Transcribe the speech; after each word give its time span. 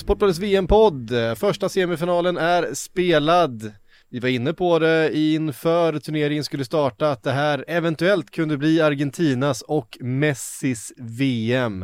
Sportbladets 0.00 0.38
VM-podd. 0.38 1.10
Första 1.36 1.68
semifinalen 1.68 2.36
är 2.36 2.74
spelad. 2.74 3.72
Vi 4.10 4.18
var 4.18 4.28
inne 4.28 4.52
på 4.52 4.78
det 4.78 5.16
inför 5.18 5.98
turneringen 5.98 6.44
skulle 6.44 6.64
starta 6.64 7.10
att 7.10 7.22
det 7.22 7.32
här 7.32 7.64
eventuellt 7.68 8.30
kunde 8.30 8.56
bli 8.56 8.80
Argentinas 8.80 9.62
och 9.62 9.98
Messis 10.00 10.92
VM. 10.96 11.82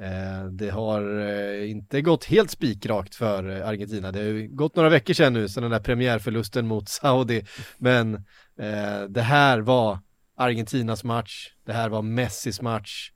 Eh, 0.00 0.44
det 0.50 0.70
har 0.70 1.20
eh, 1.20 1.70
inte 1.70 2.02
gått 2.02 2.24
helt 2.24 2.50
spikrakt 2.50 3.14
för 3.14 3.44
Argentina. 3.44 4.12
Det 4.12 4.18
har 4.18 4.26
ju 4.26 4.48
gått 4.48 4.76
några 4.76 4.88
veckor 4.88 5.14
sedan 5.14 5.32
nu, 5.32 5.48
sedan 5.48 5.62
den 5.62 5.72
där 5.72 5.80
premiärförlusten 5.80 6.66
mot 6.66 6.88
Saudi. 6.88 7.44
Men 7.78 8.14
eh, 8.58 9.02
det 9.08 9.22
här 9.22 9.58
var 9.58 9.98
Argentinas 10.36 11.04
match. 11.04 11.48
Det 11.66 11.72
här 11.72 11.88
var 11.88 12.02
Messis 12.02 12.62
match. 12.62 13.10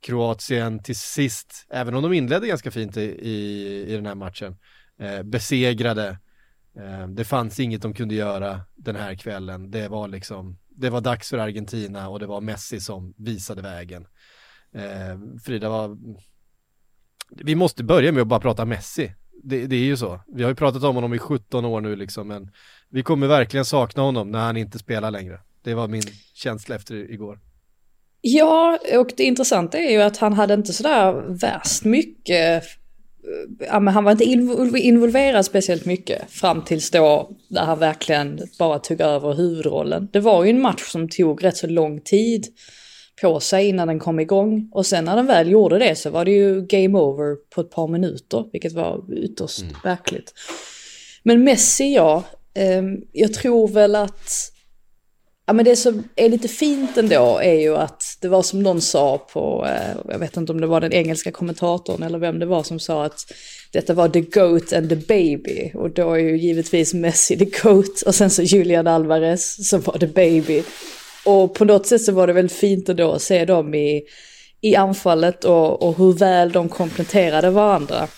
Kroatien 0.00 0.82
till 0.82 0.96
sist, 0.96 1.66
även 1.70 1.94
om 1.94 2.02
de 2.02 2.12
inledde 2.12 2.46
ganska 2.46 2.70
fint 2.70 2.96
i, 2.96 3.02
i, 3.02 3.84
i 3.88 3.96
den 3.96 4.06
här 4.06 4.14
matchen, 4.14 4.56
eh, 4.98 5.22
besegrade. 5.22 6.18
Eh, 6.76 7.08
det 7.08 7.24
fanns 7.24 7.60
inget 7.60 7.82
de 7.82 7.94
kunde 7.94 8.14
göra 8.14 8.60
den 8.76 8.96
här 8.96 9.14
kvällen. 9.14 9.70
Det 9.70 9.88
var 9.88 10.08
liksom, 10.08 10.58
det 10.68 10.90
var 10.90 11.00
dags 11.00 11.30
för 11.30 11.38
Argentina 11.38 12.08
och 12.08 12.18
det 12.18 12.26
var 12.26 12.40
Messi 12.40 12.80
som 12.80 13.14
visade 13.16 13.62
vägen. 13.62 14.06
Eh, 14.74 15.18
Frida 15.44 15.68
var, 15.68 15.98
vi 17.30 17.54
måste 17.54 17.84
börja 17.84 18.12
med 18.12 18.20
att 18.20 18.28
bara 18.28 18.40
prata 18.40 18.64
Messi. 18.64 19.14
Det, 19.42 19.66
det 19.66 19.76
är 19.76 19.84
ju 19.84 19.96
så. 19.96 20.20
Vi 20.26 20.42
har 20.42 20.50
ju 20.50 20.56
pratat 20.56 20.84
om 20.84 20.94
honom 20.94 21.14
i 21.14 21.18
17 21.18 21.64
år 21.64 21.80
nu 21.80 21.96
liksom, 21.96 22.28
men 22.28 22.50
vi 22.88 23.02
kommer 23.02 23.26
verkligen 23.26 23.64
sakna 23.64 24.02
honom 24.02 24.30
när 24.30 24.40
han 24.40 24.56
inte 24.56 24.78
spelar 24.78 25.10
längre. 25.10 25.40
Det 25.62 25.74
var 25.74 25.88
min 25.88 26.02
känsla 26.34 26.76
efter 26.76 26.94
igår. 26.94 27.40
Ja, 28.20 28.78
och 28.98 29.12
det 29.16 29.24
intressanta 29.24 29.78
är 29.78 29.90
ju 29.90 30.02
att 30.02 30.16
han 30.16 30.32
hade 30.32 30.54
inte 30.54 30.72
sådär 30.72 31.12
värst 31.28 31.84
mycket, 31.84 32.64
ja 33.58 33.80
men 33.80 33.94
han 33.94 34.04
var 34.04 34.12
inte 34.12 34.24
invol- 34.24 34.76
involverad 34.76 35.44
speciellt 35.44 35.84
mycket 35.84 36.30
fram 36.30 36.64
tills 36.64 36.90
då 36.90 37.30
där 37.48 37.62
han 37.62 37.78
verkligen 37.78 38.40
bara 38.58 38.78
tog 38.78 39.00
över 39.00 39.34
huvudrollen. 39.34 40.08
Det 40.12 40.20
var 40.20 40.44
ju 40.44 40.50
en 40.50 40.60
match 40.60 40.82
som 40.82 41.08
tog 41.08 41.44
rätt 41.44 41.56
så 41.56 41.66
lång 41.66 42.00
tid 42.00 42.46
på 43.22 43.40
sig 43.40 43.68
innan 43.68 43.88
den 43.88 43.98
kom 43.98 44.20
igång 44.20 44.68
och 44.72 44.86
sen 44.86 45.04
när 45.04 45.16
den 45.16 45.26
väl 45.26 45.50
gjorde 45.50 45.78
det 45.78 45.96
så 45.96 46.10
var 46.10 46.24
det 46.24 46.30
ju 46.30 46.66
game 46.66 46.98
over 46.98 47.36
på 47.54 47.60
ett 47.60 47.70
par 47.70 47.88
minuter, 47.88 48.44
vilket 48.52 48.72
var 48.72 49.04
ytterst 49.16 49.64
verkligt. 49.84 50.34
Men 51.22 51.44
Messi, 51.44 51.94
ja, 51.94 52.24
ehm, 52.54 52.96
jag 53.12 53.34
tror 53.34 53.68
väl 53.68 53.94
att 53.94 54.30
Ja 55.50 55.54
men 55.54 55.64
det 55.64 55.76
som 55.76 56.04
är 56.16 56.28
lite 56.28 56.48
fint 56.48 56.96
ändå 56.96 57.40
är 57.42 57.60
ju 57.60 57.76
att 57.76 58.18
det 58.20 58.28
var 58.28 58.42
som 58.42 58.62
någon 58.62 58.80
sa 58.80 59.18
på, 59.18 59.66
eh, 59.66 60.12
jag 60.12 60.18
vet 60.18 60.36
inte 60.36 60.52
om 60.52 60.60
det 60.60 60.66
var 60.66 60.80
den 60.80 60.92
engelska 60.92 61.32
kommentatorn 61.32 62.02
eller 62.02 62.18
vem 62.18 62.38
det 62.38 62.46
var 62.46 62.62
som 62.62 62.80
sa 62.80 63.04
att 63.04 63.32
detta 63.72 63.94
var 63.94 64.08
the 64.08 64.20
goat 64.20 64.72
and 64.72 64.88
the 64.88 64.96
baby. 64.96 65.70
Och 65.74 65.90
då 65.90 66.12
är 66.12 66.18
ju 66.18 66.38
givetvis 66.38 66.94
Messi 66.94 67.38
the 67.38 67.44
goat 67.44 68.02
och 68.06 68.14
sen 68.14 68.30
så 68.30 68.42
Julian 68.42 68.86
Alvarez 68.86 69.68
som 69.68 69.80
var 69.80 69.98
the 69.98 70.06
baby. 70.06 70.62
Och 71.24 71.54
på 71.54 71.64
något 71.64 71.86
sätt 71.86 72.02
så 72.02 72.12
var 72.12 72.26
det 72.26 72.32
väl 72.32 72.48
fint 72.48 72.88
ändå 72.88 73.12
att 73.12 73.22
se 73.22 73.44
dem 73.44 73.74
i, 73.74 74.02
i 74.60 74.76
anfallet 74.76 75.44
och, 75.44 75.82
och 75.82 75.98
hur 75.98 76.12
väl 76.12 76.52
de 76.52 76.68
kompletterade 76.68 77.50
varandra. 77.50 78.08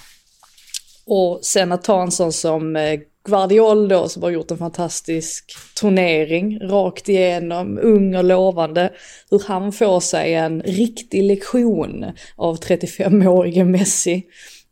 Och 1.07 1.41
sen 1.43 1.73
att 1.73 1.85
ta 1.85 2.03
en 2.03 2.13
sån 2.13 2.33
som 2.33 2.77
eh, 2.77 3.01
Guardiol 3.25 3.89
då 3.89 4.09
som 4.09 4.23
har 4.23 4.31
gjort 4.31 4.51
en 4.51 4.59
fantastisk 4.59 5.55
turnering 5.81 6.59
rakt 6.61 7.09
igenom, 7.09 7.79
ung 7.83 8.17
och 8.17 8.25
lovande. 8.25 8.93
Hur 9.31 9.43
han 9.47 9.73
får 9.73 10.01
sig 10.01 10.35
en 10.35 10.63
riktig 10.63 11.23
lektion 11.23 12.05
av 12.37 12.59
35-årige 12.61 13.65
Messi. 13.65 14.23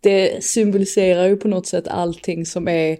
Det 0.00 0.44
symboliserar 0.44 1.26
ju 1.26 1.36
på 1.36 1.48
något 1.48 1.66
sätt 1.66 1.88
allting 1.88 2.46
som 2.46 2.68
är 2.68 2.98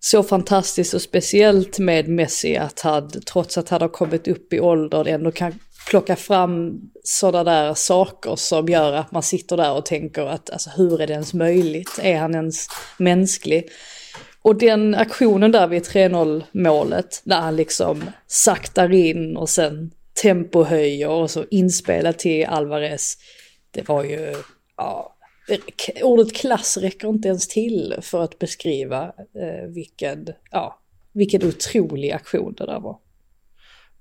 så 0.00 0.22
fantastiskt 0.22 0.94
och 0.94 1.02
speciellt 1.02 1.78
med 1.78 2.08
Messi 2.08 2.56
att 2.56 2.80
han, 2.80 3.10
trots 3.10 3.58
att 3.58 3.68
han 3.68 3.80
har 3.80 3.88
kommit 3.88 4.28
upp 4.28 4.52
i 4.52 4.60
ålder, 4.60 5.08
ändå 5.08 5.32
kan 5.32 5.58
plocka 5.88 6.16
fram 6.16 6.80
sådana 7.04 7.44
där 7.44 7.74
saker 7.74 8.36
som 8.36 8.68
gör 8.68 8.92
att 8.92 9.12
man 9.12 9.22
sitter 9.22 9.56
där 9.56 9.72
och 9.72 9.86
tänker 9.86 10.22
att 10.22 10.50
alltså, 10.50 10.70
hur 10.76 11.00
är 11.00 11.06
det 11.06 11.12
ens 11.12 11.34
möjligt? 11.34 11.98
Är 12.02 12.18
han 12.18 12.34
ens 12.34 12.66
mänsklig? 12.98 13.68
Och 14.44 14.56
den 14.56 14.94
aktionen 14.94 15.52
där 15.52 15.66
vid 15.68 15.82
3-0 15.82 16.44
målet, 16.52 17.22
där 17.24 17.40
han 17.40 17.56
liksom 17.56 18.04
saktar 18.26 18.92
in 18.92 19.36
och 19.36 19.48
sen 19.48 19.90
tempohöjer 20.22 21.08
och 21.08 21.30
så 21.30 21.44
inspelar 21.50 22.12
till 22.12 22.46
Alvarez. 22.46 23.16
Det 23.70 23.88
var 23.88 24.04
ju, 24.04 24.34
ja, 24.76 25.16
ordet 26.02 26.34
klass 26.34 26.76
räcker 26.76 27.08
inte 27.08 27.28
ens 27.28 27.48
till 27.48 27.94
för 28.00 28.22
att 28.22 28.38
beskriva 28.38 29.04
eh, 29.40 29.68
vilken, 29.68 30.28
ja, 30.50 30.80
vilken 31.12 31.48
otrolig 31.48 32.10
aktion 32.10 32.54
det 32.54 32.66
där 32.66 32.80
var. 32.80 32.98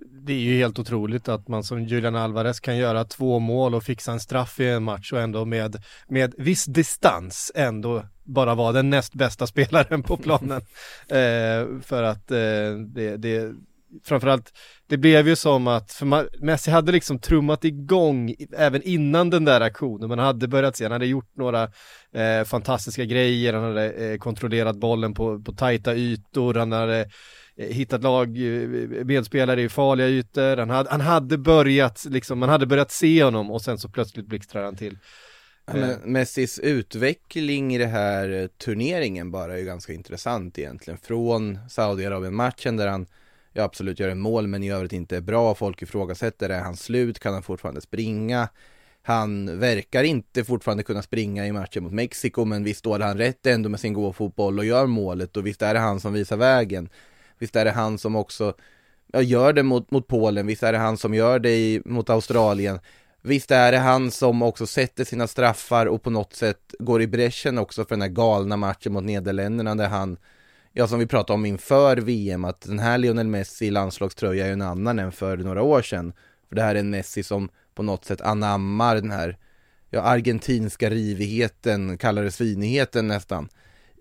Det 0.06 0.34
är 0.34 0.40
ju 0.40 0.58
helt 0.58 0.80
otroligt 0.80 1.30
att 1.30 1.48
man 1.48 1.64
som 1.64 1.84
Julian 1.84 2.16
Alvarez 2.16 2.60
kan 2.60 2.78
göra 2.78 3.04
två 3.04 3.40
mål 3.40 3.76
och 3.76 3.84
fixa 3.84 4.12
en 4.12 4.20
straff 4.20 4.60
i 4.60 4.70
en 4.70 4.84
match 4.84 5.14
och 5.14 5.22
ändå 5.22 5.46
med, 5.46 5.84
med 6.08 6.34
viss 6.38 6.66
distans 6.66 7.52
ändå 7.56 8.06
bara 8.24 8.56
vara 8.56 8.72
den 8.72 8.90
näst 8.90 9.14
bästa 9.14 9.48
spelaren 9.54 10.04
på 10.04 10.18
planen. 10.18 10.62
eh, 11.08 11.82
för 11.82 12.04
att 12.04 12.32
eh, 12.32 12.78
det, 12.94 13.18
det, 13.18 13.54
framförallt, 14.04 14.54
det 14.88 14.98
blev 14.98 15.28
ju 15.28 15.36
som 15.36 15.68
att, 15.68 15.92
för 15.92 16.06
man, 16.06 16.28
Messi 16.40 16.72
hade 16.72 16.92
liksom 16.92 17.20
trummat 17.20 17.66
igång 17.66 18.36
även 18.58 18.82
innan 18.82 19.30
den 19.30 19.46
där 19.46 19.62
aktionen, 19.62 20.10
man 20.10 20.20
hade 20.20 20.48
börjat 20.48 20.76
se, 20.76 20.86
han 20.86 20.92
hade 20.92 21.06
gjort 21.06 21.36
några 21.36 21.64
eh, 22.14 22.44
fantastiska 22.46 23.06
grejer, 23.06 23.54
han 23.54 23.64
hade 23.64 23.92
eh, 23.92 24.18
kontrollerat 24.18 24.76
bollen 24.76 25.14
på, 25.14 25.40
på 25.40 25.54
tajta 25.54 25.96
ytor, 25.96 26.54
han 26.54 26.72
hade 26.72 27.10
hittat 27.58 28.04
lag, 28.04 28.38
eh, 28.38 28.70
medspelare 29.06 29.62
i 29.62 29.70
farliga 29.70 30.08
ytor, 30.08 30.58
han 30.58 30.70
hade, 30.70 30.90
han 30.90 31.02
hade 31.02 31.38
börjat 31.38 32.06
liksom, 32.10 32.40
man 32.40 32.50
hade 32.50 32.66
börjat 32.66 32.92
se 32.92 33.24
honom 33.24 33.52
och 33.52 33.62
sen 33.62 33.78
så 33.78 33.90
plötsligt 33.90 34.28
blixtrar 34.28 34.64
han 34.64 34.76
till. 34.76 34.98
Ja, 35.66 35.74
men 35.74 36.00
Messis 36.12 36.60
utveckling 36.60 37.76
i 37.76 37.78
det 37.78 37.86
här 37.86 38.30
eh, 38.30 38.48
turneringen 38.48 39.32
bara 39.32 39.54
är 39.54 39.58
ju 39.58 39.66
ganska 39.66 39.94
intressant 39.94 40.60
egentligen. 40.60 40.98
Från 40.98 41.60
Saudiarabien-matchen 41.70 42.78
där 42.78 42.88
han 42.88 43.06
ja, 43.54 43.64
absolut 43.64 44.00
gör 44.00 44.10
en 44.10 44.20
mål 44.20 44.48
men 44.48 44.64
i 44.64 44.72
övrigt 44.72 44.94
inte 44.94 45.18
är 45.18 45.22
bra. 45.22 45.56
Folk 45.56 45.82
ifrågasätter, 45.82 46.50
är 46.50 46.62
han 46.62 46.78
slut? 46.78 47.20
Kan 47.20 47.34
han 47.34 47.44
fortfarande 47.44 47.82
springa? 47.82 48.50
Han 49.06 49.60
verkar 49.60 50.04
inte 50.04 50.44
fortfarande 50.44 50.84
kunna 50.84 51.02
springa 51.02 51.48
i 51.48 51.52
matchen 51.52 51.84
mot 51.84 51.94
Mexiko 51.94 52.46
men 52.46 52.64
visst 52.64 52.80
står 52.80 53.00
han 53.00 53.18
rätt 53.18 53.46
ändå 53.46 53.70
med 53.70 53.80
sin 53.80 53.94
gåfotboll 53.94 54.60
och 54.60 54.66
gör 54.66 54.86
målet 54.86 55.38
och 55.38 55.48
visst 55.48 55.62
är 55.62 55.74
det 55.74 55.80
han 55.80 56.00
som 56.00 56.14
visar 56.14 56.38
vägen. 56.38 56.90
Visst 57.40 57.56
är 57.56 57.66
det 57.66 57.72
han 57.72 57.98
som 57.98 58.16
också 58.16 58.54
ja, 59.14 59.22
gör 59.22 59.54
det 59.54 59.64
mot, 59.64 59.92
mot 59.92 60.08
Polen, 60.08 60.48
visst 60.48 60.64
är 60.64 60.72
det 60.72 60.78
han 60.78 60.98
som 60.98 61.14
gör 61.14 61.40
det 61.40 61.52
i, 61.52 61.82
mot 61.86 62.10
Australien. 62.10 62.80
Visst 63.22 63.52
är 63.52 63.72
det 63.72 63.78
han 63.78 64.12
som 64.12 64.42
också 64.42 64.68
sätter 64.68 65.04
sina 65.04 65.28
straffar 65.28 65.86
och 65.86 66.04
på 66.04 66.10
något 66.10 66.34
sätt 66.34 66.76
går 66.80 67.02
i 67.02 67.08
bräschen 67.08 67.58
också 67.58 67.86
för 67.86 67.90
den 67.90 68.02
här 68.02 68.10
galna 68.10 68.58
matchen 68.58 68.94
mot 68.94 69.04
Nederländerna 69.04 69.76
där 69.76 69.88
han, 69.88 70.18
ja 70.74 70.88
som 70.88 71.00
vi 71.00 71.08
pratade 71.08 71.34
om 71.34 71.46
inför 71.46 71.98
VM, 71.98 72.46
att 72.46 72.62
den 72.62 72.80
här 72.80 72.98
Lionel 72.98 73.28
Messi 73.28 73.66
i 73.66 73.72
landslagströja 73.72 74.48
är 74.48 74.52
en 74.52 74.62
annan 74.62 75.00
än 75.00 75.12
för 75.12 75.38
några 75.38 75.62
år 75.62 75.82
sedan. 75.82 76.14
För 76.50 76.56
det 76.56 76.62
här 76.62 76.76
är 76.76 76.80
en 76.80 76.90
Messi 76.90 77.24
som 77.24 77.50
på 77.76 77.84
något 77.84 78.06
sätt 78.06 78.22
anammar 78.22 78.96
den 78.96 79.12
här, 79.12 79.38
ja 79.90 80.02
argentinska 80.02 80.90
rivigheten, 80.90 81.98
kallar 81.98 82.24
det 82.24 82.32
svinigheten 82.32 83.08
nästan, 83.08 83.50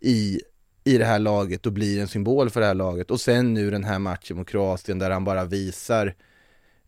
i, 0.01 0.41
i 0.85 0.99
det 0.99 1.05
här 1.05 1.19
laget 1.19 1.67
och 1.67 1.73
blir 1.73 2.01
en 2.01 2.09
symbol 2.09 2.51
för 2.51 2.61
det 2.61 2.67
här 2.67 2.75
laget. 2.75 3.11
Och 3.11 3.21
sen 3.21 3.55
nu 3.55 3.71
den 3.71 3.85
här 3.85 3.99
matchen 3.99 4.37
mot 4.37 4.49
Kroatien 4.49 4.99
där 4.99 5.11
han 5.11 5.25
bara 5.25 5.45
visar 5.45 6.15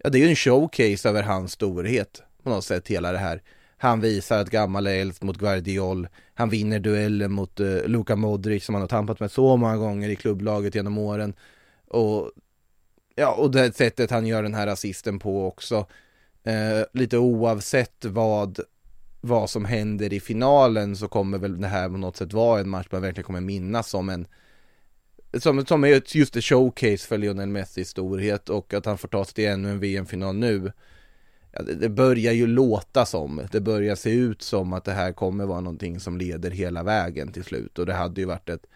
Ja, 0.05 0.11
det 0.11 0.19
är 0.19 0.23
ju 0.23 0.29
en 0.29 0.37
showcase 0.37 1.08
över 1.08 1.23
hans 1.23 1.52
storhet 1.52 2.23
på 2.43 2.50
något 2.50 2.64
sätt 2.64 2.88
hela 2.88 3.12
det 3.12 3.19
här. 3.19 3.43
Han 3.76 4.00
visar 4.00 4.38
att 4.38 4.50
gammal 4.50 4.87
är 4.87 4.94
äldst 4.94 5.23
mot 5.23 5.38
Guardiol. 5.38 6.08
Han 6.35 6.50
vinner 6.50 6.79
duellen 6.79 7.32
mot 7.32 7.61
uh, 7.61 7.87
Luka 7.87 8.17
Modric 8.17 8.64
som 8.64 8.75
han 8.75 8.82
har 8.82 8.88
tampat 8.88 9.20
med 9.20 9.31
så 9.31 9.56
många 9.56 9.76
gånger 9.76 10.08
i 10.08 10.17
klubblaget 10.17 10.75
genom 10.75 10.99
åren. 10.99 11.35
Och 11.88 12.31
ja, 13.14 13.35
och 13.35 13.50
det 13.50 13.76
sättet 13.76 14.11
han 14.11 14.26
gör 14.26 14.43
den 14.43 14.55
här 14.55 14.67
assisten 14.67 15.19
på 15.19 15.46
också. 15.46 15.87
Eh, 16.44 16.85
lite 16.93 17.19
oavsett 17.19 18.05
vad, 18.05 18.61
vad 19.25 19.50
som 19.50 19.65
händer 19.65 20.12
i 20.12 20.21
finalen 20.21 20.97
så 20.97 21.09
kommer 21.09 21.38
väl 21.38 21.61
det 21.61 21.67
här 21.67 21.88
på 21.88 21.97
något 21.97 22.17
sätt 22.17 22.32
vara 22.32 22.61
en 22.61 22.69
match 22.69 22.87
man 22.91 23.03
verkligen 23.03 23.25
kommer 23.25 23.41
minnas 23.41 23.88
som 23.88 24.09
en 24.09 24.26
som, 25.38 25.67
som 25.67 25.85
är 25.85 26.17
just 26.17 26.37
ett 26.37 26.44
showcase 26.44 27.09
för 27.09 27.19
Lionel 27.19 27.49
Messis 27.49 27.88
storhet 27.88 28.49
och 28.49 28.75
att 28.75 28.87
han 28.87 28.99
får 28.99 29.09
ta 29.09 29.25
sig 29.25 29.35
till 29.35 29.49
ännu 29.49 29.71
en 29.71 29.81
VM-final 29.81 30.37
nu. 30.37 30.73
Ja, 31.53 31.62
det, 31.62 31.75
det, 31.75 31.88
börjar 31.88 32.32
ju 32.32 32.47
låta 32.47 33.06
som, 33.06 33.41
det 33.53 33.61
börjar 33.61 33.94
se 33.94 34.11
ut 34.11 34.43
som 34.43 34.73
att 34.73 34.85
det 34.85 34.93
här 34.93 35.12
kommer 35.12 35.47
vara 35.47 35.61
någonting 35.61 36.00
som 36.00 36.19
leder 36.19 36.50
hela 36.50 36.82
vägen 36.82 37.32
till 37.32 37.44
slut 37.44 37.79
och 37.79 37.87
det 37.87 37.94
hade 37.94 38.20
ju 38.20 38.27
varit 38.27 38.49
ett 38.49 38.67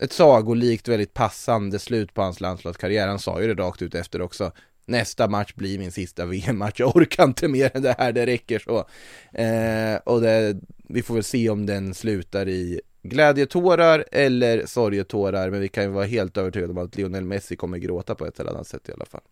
ett 0.00 0.12
sagolikt 0.12 0.88
väldigt 0.88 1.14
passande 1.14 1.78
slut 1.78 2.14
på 2.14 2.22
hans 2.22 2.40
landslagskarriär. 2.40 3.08
Han 3.08 3.18
sa 3.18 3.40
ju 3.40 3.54
det 3.54 3.62
rakt 3.62 3.82
ut 3.82 3.94
efter 3.94 4.20
också. 4.20 4.52
Nästa 4.84 5.28
match 5.28 5.54
blir 5.54 5.78
min 5.78 5.92
sista 5.92 6.26
VM-match, 6.26 6.80
jag 6.80 6.96
orkar 6.96 7.24
inte 7.24 7.48
mer 7.48 7.70
än 7.74 7.82
det 7.82 7.94
här, 7.98 8.12
det 8.12 8.26
räcker 8.26 8.58
så. 8.58 8.78
Eh, 9.38 9.96
och 10.04 10.20
det, 10.20 10.56
vi 10.88 11.02
får 11.02 11.14
väl 11.14 11.24
se 11.24 11.50
om 11.50 11.66
den 11.66 11.94
slutar 11.94 12.48
i 12.48 12.80
glädjetårar 13.02 14.04
eller 14.12 14.66
sorgetårar, 14.66 15.50
men 15.50 15.60
vi 15.60 15.68
kan 15.68 15.84
ju 15.84 15.90
vara 15.90 16.04
helt 16.04 16.36
övertygade 16.36 16.72
om 16.72 16.78
att 16.78 16.96
Lionel 16.96 17.24
Messi 17.24 17.56
kommer 17.56 17.78
gråta 17.78 18.14
på 18.14 18.26
ett 18.26 18.40
eller 18.40 18.50
annat 18.50 18.66
sätt 18.66 18.88
i 18.88 18.92
alla 18.92 19.06
fall. 19.06 19.22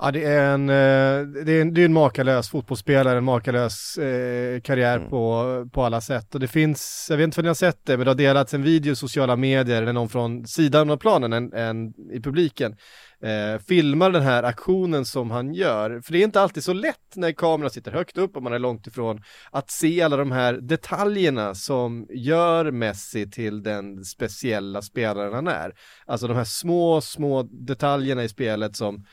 Ja, 0.00 0.10
det 0.10 0.24
är 0.24 0.54
en, 0.54 0.68
eh, 0.68 1.44
det 1.44 1.52
är 1.52 1.60
en, 1.60 1.74
det 1.74 1.80
är 1.80 1.84
en 1.84 1.92
makalös 1.92 2.48
fotbollsspelare, 2.48 3.18
en 3.18 3.24
makalös 3.24 3.98
eh, 3.98 4.60
karriär 4.60 4.96
mm. 4.96 5.10
på, 5.10 5.68
på 5.72 5.82
alla 5.82 6.00
sätt. 6.00 6.34
Och 6.34 6.40
det 6.40 6.48
finns, 6.48 7.06
jag 7.10 7.16
vet 7.16 7.24
inte 7.24 7.40
om 7.40 7.42
ni 7.42 7.48
har 7.48 7.54
sett 7.54 7.78
det, 7.84 7.96
men 7.96 8.04
det 8.04 8.10
har 8.10 8.14
delats 8.14 8.54
en 8.54 8.62
video 8.62 8.92
i 8.92 8.96
sociala 8.96 9.36
medier, 9.36 9.82
eller 9.82 9.92
någon 9.92 10.08
från 10.08 10.46
sidan 10.46 10.90
av 10.90 10.96
planen 10.96 11.32
än, 11.32 11.52
än 11.52 11.94
i 12.12 12.20
publiken, 12.20 12.76
eh, 13.24 13.58
filmar 13.58 14.10
den 14.10 14.22
här 14.22 14.42
aktionen 14.42 15.04
som 15.04 15.30
han 15.30 15.54
gör. 15.54 16.00
För 16.00 16.12
det 16.12 16.18
är 16.18 16.24
inte 16.24 16.40
alltid 16.40 16.64
så 16.64 16.72
lätt 16.72 17.16
när 17.16 17.32
kameran 17.32 17.70
sitter 17.70 17.92
högt 17.92 18.18
upp 18.18 18.36
och 18.36 18.42
man 18.42 18.52
är 18.52 18.58
långt 18.58 18.86
ifrån 18.86 19.22
att 19.50 19.70
se 19.70 20.02
alla 20.02 20.16
de 20.16 20.32
här 20.32 20.52
detaljerna 20.54 21.54
som 21.54 22.06
gör 22.10 22.70
Messi 22.70 23.30
till 23.30 23.62
den 23.62 24.04
speciella 24.04 24.82
spelaren 24.82 25.34
han 25.34 25.48
är. 25.48 25.72
Alltså 26.06 26.26
de 26.26 26.36
här 26.36 26.44
små, 26.44 27.00
små 27.00 27.42
detaljerna 27.42 28.24
i 28.24 28.28
spelet 28.28 28.76
som 28.76 29.06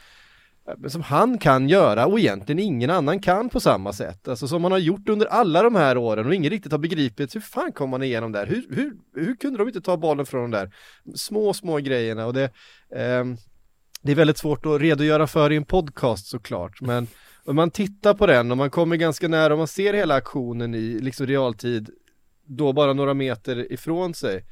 eh, 0.68 0.88
som 0.88 1.02
han 1.02 1.38
kan 1.38 1.70
göra 1.70 2.06
och 2.06 2.20
egentligen 2.20 2.60
ingen 2.60 2.90
annan 2.90 3.20
kan 3.20 3.50
på 3.50 3.60
samma 3.60 3.94
sätt. 3.94 4.28
Alltså 4.28 4.48
som 4.48 4.62
man 4.62 4.72
har 4.72 4.80
gjort 4.80 5.10
under 5.10 5.26
alla 5.26 5.64
de 5.64 5.76
här 5.76 5.98
åren 5.98 6.28
och 6.28 6.36
ingen 6.36 6.50
riktigt 6.52 6.72
har 6.72 6.80
begripit 6.80 7.36
hur 7.36 7.42
fan 7.42 7.72
kom 7.72 7.90
man 7.90 8.04
igenom 8.04 8.32
där? 8.32 8.46
Hur, 8.46 8.66
hur, 8.70 8.94
hur 9.16 9.36
kunde 9.36 9.60
de 9.60 9.68
inte 9.68 9.82
ta 9.82 9.98
bollen 9.98 10.26
från 10.26 10.42
de 10.42 10.52
där 10.52 10.72
små, 11.16 11.54
små 11.54 11.78
grejerna 11.78 12.26
och 12.26 12.34
det 12.34 12.50
eh, 12.96 13.26
det 14.02 14.12
är 14.12 14.16
väldigt 14.16 14.38
svårt 14.38 14.66
att 14.66 14.82
redogöra 14.82 15.28
för 15.28 15.52
i 15.52 15.56
en 15.56 15.66
podcast 15.66 16.28
såklart, 16.28 16.82
men 16.82 17.08
om 17.46 17.56
man 17.56 17.72
tittar 17.72 18.14
på 18.14 18.28
den 18.28 18.52
och 18.52 18.58
man 18.58 18.70
kommer 18.70 18.96
ganska 18.96 19.28
nära 19.28 19.54
och 19.54 19.58
man 19.58 19.68
ser 19.68 19.94
hela 19.94 20.16
aktionen 20.16 20.76
i 20.76 21.00
liksom 21.00 21.28
realtid, 21.28 21.90
då 22.46 22.74
bara 22.74 22.94
några 22.94 23.14
meter 23.14 23.72
ifrån 23.72 24.14
sig, 24.14 24.46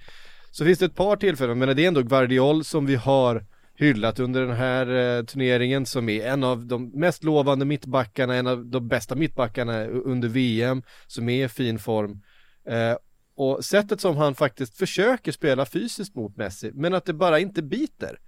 så 0.52 0.66
finns 0.66 0.80
det 0.80 0.86
ett 0.86 0.96
par 0.96 1.16
tillfällen, 1.16 1.60
men 1.60 1.76
det 1.76 1.84
är 1.84 1.88
ändå 1.88 2.02
Guardiol 2.02 2.64
som 2.64 2.86
vi 2.86 2.96
har 2.96 3.46
hyllat 3.76 4.20
under 4.20 4.42
den 4.42 4.56
här 4.56 5.18
eh, 5.18 5.26
turneringen 5.26 5.86
som 5.86 6.10
är 6.10 6.28
en 6.28 6.44
av 6.44 6.66
de 6.66 6.90
mest 6.90 7.24
lovande 7.24 7.66
mittbackarna, 7.66 8.36
en 8.36 8.48
av 8.48 8.66
de 8.66 8.88
bästa 8.88 9.16
mittbackarna 9.16 9.86
under 9.86 10.28
VM 10.28 10.84
som 11.08 11.30
är 11.30 11.46
i 11.46 11.50
fin 11.50 11.80
form. 11.80 12.22
Eh, 12.68 12.98
och 13.36 13.66
sättet 13.66 14.02
som 14.02 14.18
han 14.18 14.36
faktiskt 14.36 14.78
försöker 14.78 15.32
spela 15.32 15.66
fysiskt 15.66 16.16
mot 16.16 16.38
Messi, 16.38 16.72
men 16.74 16.94
att 16.94 17.06
det 17.06 17.14
bara 17.14 17.40
inte 17.40 17.62
biter. 17.62 18.20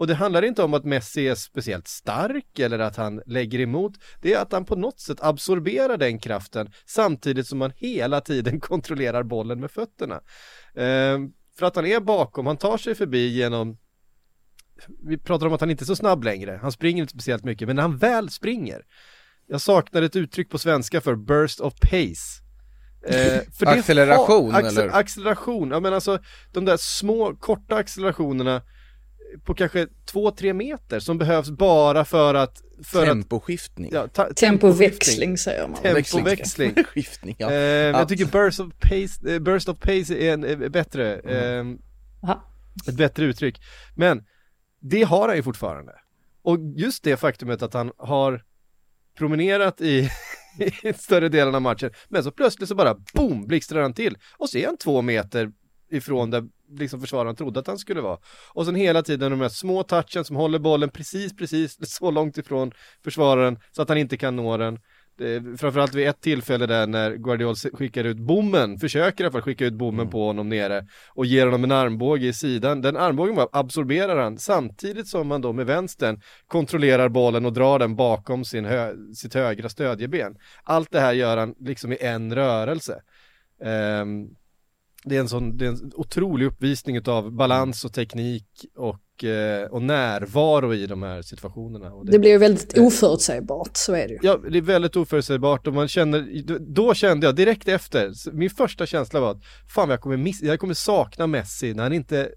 Och 0.00 0.06
det 0.06 0.14
handlar 0.14 0.42
inte 0.42 0.62
om 0.62 0.74
att 0.74 0.84
Messi 0.84 1.28
är 1.28 1.34
speciellt 1.34 1.88
stark 1.88 2.58
eller 2.58 2.78
att 2.78 2.96
han 2.96 3.22
lägger 3.26 3.60
emot. 3.60 3.92
Det 4.20 4.34
är 4.34 4.42
att 4.42 4.52
han 4.52 4.64
på 4.64 4.76
något 4.76 5.00
sätt 5.00 5.18
absorberar 5.20 5.96
den 5.96 6.18
kraften 6.18 6.72
samtidigt 6.86 7.46
som 7.46 7.60
han 7.60 7.72
hela 7.76 8.20
tiden 8.20 8.60
kontrollerar 8.70 9.22
bollen 9.22 9.60
med 9.60 9.70
fötterna. 9.70 10.14
Eh, 10.74 11.18
för 11.58 11.66
att 11.66 11.76
han 11.76 11.86
är 11.86 12.00
bakom, 12.00 12.46
han 12.46 12.56
tar 12.56 12.78
sig 12.78 12.94
förbi 12.94 13.28
genom 13.28 13.78
vi 15.02 15.18
pratar 15.18 15.46
om 15.46 15.52
att 15.52 15.60
han 15.60 15.70
inte 15.70 15.84
är 15.84 15.86
så 15.86 15.96
snabb 15.96 16.24
längre, 16.24 16.58
han 16.62 16.72
springer 16.72 17.02
inte 17.02 17.12
speciellt 17.14 17.44
mycket, 17.44 17.68
men 17.68 17.76
när 17.76 17.82
han 17.82 17.96
väl 17.96 18.30
springer, 18.30 18.82
jag 19.46 19.60
saknar 19.60 20.02
ett 20.02 20.16
uttryck 20.16 20.50
på 20.50 20.58
svenska 20.58 21.00
för 21.00 21.14
burst 21.14 21.60
of 21.60 21.74
pace. 21.80 22.42
Eh, 23.06 23.40
för 23.58 23.66
acceleration 23.66 24.52
har, 24.52 24.62
accel, 24.62 24.78
eller? 24.78 24.94
Acceleration, 24.94 25.70
ja 25.70 25.80
men 25.80 25.94
alltså 25.94 26.18
de 26.52 26.64
där 26.64 26.76
små 26.76 27.36
korta 27.36 27.76
accelerationerna 27.76 28.62
på 29.44 29.54
kanske 29.54 29.86
två, 30.04 30.30
tre 30.30 30.54
meter 30.54 31.00
som 31.00 31.18
behövs 31.18 31.50
bara 31.50 32.04
för 32.04 32.34
att 32.34 32.62
för 32.82 33.06
Temposkiftning. 33.06 33.94
Att, 33.94 34.18
ja, 34.18 34.32
Tempoväxling 34.36 35.38
säger 35.38 35.68
man. 35.68 35.82
Tempoväxling. 35.82 36.84
Skiftning, 36.84 37.36
ja. 37.38 37.50
Eh, 37.50 37.56
jag 37.56 38.08
tycker 38.08 38.26
burst 38.26 38.60
of 38.60 38.72
pace, 38.80 39.34
eh, 39.34 39.38
burst 39.38 39.68
of 39.68 39.78
pace 39.78 40.14
är, 40.14 40.32
en, 40.32 40.44
är 40.44 40.68
bättre. 40.68 41.16
Mm. 41.16 41.78
Eh, 42.22 42.36
ett 42.88 42.96
bättre 42.96 43.24
uttryck. 43.24 43.60
Men 43.96 44.24
det 44.80 45.02
har 45.02 45.28
han 45.28 45.36
ju 45.36 45.42
fortfarande. 45.42 45.92
Och 46.42 46.58
just 46.76 47.04
det 47.04 47.16
faktumet 47.16 47.62
att 47.62 47.74
han 47.74 47.92
har 47.98 48.44
promenerat 49.18 49.80
i, 49.80 50.10
i 50.82 50.92
större 50.92 51.28
delen 51.28 51.54
av 51.54 51.62
matchen, 51.62 51.90
men 52.08 52.24
så 52.24 52.30
plötsligt 52.30 52.68
så 52.68 52.74
bara 52.74 52.96
boom, 53.14 53.46
blixtrar 53.46 53.82
han 53.82 53.94
till 53.94 54.18
och 54.38 54.48
så 54.48 54.58
är 54.58 54.66
han 54.66 54.76
två 54.76 55.02
meter 55.02 55.52
ifrån 55.90 56.30
där 56.30 56.48
liksom 56.70 57.00
försvararen 57.00 57.36
trodde 57.36 57.60
att 57.60 57.66
han 57.66 57.78
skulle 57.78 58.00
vara. 58.00 58.18
Och 58.52 58.66
sen 58.66 58.74
hela 58.74 59.02
tiden 59.02 59.30
de 59.30 59.40
här 59.40 59.48
små 59.48 59.82
touchen 59.82 60.24
som 60.24 60.36
håller 60.36 60.58
bollen 60.58 60.88
precis, 60.90 61.36
precis 61.36 61.76
så 61.96 62.10
långt 62.10 62.38
ifrån 62.38 62.72
försvararen 63.04 63.58
så 63.72 63.82
att 63.82 63.88
han 63.88 63.98
inte 63.98 64.16
kan 64.16 64.36
nå 64.36 64.56
den 64.56 64.78
framförallt 65.58 65.94
vid 65.94 66.08
ett 66.08 66.20
tillfälle 66.20 66.66
där 66.66 66.86
när 66.86 67.14
Guardiol 67.14 67.54
skickar 67.54 68.04
ut 68.04 68.16
bommen, 68.16 68.78
försöker 68.78 69.24
i 69.24 69.26
alla 69.26 69.32
fall 69.32 69.42
skicka 69.42 69.66
ut 69.66 69.74
bommen 69.74 70.00
mm. 70.00 70.10
på 70.10 70.26
honom 70.26 70.48
nere 70.48 70.86
och 71.08 71.26
ger 71.26 71.44
honom 71.44 71.64
en 71.64 71.72
armbåge 71.72 72.26
i 72.26 72.32
sidan. 72.32 72.80
Den 72.80 72.96
armbågen 72.96 73.46
absorberar 73.52 74.22
han 74.22 74.38
samtidigt 74.38 75.08
som 75.08 75.30
han 75.30 75.40
då 75.40 75.52
med 75.52 75.66
vänstern 75.66 76.20
kontrollerar 76.46 77.08
bollen 77.08 77.46
och 77.46 77.52
drar 77.52 77.78
den 77.78 77.96
bakom 77.96 78.44
sin 78.44 78.64
hö 78.64 78.94
sitt 79.14 79.34
högra 79.34 79.68
stödjeben. 79.68 80.36
Allt 80.64 80.90
det 80.90 81.00
här 81.00 81.12
gör 81.12 81.36
han 81.36 81.54
liksom 81.58 81.92
i 81.92 81.96
en 82.00 82.34
rörelse. 82.34 83.02
Um, 84.02 84.34
det 85.04 85.16
är 85.16 85.20
en 85.20 85.28
sån, 85.28 85.56
det 85.56 85.64
är 85.64 85.68
en 85.68 85.92
otrolig 85.94 86.46
uppvisning 86.46 87.08
av 87.08 87.32
balans 87.32 87.84
och 87.84 87.92
teknik 87.92 88.46
och, 88.76 89.24
eh, 89.24 89.66
och 89.66 89.82
närvaro 89.82 90.74
i 90.74 90.86
de 90.86 91.02
här 91.02 91.22
situationerna. 91.22 91.90
Det, 91.90 92.12
det, 92.12 92.18
blir 92.18 92.30
ju 92.30 92.38
väldigt 92.38 92.78
oförutsägbart, 92.78 93.70
så 93.72 93.92
är 93.94 94.08
det 94.08 94.14
ju. 94.14 94.18
Ja, 94.22 94.40
det 94.50 94.58
är 94.58 94.62
väldigt 94.62 94.96
oförutsägbart 94.96 95.66
och 95.66 95.74
man 95.74 95.88
känner, 95.88 96.26
då 96.74 96.94
kände 96.94 97.26
jag 97.26 97.36
direkt 97.36 97.68
efter, 97.68 98.32
min 98.32 98.50
första 98.50 98.86
känsla 98.86 99.20
var 99.20 99.30
att 99.30 99.42
fan 99.74 99.90
jag 99.90 100.00
kommer, 100.00 100.16
miss, 100.16 100.42
jag 100.42 100.60
kommer 100.60 100.74
sakna 100.74 101.26
Messi 101.26 101.74
när 101.74 101.82
han 101.82 101.92
inte 101.92 102.30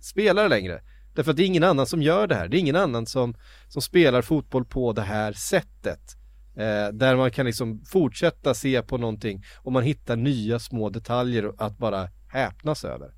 spelar 0.00 0.48
längre. 0.48 0.80
Därför 1.14 1.30
att 1.30 1.36
det 1.36 1.42
är 1.42 1.46
ingen 1.46 1.64
annan 1.64 1.86
som 1.86 2.02
gör 2.02 2.26
det 2.26 2.34
här, 2.34 2.48
det 2.48 2.56
är 2.56 2.58
ingen 2.58 2.76
annan 2.76 3.06
som, 3.06 3.34
som 3.68 3.82
spelar 3.82 4.22
fotboll 4.22 4.64
på 4.64 4.92
det 4.92 5.02
här 5.02 5.32
sättet. 5.32 6.19
Eh, 6.60 6.92
där 6.92 7.16
man 7.16 7.30
kan 7.30 7.46
liksom 7.46 7.84
fortsätta 7.86 8.54
se 8.54 8.82
på 8.82 8.98
någonting 8.98 9.42
och 9.58 9.72
man 9.72 9.82
hittar 9.82 10.16
nya 10.16 10.58
små 10.58 10.88
detaljer 10.88 11.52
att 11.58 11.78
bara 11.78 12.08
häpnas 12.28 12.84
över. 12.84 13.10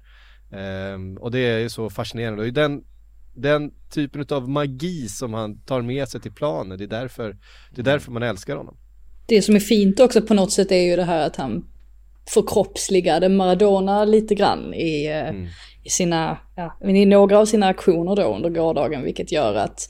Eh, 0.50 1.18
och 1.20 1.30
det 1.30 1.38
är 1.38 1.58
ju 1.58 1.68
så 1.68 1.90
fascinerande. 1.90 2.42
Och 2.42 2.52
den, 2.52 2.84
den 3.34 3.70
typen 3.90 4.26
av 4.30 4.48
magi 4.48 5.08
som 5.08 5.34
han 5.34 5.60
tar 5.60 5.82
med 5.82 6.08
sig 6.08 6.20
till 6.20 6.32
planen, 6.32 6.78
det 6.78 6.84
är 6.84 6.88
därför, 6.88 7.36
det 7.70 7.80
är 7.80 7.84
därför 7.84 8.12
man 8.12 8.22
älskar 8.22 8.56
honom. 8.56 8.76
Det 9.26 9.42
som 9.42 9.56
är 9.56 9.60
fint 9.60 10.00
också 10.00 10.22
på 10.22 10.34
något 10.34 10.52
sätt 10.52 10.72
är 10.72 10.82
ju 10.82 10.96
det 10.96 11.04
här 11.04 11.26
att 11.26 11.36
han 11.36 11.66
förkroppsligade 12.34 13.28
Maradona 13.28 14.04
lite 14.04 14.34
grann 14.34 14.74
i, 14.74 15.06
eh, 15.06 15.28
mm. 15.28 15.48
i 15.84 15.90
sina, 15.90 16.38
ja, 16.56 16.78
i 16.88 17.06
några 17.06 17.38
av 17.38 17.46
sina 17.46 17.66
aktioner 17.66 18.16
då 18.16 18.34
under 18.34 18.50
gårdagen, 18.50 19.04
vilket 19.04 19.32
gör 19.32 19.54
att 19.54 19.88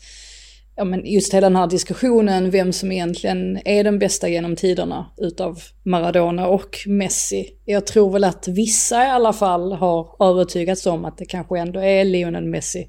ja, 0.83 0.87
men 0.87 1.07
just 1.07 1.35
hela 1.35 1.47
den 1.49 1.57
här 1.57 1.67
diskussionen, 1.67 2.51
vem 2.51 2.73
som 2.73 2.93
egentligen 2.93 3.59
är 3.65 3.85
den 3.85 3.99
bästa 3.99 4.29
genom 4.29 4.57
tiderna 4.57 5.07
utav 5.17 5.59
Maradona 5.83 6.49
och 6.49 6.77
Messi. 6.87 7.49
Jag 7.65 7.87
tror 7.87 8.13
väl 8.13 8.25
att 8.25 8.49
vissa 8.49 9.05
i 9.05 9.09
alla 9.09 9.33
fall 9.33 9.73
har 9.73 10.31
övertygats 10.31 10.87
om 10.87 11.05
att 11.05 11.19
det 11.19 11.25
kanske 11.25 11.59
ändå 11.59 11.81
är 11.81 12.05
Lionel 12.05 12.45
Messi 12.45 12.89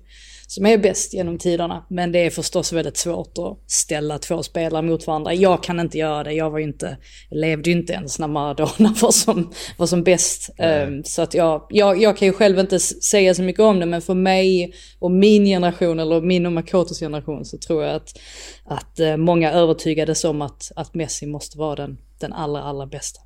som 0.54 0.66
är 0.66 0.78
bäst 0.78 1.14
genom 1.14 1.38
tiderna. 1.38 1.86
Men 1.90 2.12
det 2.12 2.20
är 2.20 2.30
förstås 2.30 2.74
väldigt 2.74 2.98
svårt 2.98 3.38
att 3.38 3.72
ställa 3.72 4.18
två 4.18 4.44
spelare 4.44 4.82
mot 4.82 5.08
varandra. 5.08 5.34
Jag 5.34 5.64
kan 5.64 5.80
inte 5.80 5.98
göra 5.98 6.24
det, 6.24 6.34
jag 6.34 6.50
var 6.50 6.60
ju 6.60 6.66
inte, 6.66 6.98
levde 7.32 7.70
ju 7.70 7.76
inte 7.76 7.94
ens 7.94 8.20
när 8.20 8.28
Maradona 8.28 8.96
var 9.02 9.12
som, 9.12 9.52
var 9.78 9.88
som 9.88 10.04
bäst. 10.04 10.50
Um, 10.58 11.04
så 11.04 11.22
att 11.22 11.34
jag, 11.34 11.66
jag, 11.70 12.02
jag 12.02 12.18
kan 12.18 12.28
ju 12.28 12.34
själv 12.34 12.60
inte 12.60 12.80
säga 12.80 13.34
så 13.34 13.44
mycket 13.44 13.62
om 13.62 13.80
det, 13.80 13.86
men 13.86 14.02
för 14.02 14.14
mig 14.14 14.74
och 15.00 15.12
min 15.12 15.46
generation, 15.46 16.00
eller 16.00 16.22
min 16.22 16.46
och 16.46 16.52
Makotos 16.52 17.00
generation, 17.00 17.46
så 17.46 17.58
tror 17.58 17.84
jag 17.84 17.96
att, 17.96 18.20
att 18.66 19.00
uh, 19.00 19.18
många 19.18 19.52
övertygades 19.52 20.24
om 20.24 20.42
att, 20.42 20.72
att 20.76 20.94
Messi 20.94 21.26
måste 21.26 21.58
vara 21.58 21.76
den, 21.76 21.98
den 22.20 22.34
allra, 22.34 22.62
allra 22.62 22.86
bästa. 22.86 23.22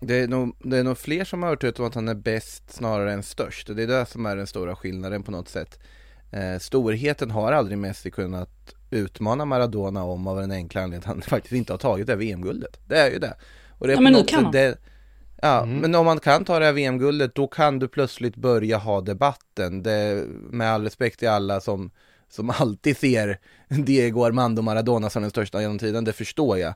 Det 0.00 0.14
är, 0.14 0.28
nog, 0.28 0.56
det 0.64 0.78
är 0.78 0.84
nog 0.84 0.98
fler 0.98 1.24
som 1.24 1.42
har 1.42 1.50
hört 1.50 1.64
ut 1.64 1.78
om 1.78 1.86
att 1.86 1.94
han 1.94 2.08
är 2.08 2.14
bäst 2.14 2.72
snarare 2.74 3.12
än 3.12 3.22
störst. 3.22 3.66
Det 3.76 3.82
är 3.82 3.86
det 3.86 4.06
som 4.06 4.26
är 4.26 4.36
den 4.36 4.46
stora 4.46 4.76
skillnaden 4.76 5.22
på 5.22 5.30
något 5.30 5.48
sätt. 5.48 5.78
Eh, 6.30 6.58
storheten 6.58 7.30
har 7.30 7.52
aldrig 7.52 7.78
Messi 7.78 8.10
kunnat 8.10 8.74
utmana 8.90 9.44
Maradona 9.44 10.04
om 10.04 10.26
av 10.26 10.40
den 10.40 10.50
enkla 10.50 10.82
anledningen 10.82 11.10
att 11.10 11.16
han 11.16 11.22
faktiskt 11.28 11.52
inte 11.52 11.72
har 11.72 11.78
tagit 11.78 12.06
det 12.06 12.16
VM-guldet. 12.16 12.80
Det 12.88 12.98
är 12.98 13.10
ju 13.10 13.18
det. 13.18 13.36
Och 13.78 13.86
det 13.86 13.92
är 13.92 13.96
ja, 13.96 14.00
men 14.00 14.12
nu 14.12 14.24
kan 14.24 14.44
han. 14.44 14.52
Det, 14.52 14.78
ja, 15.42 15.62
mm. 15.62 15.78
men 15.78 15.94
om 15.94 16.06
man 16.06 16.20
kan 16.20 16.44
ta 16.44 16.58
det 16.58 16.64
här 16.64 16.72
VM-guldet 16.72 17.34
då 17.34 17.46
kan 17.46 17.78
du 17.78 17.88
plötsligt 17.88 18.36
börja 18.36 18.78
ha 18.78 19.00
debatten. 19.00 19.82
Det, 19.82 20.24
med 20.50 20.72
all 20.72 20.84
respekt 20.84 21.18
till 21.18 21.28
alla 21.28 21.60
som, 21.60 21.90
som 22.28 22.50
alltid 22.50 22.96
ser 22.96 23.38
Diego 23.68 24.24
Armando 24.24 24.62
Maradona 24.62 25.10
som 25.10 25.22
den 25.22 25.30
största 25.30 25.60
genom 25.60 25.78
tiden, 25.78 26.04
det 26.04 26.12
förstår 26.12 26.58
jag. 26.58 26.74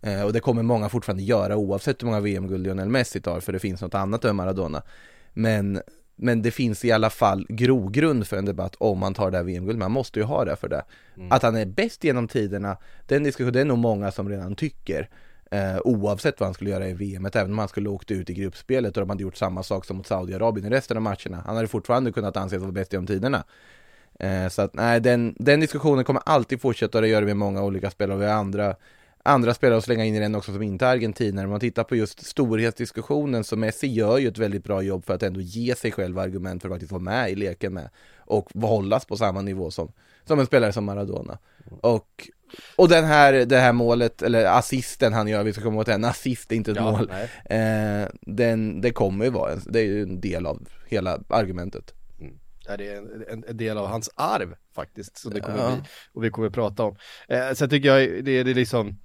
Eh, 0.00 0.22
och 0.22 0.32
det 0.32 0.40
kommer 0.40 0.62
många 0.62 0.88
fortfarande 0.88 1.22
göra 1.22 1.56
oavsett 1.56 2.02
hur 2.02 2.06
många 2.06 2.20
VM-guld 2.20 2.62
Lionel 2.62 2.88
Messi 2.88 3.20
tar 3.20 3.40
för 3.40 3.52
det 3.52 3.58
finns 3.58 3.80
något 3.80 3.94
annat 3.94 4.24
över 4.24 4.34
Maradona. 4.34 4.82
Men, 5.32 5.80
men 6.16 6.42
det 6.42 6.50
finns 6.50 6.84
i 6.84 6.92
alla 6.92 7.10
fall 7.10 7.46
grogrund 7.48 8.26
för 8.26 8.36
en 8.36 8.44
debatt 8.44 8.74
om 8.78 8.98
man 8.98 9.14
tar 9.14 9.30
det 9.30 9.36
här 9.36 9.44
VM-guldet. 9.44 9.78
Man 9.78 9.92
måste 9.92 10.18
ju 10.18 10.24
ha 10.24 10.44
det 10.44 10.56
för 10.56 10.68
det. 10.68 10.84
Mm. 11.16 11.32
Att 11.32 11.42
han 11.42 11.56
är 11.56 11.66
bäst 11.66 12.04
genom 12.04 12.28
tiderna, 12.28 12.76
den 13.06 13.22
diskussionen, 13.22 13.52
det 13.52 13.60
är 13.60 13.64
nog 13.64 13.78
många 13.78 14.12
som 14.12 14.28
redan 14.28 14.54
tycker. 14.54 15.08
Eh, 15.50 15.78
oavsett 15.84 16.40
vad 16.40 16.46
han 16.46 16.54
skulle 16.54 16.70
göra 16.70 16.88
i 16.88 16.94
VM, 16.94 17.26
även 17.26 17.52
om 17.52 17.58
han 17.58 17.68
skulle 17.68 17.88
åkt 17.88 18.10
ut 18.10 18.30
i 18.30 18.34
gruppspelet 18.34 18.96
och 18.96 19.00
de 19.00 19.10
hade 19.10 19.22
gjort 19.22 19.36
samma 19.36 19.62
sak 19.62 19.84
som 19.84 19.96
mot 19.96 20.06
Saudiarabien 20.06 20.66
i 20.66 20.70
resten 20.70 20.96
av 20.96 21.02
matcherna. 21.02 21.42
Han 21.46 21.56
hade 21.56 21.68
fortfarande 21.68 22.12
kunnat 22.12 22.36
anses 22.36 22.60
vara 22.60 22.72
bäst 22.72 22.92
genom 22.92 23.06
tiderna. 23.06 23.44
Eh, 24.20 24.48
så 24.48 24.62
att 24.62 24.74
nej, 24.74 25.00
den, 25.00 25.34
den 25.38 25.60
diskussionen 25.60 26.04
kommer 26.04 26.22
alltid 26.26 26.60
fortsätta 26.60 26.98
och 26.98 27.02
det 27.02 27.08
gör 27.08 27.20
det 27.20 27.26
med 27.26 27.36
många 27.36 27.62
olika 27.62 27.90
spelare 27.90 28.16
och 28.16 28.22
vi 28.22 28.26
har 28.26 28.34
andra 28.34 28.76
andra 29.26 29.54
spelare 29.54 29.78
att 29.78 29.84
slänga 29.84 30.04
in 30.04 30.14
i 30.14 30.20
den 30.20 30.34
också 30.34 30.52
som 30.52 30.62
inte 30.62 30.86
är 30.86 30.90
argentinare. 30.90 31.44
Om 31.44 31.50
man 31.50 31.60
tittar 31.60 31.84
på 31.84 31.96
just 31.96 32.26
storhetsdiskussionen 32.26 33.44
så 33.44 33.56
Messi 33.56 33.86
gör 33.86 34.18
ju 34.18 34.28
ett 34.28 34.38
väldigt 34.38 34.64
bra 34.64 34.82
jobb 34.82 35.04
för 35.04 35.14
att 35.14 35.22
ändå 35.22 35.40
ge 35.40 35.74
sig 35.74 35.92
själv 35.92 36.18
argument 36.18 36.62
för 36.62 36.68
att 36.68 36.74
faktiskt 36.74 36.92
vara 36.92 37.02
med 37.02 37.30
i 37.30 37.34
leken 37.34 37.74
med 37.74 37.88
och 38.18 38.50
hållas 38.54 39.04
på 39.04 39.16
samma 39.16 39.42
nivå 39.42 39.70
som, 39.70 39.92
som 40.24 40.40
en 40.40 40.46
spelare 40.46 40.72
som 40.72 40.84
Maradona. 40.84 41.38
Och, 41.80 42.30
och 42.76 42.88
den 42.88 43.04
här, 43.04 43.32
det 43.32 43.58
här 43.58 43.72
målet, 43.72 44.22
eller 44.22 44.44
assisten 44.44 45.12
han 45.12 45.28
gör, 45.28 45.44
vi 45.44 45.52
ska 45.52 45.62
komma 45.62 45.80
åt 45.80 45.86
det, 45.86 45.94
en 45.94 46.04
assist 46.04 46.52
är 46.52 46.56
inte 46.56 46.70
ett 46.70 46.76
ja, 46.76 46.90
mål. 46.90 47.12
Eh, 47.44 48.08
den, 48.20 48.80
det 48.80 48.90
kommer 48.90 49.24
ju 49.24 49.30
vara, 49.30 49.52
en, 49.52 49.60
det 49.64 49.80
är 49.80 49.84
ju 49.84 50.02
en 50.02 50.20
del 50.20 50.46
av 50.46 50.68
hela 50.86 51.20
argumentet 51.28 51.95
är 52.68 52.76
det 52.76 52.94
en, 53.30 53.44
en, 53.48 53.56
del 53.56 53.78
av 53.78 53.86
hans 53.86 54.10
arv 54.14 54.54
faktiskt, 54.74 55.18
som 55.18 55.34
det 55.34 55.40
kommer 55.40 55.58
ja. 55.58 55.70
bli. 55.70 55.82
Och 56.12 56.24
vi 56.24 56.30
kommer 56.30 56.50
prata 56.50 56.82
om. 56.82 56.96
Eh, 57.28 57.52
sen 57.52 57.70
tycker 57.70 57.88
jag 57.88 58.24
det, 58.24 58.42
det 58.42 58.50
är 58.50 58.54
liksom, 58.54 58.98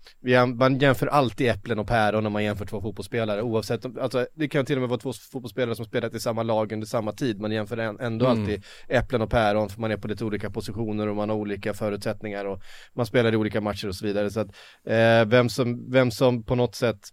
man 0.55 0.79
jämför 0.79 1.07
alltid 1.07 1.49
äpplen 1.49 1.79
och 1.79 1.87
päron 1.87 2.23
när 2.23 2.29
man 2.29 2.43
jämför 2.43 2.65
två 2.65 2.81
fotbollsspelare, 2.81 3.41
oavsett, 3.41 3.97
alltså 3.99 4.27
det 4.33 4.47
kan 4.47 4.65
till 4.65 4.75
och 4.75 4.81
med 4.81 4.89
vara 4.89 4.99
två 4.99 5.13
fotbollsspelare 5.31 5.75
som 5.75 5.85
spelat 5.85 6.15
i 6.15 6.19
samma 6.19 6.43
lag 6.43 6.71
under 6.71 6.87
samma 6.87 7.11
tid, 7.11 7.39
man 7.39 7.51
jämför 7.51 7.77
ändå 7.77 8.25
mm. 8.25 8.41
alltid 8.41 8.63
äpplen 8.87 9.21
och 9.21 9.29
päron, 9.29 9.69
för 9.69 9.81
man 9.81 9.91
är 9.91 9.97
på 9.97 10.07
lite 10.07 10.25
olika 10.25 10.49
positioner 10.49 11.07
och 11.07 11.15
man 11.15 11.29
har 11.29 11.37
olika 11.37 11.73
förutsättningar 11.73 12.45
och 12.45 12.61
man 12.93 13.05
spelar 13.05 13.33
i 13.33 13.35
olika 13.35 13.61
matcher 13.61 13.87
och 13.87 13.95
så 13.95 14.05
vidare. 14.05 14.29
Så 14.29 14.39
att 14.39 14.47
eh, 14.85 15.25
vem, 15.25 15.49
som, 15.49 15.91
vem 15.91 16.11
som 16.11 16.43
på 16.43 16.55
något 16.55 16.75
sätt 16.75 17.09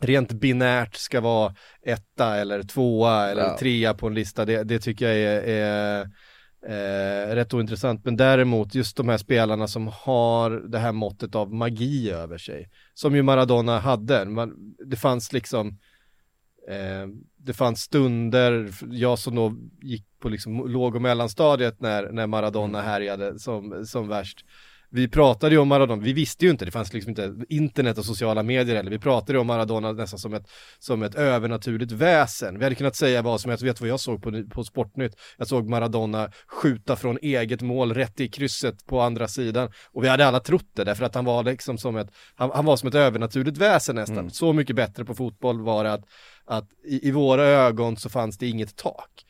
rent 0.00 0.32
binärt 0.32 0.94
ska 0.94 1.20
vara 1.20 1.54
etta 1.82 2.36
eller 2.36 2.62
tvåa 2.62 3.30
eller 3.30 3.42
ja. 3.42 3.56
trea 3.58 3.94
på 3.94 4.06
en 4.06 4.14
lista, 4.14 4.44
det, 4.44 4.62
det 4.62 4.78
tycker 4.78 5.08
jag 5.08 5.16
är, 5.16 5.42
är 5.42 6.06
eh, 6.66 7.34
rätt 7.34 7.54
ointressant. 7.54 8.04
Men 8.04 8.16
däremot 8.16 8.74
just 8.74 8.96
de 8.96 9.08
här 9.08 9.18
spelarna 9.18 9.68
som 9.68 9.90
har 9.94 10.50
det 10.50 10.78
här 10.78 10.92
måttet 10.92 11.34
av 11.34 11.54
magi 11.54 12.10
över 12.10 12.38
sig, 12.38 12.70
som 12.94 13.16
ju 13.16 13.22
Maradona 13.22 13.78
hade. 13.78 14.24
Man, 14.24 14.74
det 14.86 14.96
fanns 14.96 15.32
liksom 15.32 15.68
eh, 16.68 17.06
det 17.36 17.52
fanns 17.54 17.80
stunder, 17.80 18.70
jag 18.90 19.18
som 19.18 19.34
då 19.34 19.54
gick 19.82 20.06
på 20.20 20.28
liksom 20.28 20.68
låg 20.68 20.94
och 20.94 21.02
mellanstadiet 21.02 21.80
när, 21.80 22.12
när 22.12 22.26
Maradona 22.26 22.78
mm. 22.78 22.90
härjade 22.90 23.38
som, 23.38 23.86
som 23.86 24.08
värst 24.08 24.44
vi 24.90 25.08
pratade 25.08 25.54
ju 25.54 25.60
om 25.60 25.68
Maradona, 25.68 26.02
vi 26.02 26.12
visste 26.12 26.44
ju 26.44 26.50
inte, 26.50 26.64
det 26.64 26.70
fanns 26.70 26.92
liksom 26.92 27.10
inte 27.10 27.34
internet 27.48 27.98
och 27.98 28.04
sociala 28.04 28.42
medier 28.42 28.76
eller 28.76 28.90
vi 28.90 28.98
pratade 28.98 29.32
ju 29.32 29.38
om 29.38 29.46
Maradona 29.46 29.92
nästan 29.92 30.18
som 30.18 30.34
ett, 30.34 30.50
som 30.78 31.02
ett 31.02 31.14
övernaturligt 31.14 31.92
väsen. 31.92 32.58
Vi 32.58 32.64
hade 32.64 32.76
kunnat 32.76 32.96
säga 32.96 33.22
vad 33.22 33.40
som 33.40 33.48
helst, 33.48 33.64
vet 33.64 33.80
vad 33.80 33.90
jag 33.90 34.00
såg 34.00 34.22
på, 34.22 34.44
på 34.50 34.64
Sportnytt? 34.64 35.16
Jag 35.36 35.48
såg 35.48 35.68
Maradona 35.68 36.30
skjuta 36.46 36.96
från 36.96 37.18
eget 37.22 37.62
mål 37.62 37.94
rätt 37.94 38.20
i 38.20 38.28
krysset 38.28 38.86
på 38.86 39.00
andra 39.00 39.28
sidan 39.28 39.72
och 39.92 40.04
vi 40.04 40.08
hade 40.08 40.26
alla 40.26 40.40
trott 40.40 40.70
det 40.74 40.84
därför 40.84 41.04
att 41.04 41.14
han 41.14 41.24
var 41.24 41.42
liksom 41.42 41.78
som 41.78 41.96
ett, 41.96 42.08
han, 42.34 42.50
han 42.54 42.64
var 42.64 42.76
som 42.76 42.88
ett 42.88 42.94
övernaturligt 42.94 43.58
väsen 43.58 43.96
nästan. 43.96 44.18
Mm. 44.18 44.30
Så 44.30 44.52
mycket 44.52 44.76
bättre 44.76 45.04
på 45.04 45.14
fotboll 45.14 45.60
var 45.60 45.84
det 45.84 45.92
att, 45.92 46.04
att 46.44 46.68
i, 46.84 47.08
i 47.08 47.10
våra 47.10 47.44
ögon 47.44 47.96
så 47.96 48.08
fanns 48.08 48.38
det 48.38 48.46
inget 48.46 48.76
tak 48.76 49.24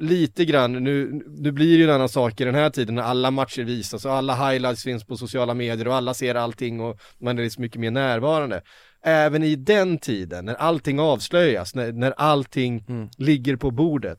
lite 0.00 0.44
grann, 0.44 0.72
nu, 0.72 1.22
nu 1.26 1.52
blir 1.52 1.66
det 1.66 1.78
ju 1.78 1.84
en 1.84 1.94
annan 1.94 2.08
sak 2.08 2.40
i 2.40 2.44
den 2.44 2.54
här 2.54 2.70
tiden 2.70 2.94
när 2.94 3.02
alla 3.02 3.30
matcher 3.30 3.62
visas 3.62 4.04
och 4.04 4.12
alla 4.12 4.50
highlights 4.50 4.82
finns 4.82 5.04
på 5.04 5.16
sociala 5.16 5.54
medier 5.54 5.88
och 5.88 5.94
alla 5.94 6.14
ser 6.14 6.34
allting 6.34 6.80
och 6.80 7.00
man 7.18 7.38
är 7.38 7.42
liksom 7.42 7.62
mycket 7.62 7.80
mer 7.80 7.90
närvarande. 7.90 8.62
Även 9.02 9.42
i 9.42 9.56
den 9.56 9.98
tiden, 9.98 10.44
när 10.44 10.54
allting 10.54 11.00
avslöjas, 11.00 11.74
när, 11.74 11.92
när 11.92 12.10
allting 12.10 12.84
mm. 12.88 13.08
ligger 13.18 13.56
på 13.56 13.70
bordet, 13.70 14.18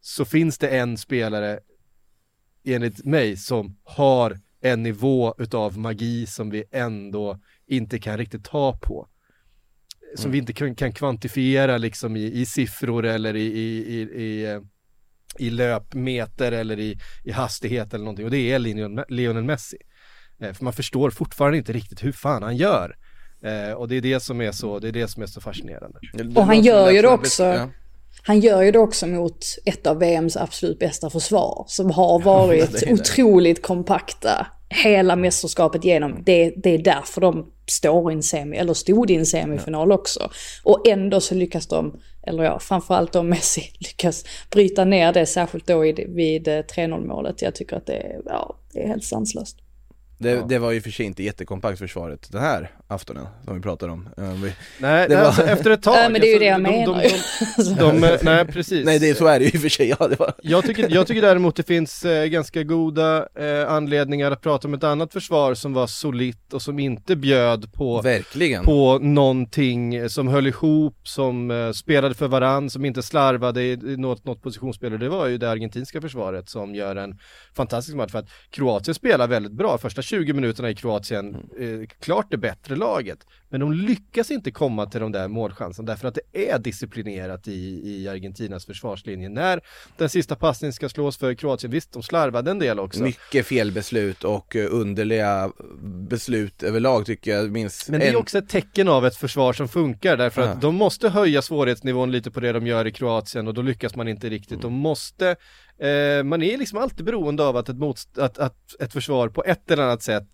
så 0.00 0.24
finns 0.24 0.58
det 0.58 0.68
en 0.68 0.98
spelare, 0.98 1.58
enligt 2.64 3.04
mig, 3.04 3.36
som 3.36 3.78
har 3.84 4.38
en 4.60 4.82
nivå 4.82 5.34
utav 5.38 5.78
magi 5.78 6.26
som 6.26 6.50
vi 6.50 6.64
ändå 6.72 7.38
inte 7.66 7.98
kan 7.98 8.18
riktigt 8.18 8.44
ta 8.44 8.78
på. 8.82 9.08
Som 10.16 10.24
mm. 10.24 10.32
vi 10.32 10.38
inte 10.38 10.52
kan, 10.52 10.74
kan 10.74 10.92
kvantifiera 10.92 11.78
liksom 11.78 12.16
i, 12.16 12.24
i 12.24 12.46
siffror 12.46 13.06
eller 13.06 13.36
i, 13.36 13.46
i, 13.46 14.00
i, 14.00 14.60
i 15.38 15.50
löpmeter 15.50 16.52
eller 16.52 16.78
i, 16.78 16.98
i 17.24 17.32
hastighet 17.32 17.94
eller 17.94 18.04
någonting 18.04 18.24
och 18.24 18.30
det 18.30 18.52
är 18.52 18.58
Lionel 19.08 19.44
Messi. 19.44 19.78
Eh, 20.40 20.52
för 20.52 20.64
man 20.64 20.72
förstår 20.72 21.10
fortfarande 21.10 21.58
inte 21.58 21.72
riktigt 21.72 22.04
hur 22.04 22.12
fan 22.12 22.42
han 22.42 22.56
gör. 22.56 22.96
Eh, 23.42 23.72
och 23.72 23.88
det 23.88 23.96
är 23.96 24.00
det 24.00 24.20
som 24.20 24.40
är 24.40 24.52
så, 24.52 24.78
det 24.78 24.88
är 24.88 24.92
det 24.92 25.08
som 25.08 25.22
är 25.22 25.26
så 25.26 25.40
fascinerande. 25.40 25.98
Och 26.34 26.46
han 26.46 26.62
gör 26.62 26.90
ju 26.90 27.02
det 27.02 27.08
också, 27.08 27.70
han 28.22 28.40
gör 28.40 28.62
ju 28.62 28.70
det 28.70 28.78
också 28.78 29.06
mot 29.06 29.44
ett 29.64 29.86
av 29.86 29.98
VMs 29.98 30.36
absolut 30.36 30.78
bästa 30.78 31.10
försvar 31.10 31.64
som 31.68 31.90
har 31.90 32.18
varit 32.18 32.82
ja, 32.82 32.92
otroligt 32.92 33.62
kompakta 33.62 34.46
hela 34.68 35.16
mästerskapet 35.16 35.84
igenom. 35.84 36.22
Det, 36.26 36.54
det 36.56 36.70
är 36.70 36.78
därför 36.78 37.20
de 37.20 37.46
står 37.66 38.12
i 38.12 38.14
en 38.14 38.22
semi, 38.22 38.56
eller 38.56 38.74
stod 38.74 39.10
i 39.10 39.14
en 39.14 39.26
semifinal 39.26 39.92
också. 39.92 40.30
Och 40.64 40.88
ändå 40.88 41.20
så 41.20 41.34
lyckas 41.34 41.66
de, 41.66 42.00
eller 42.26 42.44
ja, 42.44 42.58
framförallt 42.58 43.12
då 43.12 43.22
Messi 43.22 43.72
lyckas 43.78 44.24
bryta 44.50 44.84
ner 44.84 45.12
det, 45.12 45.26
särskilt 45.26 45.66
då 45.66 45.78
vid 46.08 46.48
eh, 46.48 46.52
3-0-målet. 46.52 47.42
Jag 47.42 47.54
tycker 47.54 47.76
att 47.76 47.86
det 47.86 47.96
är, 47.96 48.20
ja, 48.24 48.56
det 48.72 48.82
är 48.82 48.88
helt 48.88 49.04
sanslöst. 49.04 49.58
Det, 50.18 50.30
ja. 50.30 50.46
det 50.48 50.58
var 50.58 50.72
ju 50.72 50.80
för 50.80 50.90
sig 50.90 51.06
inte 51.06 51.22
jättekompakt 51.22 51.78
försvaret 51.78 52.32
den 52.32 52.40
här 52.40 52.70
aftonen 52.88 53.26
som 53.44 53.54
vi 53.54 53.60
pratar 53.60 53.88
om. 53.88 54.08
Uh, 54.18 54.32
vi, 54.32 54.52
nej, 54.78 55.08
nej 55.08 55.08
var... 55.08 55.16
alltså, 55.16 55.42
efter 55.42 55.70
ett 55.70 55.82
tag. 55.82 55.94
Nej 55.94 56.10
men 56.10 56.20
det 56.20 56.26
är 56.26 56.32
ju 56.32 56.38
det 56.38 56.44
jag 56.44 56.60
menar 56.60 56.86
de, 56.86 57.74
de, 57.74 58.00
de, 58.00 58.18
Nej 58.22 58.44
precis. 58.44 58.84
Nej 58.84 58.98
det, 58.98 59.14
så 59.14 59.26
är 59.26 59.38
det 59.38 59.44
ju 59.44 59.50
i 59.50 59.56
och 59.56 59.60
för 59.60 59.68
sig, 59.68 59.88
ja, 60.00 60.08
det 60.08 60.18
var... 60.18 60.32
jag, 60.42 60.64
tycker, 60.64 60.88
jag 60.90 61.06
tycker 61.06 61.22
däremot 61.22 61.56
det 61.56 61.62
finns 61.62 62.04
eh, 62.04 62.26
ganska 62.26 62.62
goda 62.62 63.28
eh, 63.38 63.72
anledningar 63.72 64.30
att 64.30 64.40
prata 64.40 64.68
om 64.68 64.74
ett 64.74 64.84
annat 64.84 65.12
försvar 65.12 65.54
som 65.54 65.72
var 65.72 65.86
solitt 65.86 66.52
och 66.52 66.62
som 66.62 66.78
inte 66.78 67.16
bjöd 67.16 67.72
på, 67.72 68.02
Verkligen. 68.02 68.64
på 68.64 68.98
någonting 68.98 70.08
som 70.08 70.28
höll 70.28 70.46
ihop, 70.46 70.96
som 71.02 71.50
eh, 71.50 71.72
spelade 71.72 72.14
för 72.14 72.28
varann, 72.28 72.70
som 72.70 72.84
inte 72.84 73.02
slarvade 73.02 73.62
i, 73.62 73.72
i 73.72 73.96
något, 73.96 74.24
något 74.24 74.42
positionsspel. 74.42 74.98
Det 74.98 75.08
var 75.08 75.26
ju 75.26 75.38
det 75.38 75.50
argentinska 75.50 76.00
försvaret 76.00 76.48
som 76.48 76.74
gör 76.74 76.96
en 76.96 77.18
fantastisk 77.56 77.96
match 77.96 78.12
för 78.12 78.18
att 78.18 78.28
Kroatien 78.50 78.94
spelar 78.94 79.28
väldigt 79.28 79.52
bra. 79.52 79.78
Första 79.78 80.02
20 80.06 80.32
minuterna 80.32 80.70
i 80.70 80.74
Kroatien, 80.74 81.34
eh, 81.34 81.88
klart 82.00 82.26
det 82.30 82.36
bättre 82.36 82.76
laget. 82.76 83.18
Men 83.48 83.60
de 83.60 83.72
lyckas 83.72 84.30
inte 84.30 84.50
komma 84.50 84.86
till 84.86 85.00
de 85.00 85.12
där 85.12 85.28
målchanserna 85.28 85.86
därför 85.86 86.08
att 86.08 86.18
det 86.24 86.50
är 86.50 86.58
disciplinerat 86.58 87.48
i, 87.48 87.82
i 87.84 88.08
Argentinas 88.08 88.66
försvarslinje. 88.66 89.28
När 89.28 89.60
den 89.96 90.08
sista 90.08 90.36
passningen 90.36 90.72
ska 90.72 90.88
slås 90.88 91.16
för 91.16 91.34
Kroatien, 91.34 91.70
visst 91.70 91.92
de 91.92 92.02
slarvade 92.02 92.50
en 92.50 92.58
del 92.58 92.78
också. 92.80 93.02
Mycket 93.02 93.46
felbeslut 93.46 94.24
och 94.24 94.56
eh, 94.56 94.68
underliga 94.70 95.52
beslut 96.08 96.62
överlag 96.62 97.06
tycker 97.06 97.30
jag 97.30 97.50
minst. 97.50 97.88
Men 97.88 98.00
det 98.00 98.06
är 98.06 98.10
en... 98.10 98.16
också 98.16 98.38
ett 98.38 98.48
tecken 98.48 98.88
av 98.88 99.06
ett 99.06 99.16
försvar 99.16 99.52
som 99.52 99.68
funkar 99.68 100.16
därför 100.16 100.42
att 100.42 100.60
de 100.60 100.74
måste 100.74 101.08
höja 101.08 101.42
svårighetsnivån 101.42 102.12
lite 102.12 102.30
på 102.30 102.40
det 102.40 102.52
de 102.52 102.66
gör 102.66 102.86
i 102.86 102.92
Kroatien 102.92 103.48
och 103.48 103.54
då 103.54 103.62
lyckas 103.62 103.96
man 103.96 104.08
inte 104.08 104.28
riktigt. 104.28 104.50
Mm. 104.52 104.62
De 104.62 104.72
måste 104.72 105.36
Eh, 105.78 106.24
man 106.24 106.42
är 106.42 106.58
liksom 106.58 106.78
alltid 106.78 107.06
beroende 107.06 107.44
av 107.44 107.56
att 107.56 107.68
ett, 107.68 107.76
motst- 107.76 108.18
att, 108.18 108.38
att 108.38 108.80
ett 108.80 108.92
försvar 108.92 109.28
på 109.28 109.44
ett 109.44 109.70
eller 109.70 109.82
annat 109.82 110.02
sätt 110.02 110.28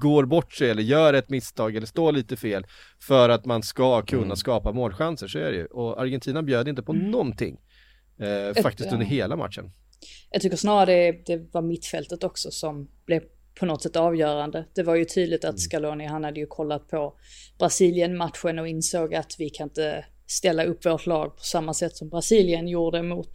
går 0.00 0.24
bort 0.24 0.52
sig 0.52 0.70
eller 0.70 0.82
gör 0.82 1.14
ett 1.14 1.28
misstag 1.28 1.76
eller 1.76 1.86
står 1.86 2.12
lite 2.12 2.36
fel 2.36 2.66
för 3.00 3.28
att 3.28 3.44
man 3.44 3.62
ska 3.62 4.02
kunna 4.02 4.22
Mm. 4.22 4.36
skapa 4.36 4.72
målchanser, 4.72 5.28
så 5.28 5.38
är 5.38 5.50
det 5.50 5.56
ju. 5.56 5.66
Och 5.66 6.00
Argentina 6.00 6.42
bjöd 6.42 6.68
inte 6.68 6.82
på 6.82 6.92
någonting. 6.92 7.56
Eh, 8.18 8.62
faktiskt 8.62 8.86
ja. 8.86 8.92
under 8.94 9.06
hela 9.06 9.36
matchen. 9.36 9.70
Jag 10.30 10.42
tycker 10.42 10.56
snarare 10.56 10.86
det, 10.86 11.22
det 11.26 11.48
var 11.52 11.62
mittfältet 11.62 12.24
också 12.24 12.50
som 12.50 12.88
blev 13.06 13.22
på 13.60 13.66
något 13.66 13.82
sätt 13.82 13.96
avgörande. 13.96 14.64
Det 14.74 14.82
var 14.82 14.94
ju 14.94 15.04
tydligt 15.04 15.44
att 15.44 15.60
Scaloni, 15.60 16.06
han 16.06 16.24
hade 16.24 16.40
ju 16.40 16.46
kollat 16.46 16.88
på 16.88 17.14
Brasilien-matchen 17.58 18.58
och 18.58 18.68
insåg 18.68 19.14
att 19.14 19.36
vi 19.38 19.50
kan 19.50 19.64
inte 19.68 20.04
ställa 20.28 20.64
upp 20.64 20.86
vårt 20.86 21.06
lag 21.06 21.36
på 21.36 21.42
samma 21.42 21.74
sätt 21.74 21.96
som 21.96 22.08
Brasilien 22.08 22.68
gjorde 22.68 23.02
mot 23.02 23.30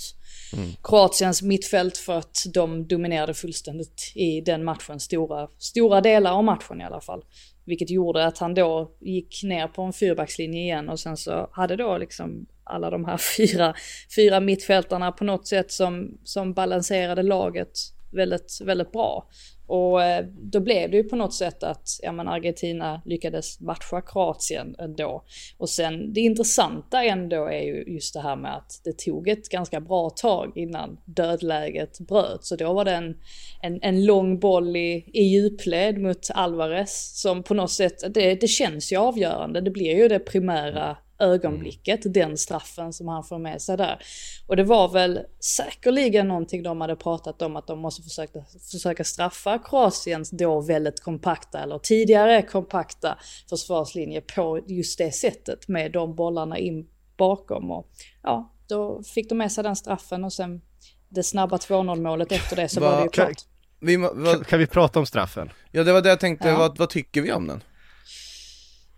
Kroatiens 0.84 1.42
mittfält 1.42 1.98
för 1.98 2.14
att 2.14 2.46
de 2.54 2.88
dominerade 2.88 3.34
fullständigt 3.34 4.12
i 4.16 4.42
den 4.42 4.64
matchen, 4.64 5.00
stora, 5.00 5.48
stora 5.58 6.02
delar 6.02 6.32
av 6.32 6.44
matchen 6.44 6.82
i 6.82 6.84
alla 6.84 7.02
fall. 7.02 7.24
Vilket 7.66 7.90
gjorde 7.90 8.26
att 8.26 8.38
han 8.38 8.54
då 8.54 8.92
gick 9.00 9.44
ner 9.44 9.68
på 9.68 9.82
en 9.82 9.94
fyrbackslinje 9.94 10.62
igen 10.62 10.90
och 10.90 11.00
sen 11.00 11.18
så 11.18 11.50
hade 11.52 11.76
då 11.76 11.98
liksom 11.98 12.46
alla 12.64 12.90
de 12.90 13.06
här 13.06 13.18
fyra, 13.38 13.76
fyra 14.16 14.40
mittfältarna 14.40 15.12
på 15.12 15.24
något 15.24 15.48
sätt 15.48 15.72
som, 15.72 16.18
som 16.24 16.54
balanserade 16.54 17.24
laget 17.24 17.72
väldigt, 18.12 18.62
väldigt 18.64 18.92
bra. 18.92 19.28
Och 19.76 20.04
eh, 20.04 20.26
då 20.26 20.60
blev 20.60 20.92
det 20.92 20.98
ju 20.98 21.04
på 21.04 21.16
något 21.16 21.34
sätt 21.34 21.64
att 21.64 22.00
ja, 22.02 22.12
men 22.12 22.28
Argentina 22.28 23.02
lyckades 23.06 23.60
matcha 23.60 24.02
Kroatien 24.02 24.76
ändå. 24.80 25.24
Och 25.58 25.70
sen 25.70 26.14
det 26.14 26.22
intressanta 26.22 27.04
ändå 27.04 27.46
är 27.46 27.62
ju 27.62 27.84
just 27.88 28.14
det 28.14 28.20
här 28.20 28.36
med 28.36 28.56
att 28.56 28.82
det 28.84 28.98
tog 28.98 29.28
ett 29.28 29.50
ganska 29.50 29.80
bra 29.80 30.10
tag 30.10 30.52
innan 30.56 30.98
dödläget 31.06 32.00
bröt. 32.00 32.46
Så 32.46 32.56
då 32.56 32.74
var 32.74 32.86
det 32.86 32.92
en, 32.92 33.18
en, 33.62 33.80
en 33.82 34.06
lång 34.06 34.40
boll 34.40 34.76
i, 34.76 35.10
i 35.14 35.24
djupled 35.24 35.98
mot 35.98 36.30
Alvarez 36.34 37.22
som 37.22 37.44
på 37.44 37.54
något 37.54 37.72
sätt, 37.72 38.14
det, 38.14 38.36
det 38.36 38.48
känns 38.48 38.92
ju 38.92 38.98
avgörande. 38.98 39.62
Det 39.62 39.72
blir 39.72 39.96
ju 39.96 40.08
det 40.08 40.20
primära 40.20 40.98
ögonblicket, 41.24 42.14
den 42.14 42.38
straffen 42.38 42.94
som 42.94 43.08
han 43.08 43.24
får 43.24 43.38
med 43.40 43.62
sig 43.62 43.78
där. 43.78 44.02
Och 44.48 44.56
det 44.56 44.64
var 44.64 44.90
väl 44.90 45.20
säkerligen 45.40 46.28
någonting 46.28 46.64
de 46.64 46.82
hade 46.82 46.96
pratat 46.96 47.42
om 47.42 47.56
att 47.56 47.68
de 47.68 47.80
måste 47.80 48.02
försöka, 48.02 48.40
försöka 48.72 49.04
straffa 49.04 49.60
Kroatiens 49.60 50.30
då 50.30 50.62
väldigt 50.62 51.02
kompakta 51.04 51.60
eller 51.64 51.80
tidigare 51.80 52.42
kompakta 52.42 53.18
försvarslinje 53.50 54.22
på 54.22 54.60
just 54.68 54.98
det 54.98 55.12
sättet 55.12 55.68
med 55.68 55.92
de 55.92 56.16
bollarna 56.16 56.58
in 56.58 56.88
bakom. 57.18 57.72
Och 57.72 57.90
ja, 58.24 58.54
då 58.68 59.04
fick 59.04 59.30
de 59.30 59.36
med 59.38 59.52
sig 59.52 59.64
den 59.64 59.76
straffen 59.76 60.24
och 60.24 60.34
sen 60.34 60.62
det 61.10 61.24
snabba 61.24 61.58
2-0 61.58 62.02
målet 62.02 62.32
efter 62.32 62.56
det 62.56 62.70
så 62.70 62.80
Va- 62.82 62.90
var 62.92 62.98
det 62.98 63.04
ju 63.04 63.10
kan- 63.10 63.26
klart. 63.26 63.38
Vi, 63.80 63.94
Kan, 63.94 64.24
vad, 64.24 64.48
kan 64.48 64.60
vi 64.60 64.68
prata 64.68 65.00
om 65.00 65.06
straffen? 65.06 65.50
ja, 65.72 65.84
det 65.84 65.94
var 65.94 66.02
det 66.02 66.10
jag 66.10 66.20
tänkte, 66.20 66.48
Ja. 66.48 66.58
vad, 66.58 66.78
vad 66.78 66.90
tycker 66.90 67.22
vi 67.22 67.32
om 67.32 67.48
den? 67.48 67.64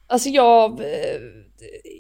Alltså 0.08 0.30
jag, 0.30 0.80
eh, 0.80 1.20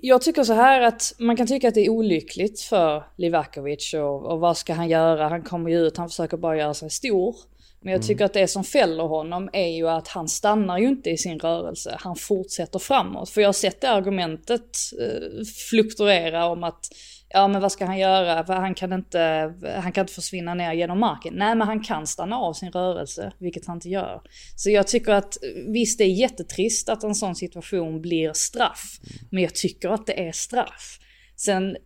jag 0.02 0.22
tycker 0.22 0.44
så 0.44 0.54
här 0.54 0.82
att 0.82 1.14
man 1.20 1.38
kan 1.38 1.48
tycka 1.48 1.68
att 1.68 1.74
det 1.74 1.86
är 1.86 1.90
olyckligt 1.90 2.62
för 2.62 3.04
Livakovic 3.18 3.94
och, 3.94 4.26
och 4.26 4.40
vad 4.40 4.58
ska 4.58 4.74
han 4.74 4.90
göra? 4.90 5.28
Han 5.28 5.44
kommer 5.44 5.70
ju 5.70 5.80
ut, 5.80 5.98
han 5.98 6.10
försöker 6.10 6.38
bara 6.38 6.58
göra 6.58 6.74
sig 6.74 6.90
stor. 6.90 7.36
Men 7.82 7.94
jag 7.94 8.04
tycker 8.04 8.26
att 8.26 8.34
det 8.34 8.48
som 8.48 8.64
fäller 8.64 9.04
honom 9.04 9.50
är 9.54 9.68
ju 9.68 9.90
att 9.90 10.08
han 10.08 10.28
stannar 10.28 10.78
ju 10.78 10.88
inte 10.88 11.10
i 11.10 11.18
sin 11.18 11.40
rörelse, 11.40 11.98
han 12.00 12.16
fortsätter 12.16 12.80
framåt. 12.80 13.30
För 13.30 13.42
jag 13.42 13.48
har 13.48 13.54
sett 13.54 13.82
det 13.82 13.90
argumentet 13.90 14.78
eh, 15.02 15.46
fluktuera 15.70 16.46
om 16.46 16.64
att 16.64 16.90
ja 17.36 17.48
men 17.48 17.62
vad 17.62 17.72
ska 17.72 17.86
han 17.86 17.98
göra? 17.98 18.46
För 18.46 18.54
Han 18.54 18.76
kan, 18.76 18.94
inte, 18.94 19.54
han 19.82 19.92
kan 19.92 20.02
inte 20.02 20.14
försvinna 20.14 20.54
ner 20.54 20.74
genom 20.74 21.00
marken. 21.00 21.34
Nej 21.34 21.56
men 21.56 21.68
han 21.68 21.84
kan 21.84 22.08
stanna 22.08 22.38
av 22.38 22.54
sin 22.54 22.72
rörelse, 22.72 23.32
vilket 23.40 23.66
han 23.66 23.78
inte 23.78 23.90
gör. 23.90 24.22
Så 24.56 24.70
jag 24.70 24.88
tycker 24.88 25.12
att 25.12 25.38
visst 25.68 25.98
det 25.98 26.04
är 26.04 26.20
jättetrist 26.20 26.90
att 26.90 27.04
en 27.04 27.16
sån 27.16 27.36
situation 27.36 28.02
blir 28.02 28.34
straff. 28.34 29.00
Men 29.32 29.44
jag 29.44 29.56
tycker 29.56 29.90
att 29.90 30.08
det 30.08 30.28
är 30.28 30.32
straff. 30.32 31.00
Sen, 31.36 31.78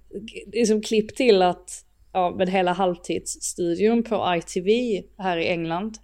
liksom 0.53 0.81
klipp 0.81 1.15
till 1.15 1.41
att, 1.41 1.85
ja 2.13 2.35
med 2.37 2.49
hela 2.49 2.73
halvtidsstudion 2.73 4.03
på 4.03 4.35
ITV 4.37 5.01
här 5.17 5.37
i 5.37 5.47
England. 5.47 5.97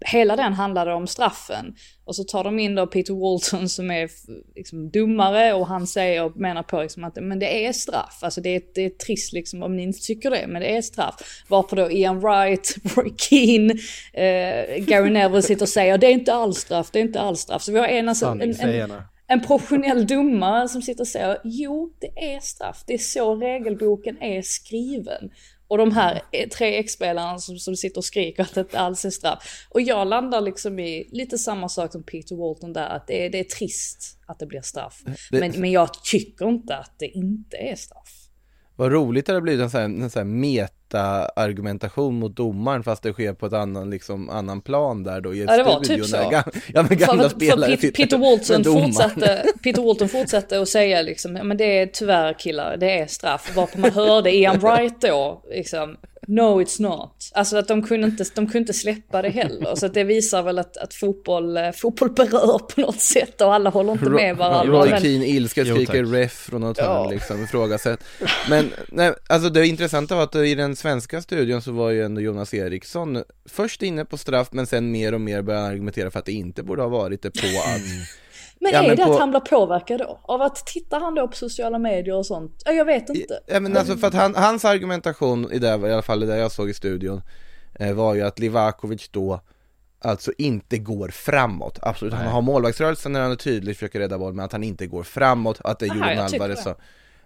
Hela 0.00 0.36
den 0.36 0.52
handlade 0.52 0.92
om 0.92 1.06
straffen. 1.06 1.74
Och 2.04 2.16
så 2.16 2.24
tar 2.24 2.44
de 2.44 2.58
in 2.58 2.74
då 2.74 2.86
Peter 2.86 3.14
Walton 3.14 3.68
som 3.68 3.90
är 3.90 4.10
liksom 4.54 4.90
domare 4.90 5.52
och 5.54 5.66
han 5.66 5.86
säger, 5.86 6.32
menar 6.38 6.62
på 6.62 6.82
liksom 6.82 7.04
att 7.04 7.16
men 7.16 7.38
det 7.38 7.66
är 7.66 7.72
straff. 7.72 8.18
Alltså 8.22 8.40
det 8.40 8.48
är, 8.48 8.62
det 8.74 8.84
är 8.84 8.90
trist 8.90 9.32
liksom 9.32 9.62
om 9.62 9.76
ni 9.76 9.82
inte 9.82 10.00
tycker 10.00 10.30
det, 10.30 10.46
men 10.46 10.62
det 10.62 10.76
är 10.76 10.82
straff. 10.82 11.14
Varför 11.48 11.76
då 11.76 11.90
Ian 11.90 12.20
Wright, 12.20 12.76
Roy 12.96 13.14
Keane, 13.16 13.72
eh, 14.12 14.84
Gary 14.84 15.10
Neville 15.10 15.42
sitter 15.42 15.62
och 15.62 15.68
säger 15.68 15.98
det 15.98 16.06
är 16.06 16.12
inte 16.12 16.34
alls 16.34 16.58
straff, 16.58 16.90
det 16.90 16.98
är 16.98 17.02
inte 17.02 17.20
alls 17.20 17.40
straff. 17.40 17.62
Så 17.62 17.72
vi 17.72 17.78
har 17.78 17.86
en, 17.86 18.08
alltså, 18.08 18.26
en, 18.26 18.60
en, 18.60 18.92
en 19.26 19.40
professionell 19.40 20.06
domare 20.06 20.68
som 20.68 20.82
sitter 20.82 21.00
och 21.00 21.08
säger 21.08 21.38
jo, 21.44 21.92
det 22.00 22.34
är 22.34 22.40
straff. 22.40 22.84
Det 22.86 22.94
är 22.94 22.98
så 22.98 23.36
regelboken 23.36 24.22
är 24.22 24.42
skriven. 24.42 25.30
Och 25.68 25.78
de 25.78 25.92
här 25.92 26.22
tre 26.58 26.76
ex-spelarna 26.78 27.38
som, 27.38 27.58
som 27.58 27.76
sitter 27.76 27.98
och 27.98 28.04
skriker 28.04 28.42
att 28.42 28.54
det 28.54 28.60
inte 28.60 28.78
alls 28.78 29.04
är 29.04 29.10
straff. 29.10 29.66
Och 29.70 29.80
jag 29.80 30.08
landar 30.08 30.40
liksom 30.40 30.78
i 30.78 31.08
lite 31.12 31.38
samma 31.38 31.68
sak 31.68 31.92
som 31.92 32.02
Peter 32.02 32.36
Walton 32.36 32.72
där, 32.72 32.88
att 32.88 33.06
det 33.06 33.26
är, 33.26 33.30
det 33.30 33.38
är 33.38 33.44
trist 33.44 34.18
att 34.26 34.38
det 34.38 34.46
blir 34.46 34.60
straff. 34.60 35.02
Det- 35.30 35.40
Men, 35.40 35.60
men 35.60 35.70
jag 35.72 35.94
tycker 36.04 36.48
inte 36.48 36.76
att 36.76 36.92
det 36.98 37.06
inte 37.06 37.56
är 37.56 37.76
straff. 37.76 38.22
Vad 38.76 38.92
roligt 38.92 39.26
det 39.26 39.32
har 39.32 39.40
blivit 39.40 39.62
en 39.62 39.70
sån 39.70 39.80
här, 39.80 39.84
en 40.04 40.10
sån 40.10 40.20
här 40.20 40.24
meta-argumentation 40.92 42.18
mot 42.18 42.36
domaren 42.36 42.82
fast 42.82 43.02
det 43.02 43.12
sker 43.12 43.32
på 43.32 43.46
ett 43.46 43.52
annan, 43.52 43.90
liksom, 43.90 44.30
annan 44.30 44.60
plan 44.60 45.02
där 45.02 45.20
då 45.20 45.34
i 45.34 45.44
Ja, 45.44 45.56
det 45.56 45.62
var 45.62 45.80
typ 45.80 46.04
så. 46.06 46.16
Gam- 46.16 46.50
ja 46.74 46.82
men 46.82 46.86
För, 46.88 46.94
gamla 46.94 47.22
för 47.22 47.30
spelare 47.30 47.70
Peter, 47.70 47.80
sitter 47.86 48.02
Peter 48.04 48.18
Walton 48.18 48.64
fortsatte, 48.64 49.44
Peter 49.62 49.82
Walton 49.82 50.08
fortsatte 50.08 50.60
att 50.60 50.68
säga 50.68 51.02
liksom, 51.02 51.36
ja, 51.36 51.42
men 51.44 51.56
det 51.56 51.78
är 51.80 51.86
tyvärr 51.86 52.32
killar, 52.38 52.76
det 52.76 52.98
är 52.98 53.06
straff. 53.06 53.56
Varpå 53.56 53.78
man 53.78 53.90
hörde 53.90 54.34
Ian 54.36 54.58
Wright 54.58 55.00
då, 55.00 55.42
liksom, 55.50 55.96
no 56.28 56.60
it's 56.62 56.82
not. 56.82 57.30
Alltså 57.34 57.56
att 57.56 57.68
de 57.68 57.82
kunde 57.82 58.06
inte, 58.06 58.24
de 58.34 58.46
kunde 58.46 58.58
inte 58.58 58.72
släppa 58.72 59.22
det 59.22 59.28
heller. 59.28 59.74
Så 59.74 59.86
att 59.86 59.94
det 59.94 60.04
visar 60.04 60.42
väl 60.42 60.58
att, 60.58 60.76
att 60.76 60.94
fotboll, 60.94 61.56
eh, 61.56 61.70
fotboll 61.72 62.10
berör 62.12 62.58
på 62.58 62.80
något 62.80 63.00
sätt 63.00 63.40
och 63.40 63.54
alla 63.54 63.70
håller 63.70 63.92
inte 63.92 64.10
med 64.10 64.36
varandra. 64.36 64.72
Roy 64.78 64.88
Keane 64.88 65.26
ilska 65.26 65.64
skriker 65.64 66.04
ref 66.04 66.32
från 66.32 66.60
något 66.60 66.78
Ja. 66.78 66.84
hörn 66.84 67.10
liksom, 67.10 67.44
ifrågasätt. 67.44 68.04
Men 68.50 68.72
nej, 68.88 69.12
alltså 69.28 69.50
det 69.50 69.66
intressanta 69.66 70.14
var 70.16 70.22
att 70.22 70.34
i 70.34 70.54
den 70.54 70.75
svenska 70.76 71.22
studion 71.22 71.62
så 71.62 71.72
var 71.72 71.90
ju 71.90 72.02
ändå 72.04 72.20
Jonas 72.20 72.54
Eriksson 72.54 73.22
först 73.48 73.82
inne 73.82 74.04
på 74.04 74.16
straff 74.16 74.48
men 74.52 74.66
sen 74.66 74.90
mer 74.90 75.14
och 75.14 75.20
mer 75.20 75.42
började 75.42 75.66
argumentera 75.66 76.10
för 76.10 76.18
att 76.18 76.24
det 76.24 76.32
inte 76.32 76.62
borde 76.62 76.82
ha 76.82 76.88
varit 76.88 77.22
det 77.22 77.30
på 77.30 77.46
att 77.46 77.80
men 78.60 78.72
Ja, 78.72 78.78
är 78.82 78.88
men 78.88 78.96
det 78.96 79.04
på- 79.04 79.12
att 79.12 79.18
han 79.18 79.30
blir 79.30 79.40
påverkad 79.40 79.98
då? 79.98 80.20
Av 80.22 80.42
att 80.42 80.66
tittar 80.66 81.00
han 81.00 81.14
då 81.14 81.28
på 81.28 81.36
sociala 81.36 81.78
medier 81.78 82.14
och 82.16 82.26
sånt? 82.26 82.62
Ja, 82.64 82.72
jag 82.72 82.84
vet 82.84 83.08
inte. 83.08 83.40
Ja 83.46 83.60
men 83.60 83.76
alltså 83.76 83.96
för 83.96 84.06
att 84.06 84.14
han, 84.14 84.34
hans 84.34 84.64
argumentation 84.64 85.52
i 85.52 85.58
det, 85.58 85.68
i 85.68 85.92
alla 85.92 86.02
fall 86.02 86.20
det 86.20 86.36
jag 86.38 86.52
såg 86.52 86.70
i 86.70 86.74
studion 86.74 87.22
eh, 87.74 87.92
var 87.92 88.14
ju 88.14 88.22
att 88.22 88.38
Livakovic 88.38 89.08
då 89.08 89.40
alltså 89.98 90.32
inte 90.38 90.78
går 90.78 91.08
framåt. 91.08 91.78
Absolut, 91.82 92.14
han 92.14 92.26
har 92.26 92.42
målvaktsrörelsen 92.42 93.12
när 93.12 93.20
han 93.20 93.30
är 93.32 93.36
tydlig, 93.36 93.76
försöker 93.76 93.98
rädda 93.98 94.18
boll, 94.18 94.32
men 94.34 94.44
att 94.44 94.52
han 94.52 94.62
inte 94.64 94.86
går 94.86 95.02
framåt, 95.02 95.60
att 95.64 95.78
det 95.78 95.86
är 95.86 95.88
jag 95.88 95.96
tycker 96.28 96.34
Alvarez 96.44 96.58
det. 96.58 96.62
så. 96.62 96.74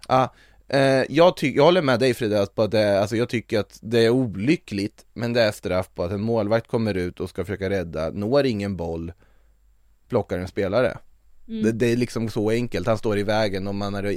Ja, 0.07 0.33
eh, 0.73 1.03
jag, 1.09 1.37
ty- 1.37 1.55
jag 1.55 1.63
håller 1.63 1.81
med 1.81 1.99
dig 1.99 2.13
Frida, 2.13 2.41
att 2.41 2.55
på 2.55 2.61
att 2.63 2.71
det, 2.71 2.99
alltså 3.01 3.15
jag 3.15 3.29
tycker 3.29 3.59
att 3.59 3.79
det 3.81 3.99
är 4.05 4.09
olyckligt, 4.09 5.05
men 5.13 5.33
det 5.33 5.41
är 5.41 5.51
straff 5.51 5.89
på 5.95 6.03
att 6.03 6.11
en 6.11 6.21
målvakt 6.21 6.67
kommer 6.67 6.93
ut 6.97 7.19
och 7.19 7.29
ska 7.29 7.45
försöka 7.45 7.69
rädda, 7.69 8.09
når 8.11 8.45
ingen 8.45 8.77
boll, 8.77 9.13
plockar 10.09 10.39
en 10.39 10.47
spelare. 10.47 10.97
Det, 11.63 11.71
det 11.71 11.91
är 11.91 11.95
liksom 11.95 12.29
så 12.29 12.49
enkelt, 12.49 12.87
han 12.87 12.97
står 12.97 13.17
i 13.17 13.23
vägen 13.23 13.67
om 13.67 13.77
man 13.77 13.93
hade 13.93 14.15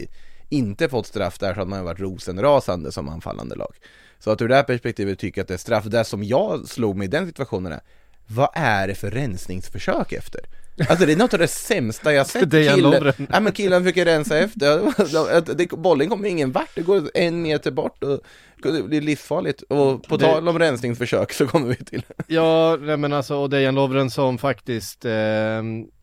inte 0.48 0.88
fått 0.88 1.06
straff 1.06 1.38
där 1.38 1.54
så 1.54 1.60
hade 1.60 1.70
man 1.70 1.84
varit 1.84 2.00
rosenrasande 2.00 2.92
som 2.92 3.08
anfallande 3.08 3.54
lag. 3.54 3.74
Så 4.18 4.30
att 4.30 4.42
ur 4.42 4.48
det 4.48 4.54
här 4.54 4.62
perspektivet 4.62 5.18
tycker 5.18 5.40
jag 5.40 5.42
att 5.44 5.48
det 5.48 5.54
är 5.54 5.58
straff. 5.58 5.84
Det 5.84 6.04
som 6.04 6.24
jag 6.24 6.68
slog 6.68 6.96
mig 6.96 7.04
i 7.04 7.10
den 7.10 7.26
situationen 7.26 7.72
är, 7.72 7.80
vad 8.26 8.48
är 8.54 8.88
det 8.88 8.94
för 8.94 9.10
rensningsförsök 9.10 10.12
efter? 10.12 10.40
Alltså 10.88 11.06
det 11.06 11.12
är 11.12 11.16
något 11.16 11.32
av 11.34 11.38
det 11.38 11.48
sämsta 11.48 12.12
jag 12.12 12.26
sett. 12.26 12.42
Killen, 12.74 13.26
ja, 13.32 13.40
men 13.40 13.52
killen 13.52 13.82
försöker 13.82 14.04
rensa 14.04 14.38
efter. 14.38 15.54
Det, 15.54 15.70
bollen 15.70 16.08
kommer 16.10 16.28
ingen 16.28 16.52
vart, 16.52 16.68
det 16.74 16.82
går 16.82 17.10
en 17.14 17.42
meter 17.42 17.70
bort 17.70 18.02
och 18.02 18.20
det 18.62 18.82
blir 18.82 19.00
livsfarligt. 19.00 19.62
Och 19.62 20.02
på 20.02 20.16
Det- 20.16 20.24
tal 20.24 20.48
om 20.48 20.58
rensningsförsök 20.58 21.32
så 21.32 21.46
kommer 21.46 21.68
vi 21.68 21.76
till 21.76 22.02
Ja, 22.26 22.76
nej 22.80 22.96
men 22.96 23.12
alltså, 23.12 23.36
och 23.36 23.50
Dejan 23.50 23.74
Lovren 23.74 24.10
som 24.10 24.38
faktiskt, 24.38 25.04
eh, 25.04 25.12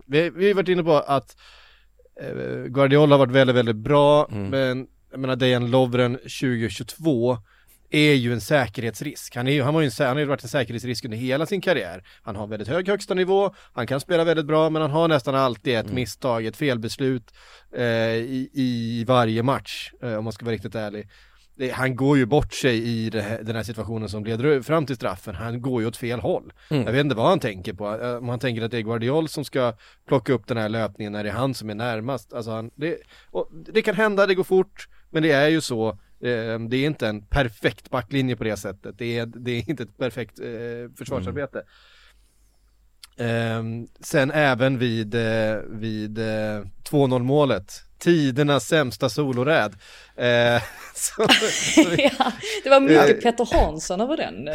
vi, 0.06 0.30
vi 0.36 0.48
har 0.48 0.54
varit 0.54 0.70
inne 0.70 0.84
på 0.84 0.94
att 0.98 1.36
eh, 2.22 2.64
Guardiola 2.68 3.14
har 3.16 3.20
varit 3.20 3.32
väldigt, 3.36 3.56
väldigt 3.56 3.76
bra, 3.76 4.28
men 4.32 4.88
jag 5.12 5.20
menar 5.20 5.36
Dejan 5.36 5.72
Lovren 5.72 6.18
2022 6.18 7.38
är 7.92 8.14
ju 8.14 8.34
en 8.34 8.42
säkerhetsrisk. 8.42 9.36
Han, 9.36 9.48
är, 9.48 9.64
han, 9.64 9.74
var 9.74 9.82
ju 9.82 9.86
en, 9.86 9.92
han 9.98 10.08
har 10.08 10.20
ju 10.20 10.26
varit 10.26 10.44
en 10.44 10.50
säkerhetsrisk 10.50 11.06
under 11.06 11.18
hela 11.18 11.46
sin 11.46 11.62
karriär. 11.62 12.04
Han 12.22 12.36
har 12.36 12.48
väldigt 12.48 12.68
hög 12.68 12.88
högsta 12.88 13.14
nivå, 13.14 13.54
han 13.74 13.88
kan 13.88 14.00
spela 14.00 14.24
väldigt 14.24 14.46
bra, 14.46 14.70
men 14.70 14.82
han 14.82 14.92
har 14.92 15.08
nästan 15.08 15.36
alltid 15.36 15.76
ett 15.76 15.94
misstag, 15.94 16.46
ett 16.46 16.58
felbeslut 16.58 17.34
eh, 17.76 17.84
i, 17.84 18.50
i 18.54 19.04
varje 19.08 19.44
match, 19.44 19.92
eh, 20.02 20.16
om 20.16 20.24
man 20.24 20.34
ska 20.34 20.46
vara 20.46 20.54
riktigt 20.54 20.76
ärlig. 20.76 21.10
det, 21.58 21.70
han 21.70 21.96
går 21.96 22.18
ju 22.18 22.26
bort 22.26 22.54
sig 22.54 22.78
i 22.78 23.20
här, 23.20 23.44
den 23.44 23.56
här 23.56 23.64
situationen 23.64 24.10
som 24.10 24.26
leder 24.26 24.62
fram 24.62 24.86
till 24.86 24.96
straffen, 24.96 25.36
han 25.36 25.62
går 25.62 25.82
ju 25.82 25.88
åt 25.88 25.98
fel 25.98 26.20
håll. 26.20 26.54
Mm. 26.70 26.84
Jag 26.84 26.92
vet 26.92 27.02
inte 27.02 27.16
vad 27.16 27.30
han 27.30 27.40
tänker 27.40 27.74
på, 27.74 28.02
eh, 28.02 28.16
om 28.16 28.30
han 28.30 28.40
tänker 28.40 28.62
att 28.62 28.72
det 28.72 28.78
är 28.78 28.82
Guardiol 28.82 29.28
som 29.28 29.46
ska 29.46 29.74
plocka 30.08 30.34
upp 30.34 30.48
den 30.48 30.58
här 30.58 30.70
löpningen 30.70 31.14
när 31.14 31.24
det 31.24 31.30
är 31.30 31.34
han 31.34 31.54
som 31.54 31.70
är 31.70 31.76
närmast. 31.76 32.34
Alltså 32.34 32.52
han, 32.52 32.72
det, 32.76 32.98
det 33.74 33.82
kan 33.82 33.96
hända, 33.96 34.28
det 34.28 34.36
går 34.36 34.44
fort, 34.44 34.88
men 35.10 35.24
det 35.24 35.32
är 35.32 35.48
ju 35.48 35.62
så, 35.62 35.98
det 36.70 36.78
är 36.78 36.86
inte 36.86 37.08
en 37.08 37.22
perfekt 37.22 37.90
backlinje 37.90 38.36
på 38.36 38.44
det 38.44 38.58
sättet, 38.58 38.98
det 38.98 39.18
är, 39.18 39.26
det 39.26 39.52
är 39.52 39.70
inte 39.70 39.84
ett 39.84 39.98
perfekt 39.98 40.40
eh, 40.40 40.96
försvarsarbete. 40.98 41.58
Mm. 41.58 41.68
Um, 43.22 43.88
sen 44.00 44.32
även 44.32 44.78
vid, 44.78 45.16
uh, 45.16 45.58
vid 45.70 46.20
uh, 46.20 46.26
eh, 46.26 46.64
2-0 46.90 47.20
målet, 47.20 47.74
tidernas 48.00 48.68
sämsta 48.68 49.10
soloräd. 49.10 49.72
Uh, 49.72 50.62
så, 50.96 51.28
så 51.52 51.82
ja, 51.98 52.32
det 52.64 52.70
var 52.70 52.80
mycket 52.80 53.22
Petter 53.22 53.48
Hansson 53.56 54.02
över 54.02 54.18
den. 54.18 54.46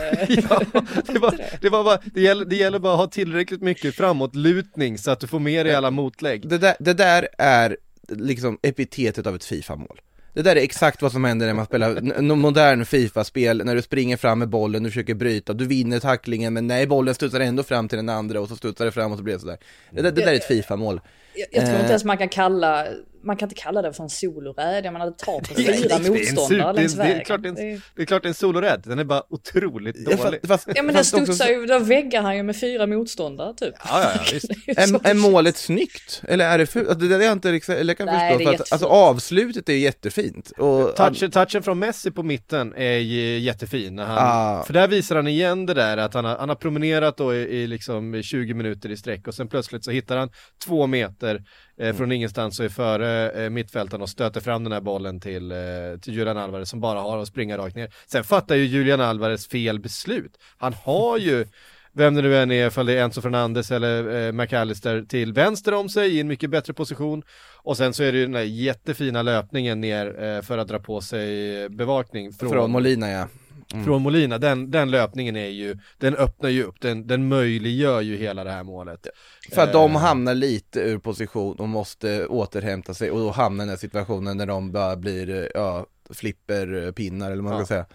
ja, 0.51 0.61
det, 1.07 1.19
var, 1.19 1.61
det, 1.61 1.69
var 1.69 1.85
bara, 1.85 1.99
det, 2.15 2.21
gäller, 2.21 2.45
det 2.45 2.57
gäller 2.57 2.79
bara 2.79 2.93
att 2.93 2.99
ha 2.99 3.07
tillräckligt 3.07 3.63
mycket 3.63 3.95
framåtlutning 3.95 4.99
så 4.99 5.11
att 5.11 5.21
du 5.21 5.27
får 5.27 5.41
med 5.41 5.67
dig 5.67 5.75
alla 5.75 5.91
motlägg. 5.91 6.49
Det 6.49 6.59
där, 6.59 6.77
det 6.79 6.95
där 6.95 7.29
är 7.39 7.77
liksom 8.09 8.59
epitetet 8.63 9.27
av 9.27 9.35
ett 9.35 9.45
Fifa-mål. 9.45 10.01
Det 10.37 10.43
där 10.43 10.57
är 10.57 10.61
exakt 10.61 11.03
vad 11.03 11.13
som 11.13 11.25
händer 11.25 11.47
när 11.47 11.55
man 11.55 11.67
spelar 11.67 12.23
modern 12.35 12.85
Fifa-spel, 12.85 13.63
när 13.65 13.75
du 13.75 13.83
springer 13.83 14.17
fram 14.17 14.39
med 14.39 14.49
bollen, 14.49 14.83
du 14.83 14.91
försöker 14.91 15.15
bryta, 15.15 15.53
du 15.53 15.67
vinner 15.67 16.01
tacklingen 16.01 16.55
men 16.55 16.67
nej, 16.67 16.87
bollen 16.87 17.15
studsar 17.15 17.41
ändå 17.41 17.63
fram 17.63 17.89
till 17.89 17.97
den 17.97 18.09
andra 18.09 18.41
och 18.41 18.49
så 18.49 18.57
studsar 18.57 18.85
det 18.85 18.93
fram 18.93 19.13
och 19.13 19.19
så 19.19 19.25
blir 19.25 19.35
det 19.35 19.41
sådär. 19.41 19.59
Det, 19.91 20.03
det, 20.03 20.11
det 20.11 20.21
där 20.21 20.33
är 20.33 20.37
ett 20.37 20.45
Fifa-mål. 20.45 21.01
Jag, 21.35 21.47
jag, 21.51 21.65
tror 21.65 21.75
inte 21.75 21.85
eh. 21.85 21.91
ens 21.91 22.05
man 22.05 22.19
kan 22.19 22.29
kalla, 22.29 22.87
man 23.27 23.37
kan 23.37 23.47
inte 23.47 23.63
kalla 23.63 23.83
det 23.83 23.93
för 23.93 24.03
en 24.03 24.11
soloräd, 24.11 24.85
jag 24.85 24.93
menar 24.93 25.07
det 25.07 25.19
tar 25.19 25.41
på 25.41 25.55
fyra 25.55 25.99
motståndare 25.99 26.73
längs 26.73 26.95
vägen. 26.95 27.15
Det 27.17 27.21
är, 27.21 27.25
klart 27.25 27.43
det, 27.43 27.49
är 27.49 27.73
en, 27.73 27.83
det 27.95 28.03
är 28.03 28.07
klart 28.07 28.23
det 28.23 28.27
är 28.27 28.31
en 28.31 28.35
soloräd, 28.35 28.83
den 28.85 28.99
är 28.99 29.05
bara 29.05 29.23
otroligt 29.29 30.05
dålig. 30.05 30.39
Ja, 30.43 30.49
fast, 30.49 30.69
ja 30.75 30.83
men 30.83 30.95
den 30.95 31.05
studsar 31.05 31.47
ju, 31.47 31.67
då 31.67 31.79
väggar 31.79 32.23
han 32.23 32.37
ju 32.37 32.43
med 32.43 32.61
fyra 32.61 32.87
motståndare 32.87 33.55
typ. 33.55 33.75
Ja, 33.85 34.03
ja, 34.03 34.11
ja 34.15 34.21
visst. 34.33 34.51
är, 34.67 35.11
är 35.11 35.15
målet 35.15 35.57
snyggt? 35.57 36.23
Eller 36.29 36.45
är 36.45 36.59
det 36.59 36.67
fult? 36.67 36.89
Alltså, 36.89 37.09
det 37.09 37.27
är 37.27 37.33
inte 37.33 37.53
riktigt, 37.53 37.77
eller 37.77 37.91
jag 37.91 37.99
kan 37.99 38.07
Nej, 38.07 38.33
förstå, 38.33 38.51
för 38.51 38.55
att, 38.55 38.73
alltså 38.73 38.87
avslutet 38.87 39.69
är 39.69 39.73
jättefint. 39.73 40.51
Och, 40.51 40.97
touchen, 40.97 41.31
touchen 41.31 41.63
från 41.63 41.79
Messi 41.79 42.11
på 42.11 42.23
mitten 42.23 42.75
är 42.77 42.99
jättefin, 43.39 43.99
han, 43.99 44.19
ah. 44.19 44.65
för 44.65 44.73
där 44.73 44.89
visar 44.89 45.17
han 45.17 45.29
igen 45.29 45.67
det 45.67 45.75
där 45.75 45.97
att 45.97 46.15
han 46.15 46.25
har, 46.25 46.37
han 46.37 46.49
har 46.49 46.57
promenerat 46.57 47.17
då 47.17 47.35
i, 47.35 47.39
i 47.39 47.67
liksom 47.67 48.23
20 48.23 48.55
minuter 48.55 48.91
i 48.91 48.97
sträck 48.97 49.29
och 49.29 49.35
sen 49.35 49.49
plötsligt 49.49 49.85
så 49.85 49.91
hittar 49.91 50.17
han 50.17 50.31
två 50.65 50.87
meter 50.87 51.43
eh, 51.79 51.85
mm. 51.85 51.97
från 51.97 52.13
ingenstans 52.13 52.59
och 52.59 52.65
är 52.65 52.69
före 52.69 53.31
eh, 53.31 53.51
mittfältaren 53.51 54.03
och 54.03 54.09
stöter 54.09 54.41
fram 54.41 54.65
den 54.65 54.73
här 54.73 54.81
bollen 54.81 55.21
till, 55.21 55.53
eh, 55.53 55.59
till 56.03 56.15
Julian 56.15 56.39
Alvarez 56.39 56.71
som 56.71 56.81
bara 56.81 57.01
har 57.01 57.19
att 57.19 57.29
springa 57.29 57.59
rakt 57.59 57.77
ner. 57.77 57.95
Sen 58.07 58.25
fattar 58.25 58.55
ju 58.55 58.65
Julian 58.65 59.01
Alvarez 59.01 59.49
fel 59.49 59.81
beslut. 59.81 60.39
Han 60.59 60.75
har 60.75 61.19
ju 61.19 61.47
vem 61.93 62.15
det 62.15 62.23
nu 62.23 62.37
än 62.37 62.51
är, 62.51 62.67
ifall 62.67 62.87
det 62.87 62.93
är 62.93 63.05
Enzo 63.05 63.21
Fernandes 63.21 63.71
eller 63.71 64.27
eh, 64.27 64.33
McAllister 64.33 65.03
till 65.03 65.33
vänster 65.33 65.75
om 65.75 65.89
sig 65.89 66.17
i 66.17 66.21
en 66.21 66.29
mycket 66.29 66.51
bättre 66.51 66.73
position. 66.73 67.23
Och 67.63 67.77
sen 67.77 67.95
så 67.95 68.03
är 68.03 68.13
det 68.13 68.19
ju 68.19 68.25
den 68.25 68.33
där 68.33 68.43
jättefina 68.43 69.23
löpningen 69.23 69.81
ner 69.81 70.23
eh, 70.23 70.43
för 70.43 70.59
att 70.59 70.69
dra 70.69 70.79
på 70.79 71.01
sig 71.01 71.69
bevakning. 71.69 72.33
Från, 72.33 72.51
från 72.51 72.71
Molina 72.71 73.11
ja. 73.11 73.29
Mm. 73.73 73.85
Från 73.85 74.03
Molina, 74.03 74.39
den, 74.39 74.71
den 74.71 74.91
löpningen 74.91 75.37
är 75.37 75.49
ju, 75.49 75.79
den 75.99 76.17
öppnar 76.17 76.51
ju 76.51 76.63
upp, 76.65 76.81
den, 76.81 77.07
den 77.07 77.29
möjliggör 77.29 78.01
ju 78.01 78.17
hela 78.17 78.45
det 78.45 78.51
här 78.51 78.63
målet. 78.63 79.07
För 79.53 79.63
att 79.63 79.73
de 79.73 79.93
eh. 79.93 79.99
hamnar 79.99 80.35
lite 80.35 80.81
ur 80.81 80.99
position 80.99 81.57
och 81.57 81.69
måste 81.69 82.27
återhämta 82.27 82.95
sig 82.95 83.11
och 83.11 83.19
då 83.19 83.31
hamnar 83.31 83.65
i 83.65 83.67
den 83.67 83.69
här 83.69 83.77
situationen 83.77 84.37
när 84.37 84.47
de 84.47 84.73
bara 84.73 84.97
blir, 84.97 85.51
ja, 85.55 85.87
flipperpinnar 86.11 87.27
eller 87.33 87.43
vad 87.43 87.53
man 87.53 87.59
ja. 87.59 87.67
ska 87.67 87.75
säga. 87.75 87.87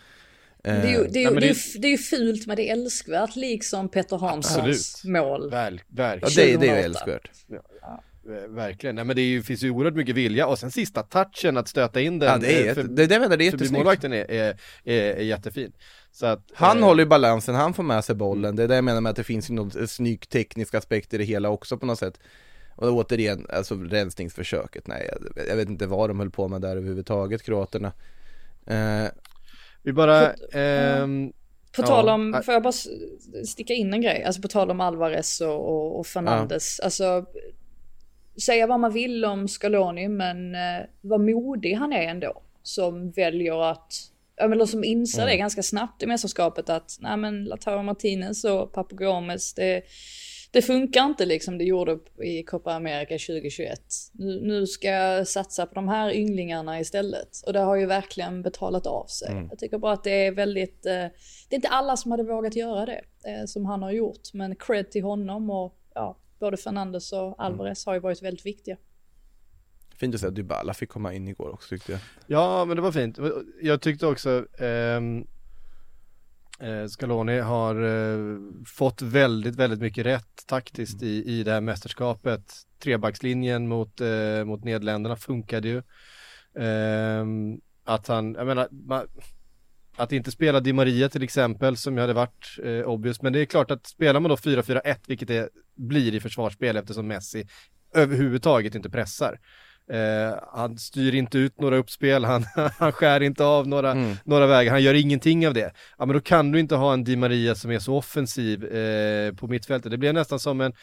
Det 0.63 0.69
är, 0.69 0.87
ju, 0.87 1.07
det, 1.07 1.23
är, 1.23 1.31
Nej, 1.31 1.41
det, 1.41 1.49
är, 1.49 1.81
det 1.81 1.87
är 1.87 1.91
ju 1.91 1.97
fult 1.97 2.47
men 2.47 2.55
det 2.55 2.69
är 2.69 2.73
älskvärt 2.73 3.35
liksom 3.35 3.89
Petter 3.89 4.17
Hanssons 4.17 4.57
Absolut. 4.57 5.15
mål. 5.15 5.51
Verkligen. 5.51 6.19
Ja, 6.21 6.29
det, 6.35 6.57
det 6.57 6.69
är 6.69 6.75
ju 6.75 6.81
älskvärt. 6.81 7.31
Ja. 7.81 8.03
Verkligen, 8.47 8.95
nej 8.95 9.05
men 9.05 9.15
det 9.15 9.21
ju, 9.21 9.43
finns 9.43 9.63
ju 9.63 9.69
oerhört 9.69 9.95
mycket 9.95 10.15
vilja. 10.15 10.47
Och 10.47 10.59
sen 10.59 10.71
sista 10.71 11.03
touchen 11.03 11.57
att 11.57 11.67
stöta 11.67 12.01
in 12.01 12.19
den 12.19 12.29
Ja 12.29 12.37
det 12.37 12.67
är, 12.67 12.73
för, 12.73 12.83
det, 12.83 13.07
det, 13.07 13.27
det 13.27 13.35
är 13.35 13.41
jättesnyggt. 13.41 13.71
målvakten 13.71 14.13
är, 14.13 14.31
är, 14.31 14.57
är, 14.83 15.01
är 15.01 15.23
jättefin. 15.23 15.71
Så 16.11 16.25
att, 16.25 16.51
Han 16.53 16.77
eh, 16.77 16.85
håller 16.85 17.03
ju 17.03 17.09
balansen, 17.09 17.55
han 17.55 17.73
får 17.73 17.83
med 17.83 18.05
sig 18.05 18.15
bollen, 18.15 18.55
det 18.55 18.63
är 18.63 18.67
det 18.67 18.75
jag 18.75 18.83
menar 18.83 19.01
med 19.01 19.09
att 19.09 19.15
det 19.15 19.23
finns 19.23 19.49
ju 19.49 19.53
något 19.53 19.89
snygg 19.89 20.29
teknisk 20.29 20.73
aspekt 20.73 21.13
i 21.13 21.17
det 21.17 21.23
hela 21.23 21.49
också 21.49 21.77
på 21.77 21.85
något 21.85 21.99
sätt. 21.99 22.19
Och 22.75 22.87
återigen, 22.93 23.45
alltså 23.49 23.75
rensningsförsöket, 23.75 24.87
nej 24.87 25.09
jag, 25.11 25.47
jag 25.47 25.55
vet 25.55 25.69
inte 25.69 25.87
vad 25.87 26.09
de 26.09 26.19
höll 26.19 26.31
på 26.31 26.47
med 26.47 26.61
där 26.61 26.77
överhuvudtaget, 26.77 27.43
kroaterna. 27.43 27.91
Eh, 28.65 29.05
Vi 29.83 29.93
bara, 29.93 30.33
på, 30.51 30.57
ehm, 30.57 31.33
på 31.75 31.81
tal 31.81 32.09
om, 32.09 32.33
ja. 32.33 32.41
får 32.41 32.53
jag 32.53 32.63
bara 32.63 32.73
sticka 33.45 33.73
in 33.73 33.93
en 33.93 34.01
grej, 34.01 34.23
alltså 34.23 34.41
på 34.41 34.47
tal 34.47 34.71
om 34.71 34.81
Alvarez 34.81 35.41
och, 35.41 35.69
och, 35.69 35.99
och 35.99 36.07
Fernandes, 36.07 36.79
ja. 36.79 36.85
alltså 36.85 37.25
säga 38.45 38.67
vad 38.67 38.79
man 38.79 38.93
vill 38.93 39.25
om 39.25 39.47
Scaloni, 39.47 40.07
men 40.07 40.55
eh, 40.55 40.85
vad 41.01 41.21
modig 41.21 41.73
han 41.73 41.93
är 41.93 42.07
ändå. 42.07 42.41
Som 42.63 43.11
väljer 43.11 43.71
att, 43.71 43.93
eller 44.41 44.65
som 44.65 44.83
inser 44.83 45.21
mm. 45.21 45.31
det 45.31 45.37
ganska 45.37 45.63
snabbt 45.63 46.03
i 46.03 46.07
mästerskapet 46.07 46.69
att, 46.69 46.97
nej 46.99 47.17
men 47.17 47.43
Lautaro 47.43 47.83
Martinez 47.83 48.43
och 48.43 48.73
Papu 48.73 48.95
Gomes, 48.95 49.53
det, 49.53 49.83
det 50.51 50.61
funkar 50.61 51.05
inte 51.05 51.25
liksom 51.25 51.57
det 51.57 51.63
gjorde 51.63 51.99
i 52.23 52.43
Copa 52.43 52.73
America 52.73 53.13
2021. 53.13 53.79
Nu, 54.11 54.41
nu 54.41 54.67
ska 54.67 54.87
jag 54.87 55.27
satsa 55.27 55.65
på 55.65 55.73
de 55.73 55.87
här 55.87 56.11
ynglingarna 56.11 56.79
istället. 56.79 57.41
Och 57.45 57.53
det 57.53 57.59
har 57.59 57.75
ju 57.75 57.85
verkligen 57.85 58.41
betalat 58.41 58.87
av 58.87 59.05
sig. 59.05 59.31
Mm. 59.31 59.47
Jag 59.49 59.59
tycker 59.59 59.77
bara 59.77 59.93
att 59.93 60.03
det 60.03 60.25
är 60.25 60.31
väldigt, 60.31 60.85
eh, 60.85 60.93
det 61.49 61.55
är 61.55 61.55
inte 61.55 61.67
alla 61.67 61.97
som 61.97 62.11
hade 62.11 62.23
vågat 62.23 62.55
göra 62.55 62.85
det 62.85 63.01
eh, 63.25 63.45
som 63.45 63.65
han 63.65 63.83
har 63.83 63.91
gjort. 63.91 64.33
Men 64.33 64.55
cred 64.55 64.91
till 64.91 65.03
honom 65.03 65.49
och 65.49 65.77
ja, 65.93 66.17
både 66.41 66.57
Fernandes 66.57 67.13
och 67.13 67.35
Alvarez 67.37 67.85
har 67.85 67.93
ju 67.93 67.99
varit 67.99 68.23
väldigt 68.23 68.45
viktiga. 68.45 68.77
Fint 69.95 70.15
att 70.15 70.21
säga 70.21 70.29
att 70.29 70.35
Dybala 70.35 70.73
fick 70.73 70.89
komma 70.89 71.13
in 71.13 71.27
igår 71.27 71.49
också 71.49 71.69
tyckte 71.69 71.91
jag. 71.91 72.01
Ja, 72.27 72.65
men 72.65 72.75
det 72.75 72.81
var 72.81 72.91
fint. 72.91 73.19
Jag 73.61 73.81
tyckte 73.81 74.07
också 74.07 74.45
ehm, 74.59 75.27
eh, 76.59 76.87
Scaloni 76.87 77.39
har 77.39 77.75
eh, 77.83 78.39
fått 78.65 79.01
väldigt, 79.01 79.55
väldigt 79.55 79.79
mycket 79.79 80.05
rätt 80.05 80.47
taktiskt 80.47 81.03
i, 81.03 81.23
i 81.25 81.43
det 81.43 81.51
här 81.51 81.61
mästerskapet. 81.61 82.53
Trebackslinjen 82.79 83.67
mot, 83.67 84.01
eh, 84.01 84.43
mot 84.45 84.63
Nederländerna 84.63 85.15
funkade 85.15 85.67
ju. 85.67 85.77
Eh, 86.63 87.25
att 87.83 88.07
han, 88.07 88.33
jag 88.33 88.47
menar, 88.47 88.67
man, 88.71 89.07
att 89.97 90.11
inte 90.11 90.31
spela 90.31 90.59
Di 90.59 90.73
Maria 90.73 91.09
till 91.09 91.23
exempel 91.23 91.77
som 91.77 91.95
ju 91.95 92.01
hade 92.01 92.13
varit 92.13 92.57
eh, 92.63 92.89
obvious, 92.89 93.21
men 93.21 93.33
det 93.33 93.39
är 93.39 93.45
klart 93.45 93.71
att 93.71 93.87
spelar 93.87 94.19
man 94.19 94.29
då 94.29 94.35
4-4-1, 94.35 94.95
vilket 95.07 95.27
det 95.27 95.49
blir 95.75 96.15
i 96.15 96.19
försvarsspel 96.19 96.77
eftersom 96.77 97.07
Messi 97.07 97.47
överhuvudtaget 97.93 98.75
inte 98.75 98.89
pressar. 98.89 99.39
Eh, 99.91 100.39
han 100.53 100.77
styr 100.77 101.15
inte 101.15 101.37
ut 101.37 101.59
några 101.59 101.77
uppspel, 101.77 102.25
han, 102.25 102.45
han 102.79 102.91
skär 102.91 103.21
inte 103.21 103.45
av 103.45 103.67
några, 103.67 103.91
mm. 103.91 104.15
några 104.23 104.47
vägar, 104.47 104.71
han 104.71 104.83
gör 104.83 104.93
ingenting 104.93 105.47
av 105.47 105.53
det. 105.53 105.73
Ja 105.97 106.05
men 106.05 106.13
då 106.13 106.21
kan 106.21 106.51
du 106.51 106.59
inte 106.59 106.75
ha 106.75 106.93
en 106.93 107.03
Di 107.03 107.15
Maria 107.15 107.55
som 107.55 107.71
är 107.71 107.79
så 107.79 107.95
offensiv 107.95 108.65
eh, 108.65 109.33
på 109.33 109.47
mittfältet. 109.47 109.91
Det 109.91 109.97
blir 109.97 110.13
nästan 110.13 110.39
som 110.39 110.61
en 110.61 110.73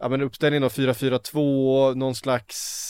ja, 0.00 0.08
men 0.08 0.22
uppställning 0.22 0.60
då 0.60 0.68
4-4-2, 0.68 1.94
någon 1.94 2.14
slags 2.14 2.88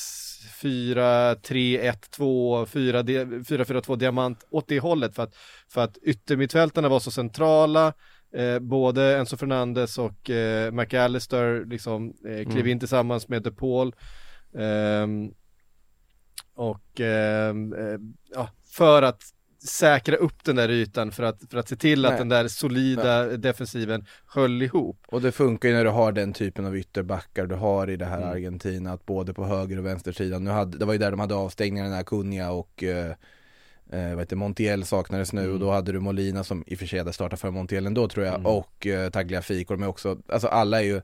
4, 0.60 1.34
3, 1.34 1.78
1, 1.78 2.10
2, 2.10 2.66
4, 2.66 3.04
4, 3.48 3.64
4, 3.64 3.80
2 3.80 3.96
diamant 3.96 4.46
åt 4.50 4.68
det 4.68 4.80
hållet 4.80 5.14
för 5.14 5.22
att, 5.22 5.34
för 5.68 5.80
att 5.80 5.98
yttermittfältarna 6.02 6.88
var 6.88 7.00
så 7.00 7.10
centrala 7.10 7.92
Eh, 8.32 8.58
både 8.58 9.18
Enzo 9.18 9.36
Fernandes 9.36 9.98
och 9.98 10.30
eh, 10.30 10.72
McAllister 10.72 11.64
liksom 11.64 12.08
eh, 12.08 12.42
klev 12.42 12.58
mm. 12.58 12.66
in 12.66 12.78
tillsammans 12.78 13.28
med 13.28 13.42
De 13.42 13.50
Paul. 13.50 13.94
Ehm, 14.54 15.30
och 16.54 17.00
ehm, 17.00 17.72
eh, 17.72 17.98
ja, 18.34 18.48
för 18.72 19.02
att 19.02 19.22
säkra 19.64 20.16
upp 20.16 20.44
den 20.44 20.56
där 20.56 20.70
ytan 20.70 21.12
för 21.12 21.22
att, 21.22 21.40
för 21.50 21.58
att 21.58 21.68
se 21.68 21.76
till 21.76 22.04
att 22.04 22.10
Nej. 22.10 22.18
den 22.18 22.28
där 22.28 22.48
solida 22.48 23.24
Nej. 23.24 23.38
defensiven 23.38 24.06
höll 24.26 24.62
ihop. 24.62 25.04
Och 25.08 25.22
det 25.22 25.32
funkar 25.32 25.68
ju 25.68 25.74
när 25.74 25.84
du 25.84 25.90
har 25.90 26.12
den 26.12 26.32
typen 26.32 26.66
av 26.66 26.76
ytterbackar 26.76 27.46
du 27.46 27.54
har 27.54 27.90
i 27.90 27.96
det 27.96 28.04
här 28.04 28.18
mm. 28.18 28.30
Argentina, 28.30 28.92
att 28.92 29.06
både 29.06 29.34
på 29.34 29.44
höger 29.44 29.78
och 29.78 29.86
vänstersidan, 29.86 30.44
nu 30.44 30.50
hade, 30.50 30.78
det 30.78 30.84
var 30.84 30.92
ju 30.92 30.98
där 30.98 31.10
de 31.10 31.20
hade 31.20 31.34
avstängningarna, 31.34 31.90
när 31.90 32.02
Cunha 32.02 32.50
och 32.50 32.82
eh, 32.82 33.14
eh, 33.90 34.10
vad 34.10 34.18
heter 34.18 34.36
Montiel 34.36 34.84
saknades 34.84 35.32
nu 35.32 35.40
mm. 35.40 35.52
och 35.52 35.60
då 35.60 35.70
hade 35.70 35.92
du 35.92 36.00
Molina 36.00 36.44
som 36.44 36.64
i 36.66 36.74
och 36.74 36.78
för 36.78 36.86
sig 36.86 36.98
hade 36.98 37.12
startat 37.12 37.40
för 37.40 37.50
Montiel 37.50 37.86
ändå 37.86 38.08
tror 38.08 38.26
jag 38.26 38.34
mm. 38.34 38.46
och 38.46 38.86
eh, 38.86 39.10
Tagliafico, 39.10 39.74
de 39.74 39.82
är 39.82 39.88
också, 39.88 40.18
alltså 40.28 40.48
alla 40.48 40.80
är 40.80 40.84
ju 40.84 41.00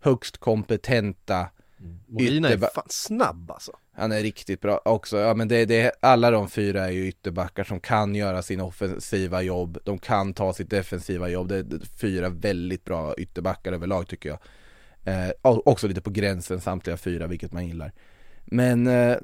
högst 0.00 0.38
kompetenta 0.38 1.50
mm. 1.80 2.00
Molina 2.06 2.48
är 2.48 2.58
fan 2.58 2.86
snabb 2.88 3.50
alltså. 3.50 3.72
Han 3.98 4.12
är 4.12 4.22
riktigt 4.22 4.60
bra 4.60 4.80
också, 4.84 5.18
ja 5.18 5.34
men 5.34 5.48
det, 5.48 5.64
det, 5.64 5.92
alla 6.00 6.30
de 6.30 6.48
fyra 6.48 6.86
är 6.86 6.90
ju 6.90 7.08
ytterbackar 7.08 7.64
som 7.64 7.80
kan 7.80 8.14
göra 8.14 8.42
sin 8.42 8.60
offensiva 8.60 9.42
jobb, 9.42 9.78
de 9.84 9.98
kan 9.98 10.34
ta 10.34 10.52
sitt 10.52 10.70
defensiva 10.70 11.28
jobb, 11.28 11.48
det 11.48 11.56
är 11.56 11.98
fyra 12.00 12.28
väldigt 12.28 12.84
bra 12.84 13.14
ytterbackar 13.14 13.72
överlag 13.72 14.08
tycker 14.08 14.28
jag. 14.28 14.38
Eh, 15.04 15.30
också 15.42 15.88
lite 15.88 16.00
på 16.00 16.10
gränsen 16.10 16.60
samtliga 16.60 16.96
fyra, 16.96 17.26
vilket 17.26 17.52
man 17.52 17.66
gillar. 17.66 17.92
Men 18.44 18.86
eh, 18.86 19.16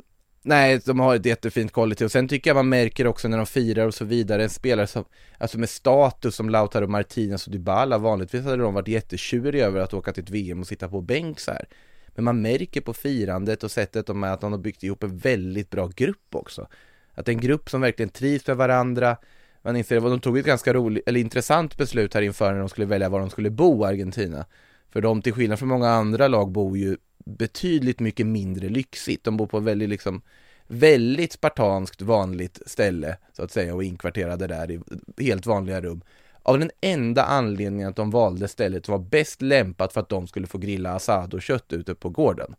Nej, 0.47 0.81
de 0.85 1.01
har 1.01 1.17
ett 1.17 1.27
jättefint 1.27 1.73
kollektiv 1.73 2.05
och 2.05 2.13
sen 2.13 2.29
tycker 2.29 2.51
jag 2.51 2.55
man 2.55 2.69
märker 2.69 3.07
också 3.07 3.29
när 3.29 3.37
de 3.37 3.47
firar 3.47 3.87
och 3.87 3.95
så 3.95 4.05
vidare, 4.05 4.43
en 4.43 4.51
spelare 4.51 4.87
som, 4.87 5.05
alltså 5.39 5.59
med 5.59 5.69
status 5.69 6.35
som 6.35 6.51
Lautaro 6.51 6.87
Martinez 6.87 7.47
och 7.47 7.53
Dybala, 7.53 7.99
vanligtvis 7.99 8.45
hade 8.45 8.63
de 8.63 8.75
varit 8.75 8.89
jättetjuriga 8.89 9.67
över 9.67 9.81
att 9.81 9.95
åka 9.95 10.13
till 10.13 10.23
ett 10.23 10.31
VM 10.31 10.61
och 10.61 10.67
sitta 10.67 10.89
på 10.89 11.01
bänk 11.01 11.41
så 11.41 11.51
här. 11.51 11.69
Men 12.15 12.25
man 12.25 12.43
märker 12.43 12.81
på 12.81 12.95
firandet 12.95 13.65
och 13.65 13.71
sättet 13.71 14.07
de 14.07 14.25
är 14.25 14.33
att 14.33 14.41
de 14.41 14.53
har 14.53 14.59
byggt 14.59 14.83
ihop 14.83 15.03
en 15.03 15.19
väldigt 15.19 15.71
bra 15.71 15.91
grupp 15.97 16.35
också. 16.35 16.69
Att 17.15 17.27
det 17.27 17.33
är 17.33 17.35
en 17.35 17.41
grupp 17.41 17.71
som 17.71 17.81
verkligen 17.81 18.11
trivs 18.11 18.47
med 18.47 18.57
varandra, 18.57 19.17
man 19.63 19.77
inser, 19.77 19.97
att 19.97 20.03
de 20.03 20.21
tog 20.21 20.39
ett 20.39 20.47
ganska 20.47 20.75
roligt, 20.75 21.09
eller 21.09 21.21
intressant 21.21 21.77
beslut 21.77 22.15
här 22.15 22.23
inför 22.23 22.53
när 22.53 22.61
de 22.61 22.69
skulle 22.69 22.87
välja 22.87 23.09
var 23.09 23.21
de 23.21 23.31
skulle 23.31 23.51
bo, 23.51 23.85
i 23.85 23.89
Argentina. 23.89 24.47
För 24.91 25.01
de, 25.01 25.23
till 25.23 25.33
skillnad 25.33 25.59
från 25.59 25.69
många 25.69 25.89
andra 25.89 26.29
lag, 26.29 26.51
bor 26.51 26.79
ju 26.79 26.97
betydligt 27.25 28.01
mycket 28.01 28.27
mindre 28.27 28.69
lyxigt. 28.69 29.25
De 29.25 29.37
bor 29.37 29.47
på 29.47 29.61
väldigt 29.61 29.89
liksom 29.89 30.23
väldigt 30.67 31.33
spartanskt 31.33 32.03
vanligt 32.03 32.59
ställe 32.67 33.17
så 33.33 33.43
att 33.43 33.51
säga 33.51 33.75
och 33.75 33.85
inkvarterade 33.85 34.47
där 34.47 34.71
i 34.71 34.81
helt 35.19 35.47
vanliga 35.47 35.81
rum. 35.81 36.03
Av 36.47 36.59
den 36.59 36.71
enda 36.81 37.25
anledningen 37.25 37.89
att 37.89 37.97
de 37.97 38.11
valde 38.11 38.49
stället 38.49 38.89
var 38.89 38.99
bäst 38.99 39.43
lämpat 39.43 39.93
för 39.93 40.01
att 40.01 40.09
de 40.09 40.27
skulle 40.27 40.47
få 40.47 40.59
grilla 40.59 40.91
asado 40.91 41.41
kött 41.41 41.73
ute 41.73 41.95
på 41.95 42.09
gården 42.09 42.55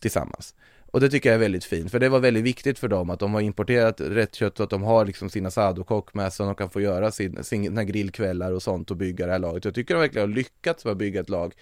tillsammans. 0.00 0.54
Och 0.90 1.00
det 1.00 1.10
tycker 1.10 1.28
jag 1.28 1.34
är 1.34 1.40
väldigt 1.40 1.64
fint, 1.64 1.90
för 1.90 1.98
det 1.98 2.08
var 2.08 2.20
väldigt 2.20 2.44
viktigt 2.44 2.78
för 2.78 2.88
dem 2.88 3.10
att 3.10 3.20
de 3.20 3.34
har 3.34 3.40
importerat 3.40 4.00
rätt 4.00 4.34
kött 4.34 4.60
och 4.60 4.64
att 4.64 4.70
de 4.70 4.82
har 4.82 5.04
liksom 5.04 5.30
sin 5.30 5.46
asadokock 5.46 6.14
med 6.14 6.32
sig 6.32 6.44
och 6.44 6.48
de 6.48 6.54
kan 6.54 6.70
få 6.70 6.80
göra 6.80 7.10
sin, 7.10 7.44
sina 7.44 7.84
grillkvällar 7.84 8.52
och 8.52 8.62
sånt 8.62 8.90
och 8.90 8.96
bygga 8.96 9.26
det 9.26 9.32
här 9.32 9.38
laget. 9.38 9.64
Jag 9.64 9.74
tycker 9.74 9.94
de 9.94 10.00
verkligen 10.00 10.28
har 10.28 10.36
lyckats 10.36 10.84
med 10.84 10.92
att 10.92 10.98
bygga 10.98 11.20
ett 11.20 11.28
lag. 11.28 11.54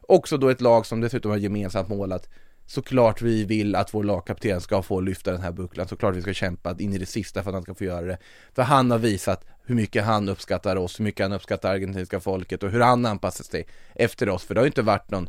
Också 0.00 0.36
då 0.36 0.48
ett 0.48 0.60
lag 0.60 0.86
som 0.86 1.00
dessutom 1.00 1.30
har 1.30 1.38
gemensamt 1.38 1.88
mål 1.88 2.12
att 2.12 2.28
såklart 2.66 3.22
vi 3.22 3.44
vill 3.44 3.74
att 3.74 3.94
vår 3.94 4.04
lagkapten 4.04 4.60
ska 4.60 4.82
få 4.82 5.00
lyfta 5.00 5.32
den 5.32 5.40
här 5.40 5.52
bucklan, 5.52 5.88
såklart 5.88 6.16
vi 6.16 6.22
ska 6.22 6.32
kämpa 6.32 6.76
in 6.78 6.92
i 6.92 6.98
det 6.98 7.06
sista 7.06 7.42
för 7.42 7.50
att 7.50 7.54
han 7.54 7.62
ska 7.62 7.74
få 7.74 7.84
göra 7.84 8.06
det. 8.06 8.18
För 8.54 8.62
han 8.62 8.90
har 8.90 8.98
visat 8.98 9.44
hur 9.64 9.74
mycket 9.74 10.04
han 10.04 10.28
uppskattar 10.28 10.76
oss, 10.76 11.00
hur 11.00 11.04
mycket 11.04 11.24
han 11.24 11.32
uppskattar 11.32 11.74
argentinska 11.74 12.20
folket 12.20 12.62
och 12.62 12.70
hur 12.70 12.80
han 12.80 13.06
anpassar 13.06 13.44
sig 13.44 13.66
efter 13.94 14.28
oss, 14.28 14.44
för 14.44 14.54
det 14.54 14.60
har 14.60 14.64
ju 14.64 14.70
inte 14.70 14.82
varit 14.82 15.10
någon 15.10 15.28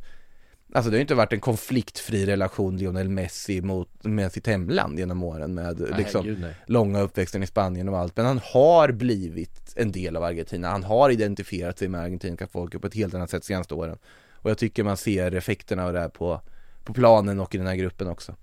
Alltså 0.73 0.91
det 0.91 0.97
har 0.97 1.01
inte 1.01 1.15
varit 1.15 1.33
en 1.33 1.39
konfliktfri 1.39 2.25
relation 2.25 2.77
Lionel 2.77 3.09
Messi 3.09 3.61
mot, 3.61 3.89
med 4.01 4.31
sitt 4.31 4.47
hemland 4.47 4.99
genom 4.99 5.23
åren 5.23 5.53
med 5.53 5.79
nej, 5.79 5.93
liksom 5.97 6.25
gud, 6.25 6.45
långa 6.65 7.01
uppväxten 7.01 7.43
i 7.43 7.47
Spanien 7.47 7.89
och 7.89 7.97
allt. 7.97 8.17
Men 8.17 8.25
han 8.25 8.39
har 8.43 8.91
blivit 8.91 9.73
en 9.75 9.91
del 9.91 10.15
av 10.15 10.23
Argentina. 10.23 10.69
Han 10.69 10.83
har 10.83 11.09
identifierat 11.09 11.79
sig 11.79 11.87
med 11.87 12.01
argentinska 12.01 12.47
folket 12.47 12.81
på 12.81 12.87
ett 12.87 12.93
helt 12.93 13.13
annat 13.13 13.29
sätt 13.29 13.43
senaste 13.43 13.73
åren. 13.73 13.97
Och 14.31 14.49
jag 14.49 14.57
tycker 14.57 14.83
man 14.83 14.97
ser 14.97 15.31
effekterna 15.35 15.85
av 15.85 15.93
det 15.93 15.99
här 15.99 16.09
på, 16.09 16.41
på 16.85 16.93
planen 16.93 17.39
och 17.39 17.55
i 17.55 17.57
den 17.57 17.67
här 17.67 17.75
gruppen 17.75 18.07
också. 18.07 18.35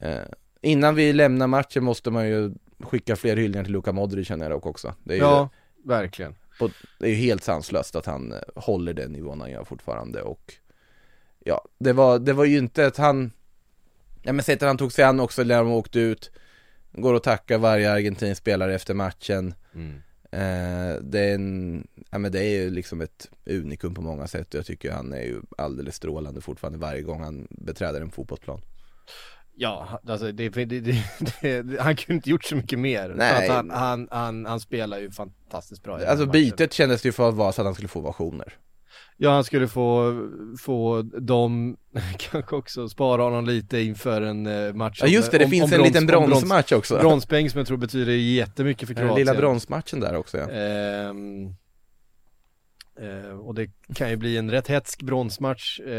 Eh, 0.00 0.22
innan 0.60 0.94
vi 0.94 1.12
lämnar 1.12 1.46
matchen 1.46 1.84
måste 1.84 2.10
man 2.10 2.28
ju 2.28 2.54
skicka 2.80 3.16
fler 3.16 3.36
hyllningar 3.36 3.64
till 3.64 3.72
Luka 3.72 3.92
Modric 3.92 4.28
känner 4.28 4.50
jag 4.50 4.66
också. 4.66 4.94
Det 5.04 5.14
är 5.14 5.18
ja, 5.18 5.48
ju, 5.82 5.88
verkligen. 5.88 6.34
På, 6.58 6.70
det 6.98 7.06
är 7.06 7.10
ju 7.10 7.16
helt 7.16 7.44
sanslöst 7.44 7.96
att 7.96 8.06
han 8.06 8.32
eh, 8.32 8.38
håller 8.54 8.94
den 8.94 9.12
nivån 9.12 9.40
han 9.40 9.50
gör 9.50 9.64
fortfarande 9.64 10.22
och 10.22 10.54
ja, 11.44 11.64
det 11.78 11.92
var, 11.92 12.18
det 12.18 12.32
var 12.32 12.44
ju 12.44 12.58
inte 12.58 12.86
att 12.86 12.96
han, 12.96 13.32
ja 14.22 14.32
men 14.32 14.44
sättet 14.44 14.68
han 14.68 14.78
tog 14.78 14.92
sig 14.92 15.04
an 15.04 15.20
också 15.20 15.42
när 15.42 15.58
de 15.58 15.72
åkte 15.72 16.00
ut, 16.00 16.30
går 16.92 17.14
och 17.14 17.22
tackar 17.22 17.58
varje 17.58 17.92
argentinsk 17.92 18.40
spelare 18.40 18.74
efter 18.74 18.94
matchen. 18.94 19.54
Mm. 19.74 20.02
Eh, 20.32 21.02
det, 21.02 21.20
är 21.20 21.34
en, 21.34 21.86
ja, 22.10 22.18
men 22.18 22.32
det 22.32 22.40
är 22.40 22.62
ju 22.62 22.70
liksom 22.70 23.00
ett 23.00 23.30
unikum 23.46 23.94
på 23.94 24.02
många 24.02 24.26
sätt 24.26 24.54
och 24.54 24.58
jag 24.58 24.66
tycker 24.66 24.92
han 24.92 25.12
är 25.12 25.22
ju 25.22 25.40
alldeles 25.58 25.96
strålande 25.96 26.40
fortfarande 26.40 26.78
varje 26.78 27.02
gång 27.02 27.22
han 27.22 27.46
beträder 27.50 28.00
en 28.00 28.10
fotbollsplan. 28.10 28.60
Ja, 29.56 30.00
alltså 30.06 30.32
det, 30.32 30.48
det, 30.48 30.80
det, 30.80 31.80
han 31.80 31.96
kunde 31.96 32.14
inte 32.14 32.30
gjort 32.30 32.44
så 32.44 32.56
mycket 32.56 32.78
mer. 32.78 33.14
Nej. 33.16 33.48
Han, 33.48 33.70
han, 33.70 34.08
han, 34.10 34.46
han, 34.46 34.60
spelar 34.60 34.98
ju 34.98 35.10
fantastiskt 35.10 35.82
bra. 35.82 36.06
Alltså 36.06 36.26
bytet 36.26 36.72
kändes 36.72 37.04
ju 37.04 37.12
för 37.12 37.28
att 37.28 37.34
vara 37.34 37.52
så 37.52 37.62
att 37.62 37.66
han 37.66 37.74
skulle 37.74 37.88
få 37.88 38.00
ovationer. 38.00 38.56
Ja, 39.22 39.30
han 39.30 39.44
skulle 39.44 39.68
få, 39.68 40.14
få 40.58 41.02
dem, 41.02 41.76
kanske 42.18 42.56
också 42.56 42.88
spara 42.88 43.22
honom 43.22 43.44
lite 43.44 43.80
inför 43.80 44.22
en 44.22 44.46
eh, 44.46 44.74
match 44.74 44.98
Ja 45.02 45.08
just 45.08 45.30
det, 45.30 45.38
det 45.38 45.44
om, 45.44 45.50
finns 45.50 45.64
om 45.64 45.72
en 45.72 45.78
brons, 45.78 45.88
liten 45.88 46.06
bronsmatch 46.06 46.72
också 46.72 46.98
Bronspeng 46.98 47.50
som 47.50 47.58
jag 47.58 47.66
tror 47.66 47.76
betyder 47.76 48.12
jättemycket 48.12 48.88
för 48.88 48.94
Kroatien 48.94 49.08
Den 49.08 49.18
lilla 49.18 49.34
bronsmatchen 49.34 50.00
där 50.00 50.16
också 50.16 50.38
ja. 50.38 50.50
Ehm, 50.50 51.54
Eh, 53.00 53.30
och 53.30 53.54
det 53.54 53.70
kan 53.94 54.10
ju 54.10 54.16
bli 54.16 54.36
en 54.36 54.50
rätt 54.50 54.68
hetsk 54.68 55.02
bronsmatch. 55.02 55.80
Eh, 55.80 55.94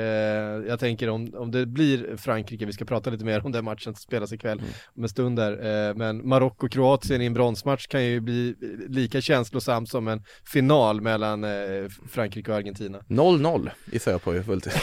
jag 0.67 0.79
tänker 0.79 1.09
om, 1.09 1.33
om 1.35 1.51
det 1.51 1.65
blir 1.65 2.17
Frankrike, 2.17 2.65
vi 2.65 2.73
ska 2.73 2.85
prata 2.85 3.09
lite 3.09 3.25
mer 3.25 3.45
om 3.45 3.51
den 3.51 3.65
matchen 3.65 3.93
som 3.93 3.95
spelas 3.95 4.33
ikväll 4.33 4.59
mm. 4.59 4.71
om 4.95 5.03
en 5.03 5.09
stund 5.09 5.37
där. 5.37 5.51
Eh, 5.51 5.95
men 5.95 6.21
Marocko-Kroatien 6.23 7.21
i 7.21 7.25
en 7.25 7.33
bronsmatch 7.33 7.87
kan 7.87 8.03
ju 8.03 8.19
bli 8.19 8.55
lika 8.89 9.21
känslosam 9.21 9.85
som 9.85 10.07
en 10.07 10.23
final 10.45 11.01
mellan 11.01 11.43
eh, 11.43 11.89
Frankrike 12.09 12.51
och 12.51 12.57
Argentina. 12.57 12.99
0-0 13.07 13.69
gissar 13.91 14.11
jag 14.11 14.23
på 14.23 14.33
ju 14.33 14.43
fullt 14.43 14.67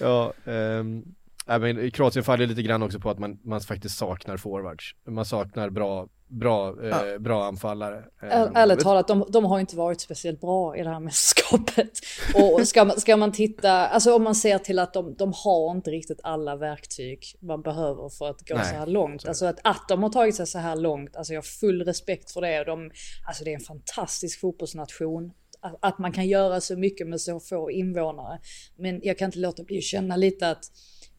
Ja, 0.00 0.32
ehm, 0.44 1.04
Även 1.46 1.90
Kroatien 1.90 2.24
faller 2.24 2.46
lite 2.46 2.62
grann 2.62 2.82
också 2.82 3.00
på 3.00 3.10
att 3.10 3.18
man, 3.18 3.38
man 3.44 3.60
faktiskt 3.60 3.98
saknar 3.98 4.36
forwards. 4.36 4.94
Man 5.08 5.24
saknar 5.24 5.70
bra 5.70 6.08
bra, 6.32 6.86
eh, 6.86 7.18
bra 7.18 7.44
anfallare. 7.44 8.04
Ehm, 8.22 8.56
ärligt 8.56 8.80
talat, 8.80 9.08
de, 9.08 9.24
de 9.28 9.44
har 9.44 9.60
inte 9.60 9.76
varit 9.76 10.00
speciellt 10.00 10.40
bra 10.40 10.76
i 10.76 10.82
det 10.82 10.90
här 10.90 11.00
mästerskapet. 11.00 11.90
Och 12.34 12.68
ska 12.68 12.84
man, 12.84 13.00
ska 13.00 13.16
man 13.16 13.32
titta, 13.32 13.70
alltså 13.70 14.14
om 14.14 14.22
man 14.22 14.34
ser 14.34 14.58
till 14.58 14.78
att 14.78 14.94
de, 14.94 15.14
de 15.14 15.32
har 15.44 15.70
inte 15.70 15.90
riktigt 15.90 16.20
alla 16.22 16.56
verktyg 16.56 17.24
man 17.40 17.62
behöver 17.62 18.08
för 18.08 18.30
att 18.30 18.48
gå 18.48 18.54
Nej, 18.54 18.64
så 18.64 18.74
här 18.74 18.86
långt. 18.86 19.28
Alltså 19.28 19.46
att, 19.46 19.60
att 19.64 19.88
de 19.88 20.02
har 20.02 20.10
tagit 20.10 20.34
sig 20.34 20.46
så 20.46 20.58
här 20.58 20.76
långt, 20.76 21.16
alltså 21.16 21.32
jag 21.32 21.38
har 21.38 21.60
full 21.60 21.84
respekt 21.84 22.30
för 22.30 22.40
det. 22.40 22.60
Och 22.60 22.66
de, 22.66 22.90
alltså 23.26 23.44
det 23.44 23.50
är 23.50 23.54
en 23.54 23.60
fantastisk 23.60 24.40
fotbollsnation 24.40 25.32
att 25.80 25.98
man 25.98 26.12
kan 26.12 26.26
göra 26.26 26.60
så 26.60 26.76
mycket 26.76 27.08
med 27.08 27.20
så 27.20 27.40
få 27.40 27.70
invånare. 27.70 28.38
Men 28.76 29.00
jag 29.02 29.18
kan 29.18 29.26
inte 29.26 29.38
låta 29.38 29.62
bli 29.62 29.78
att 29.78 29.84
känna 29.84 30.16
lite 30.16 30.50
att 30.50 30.64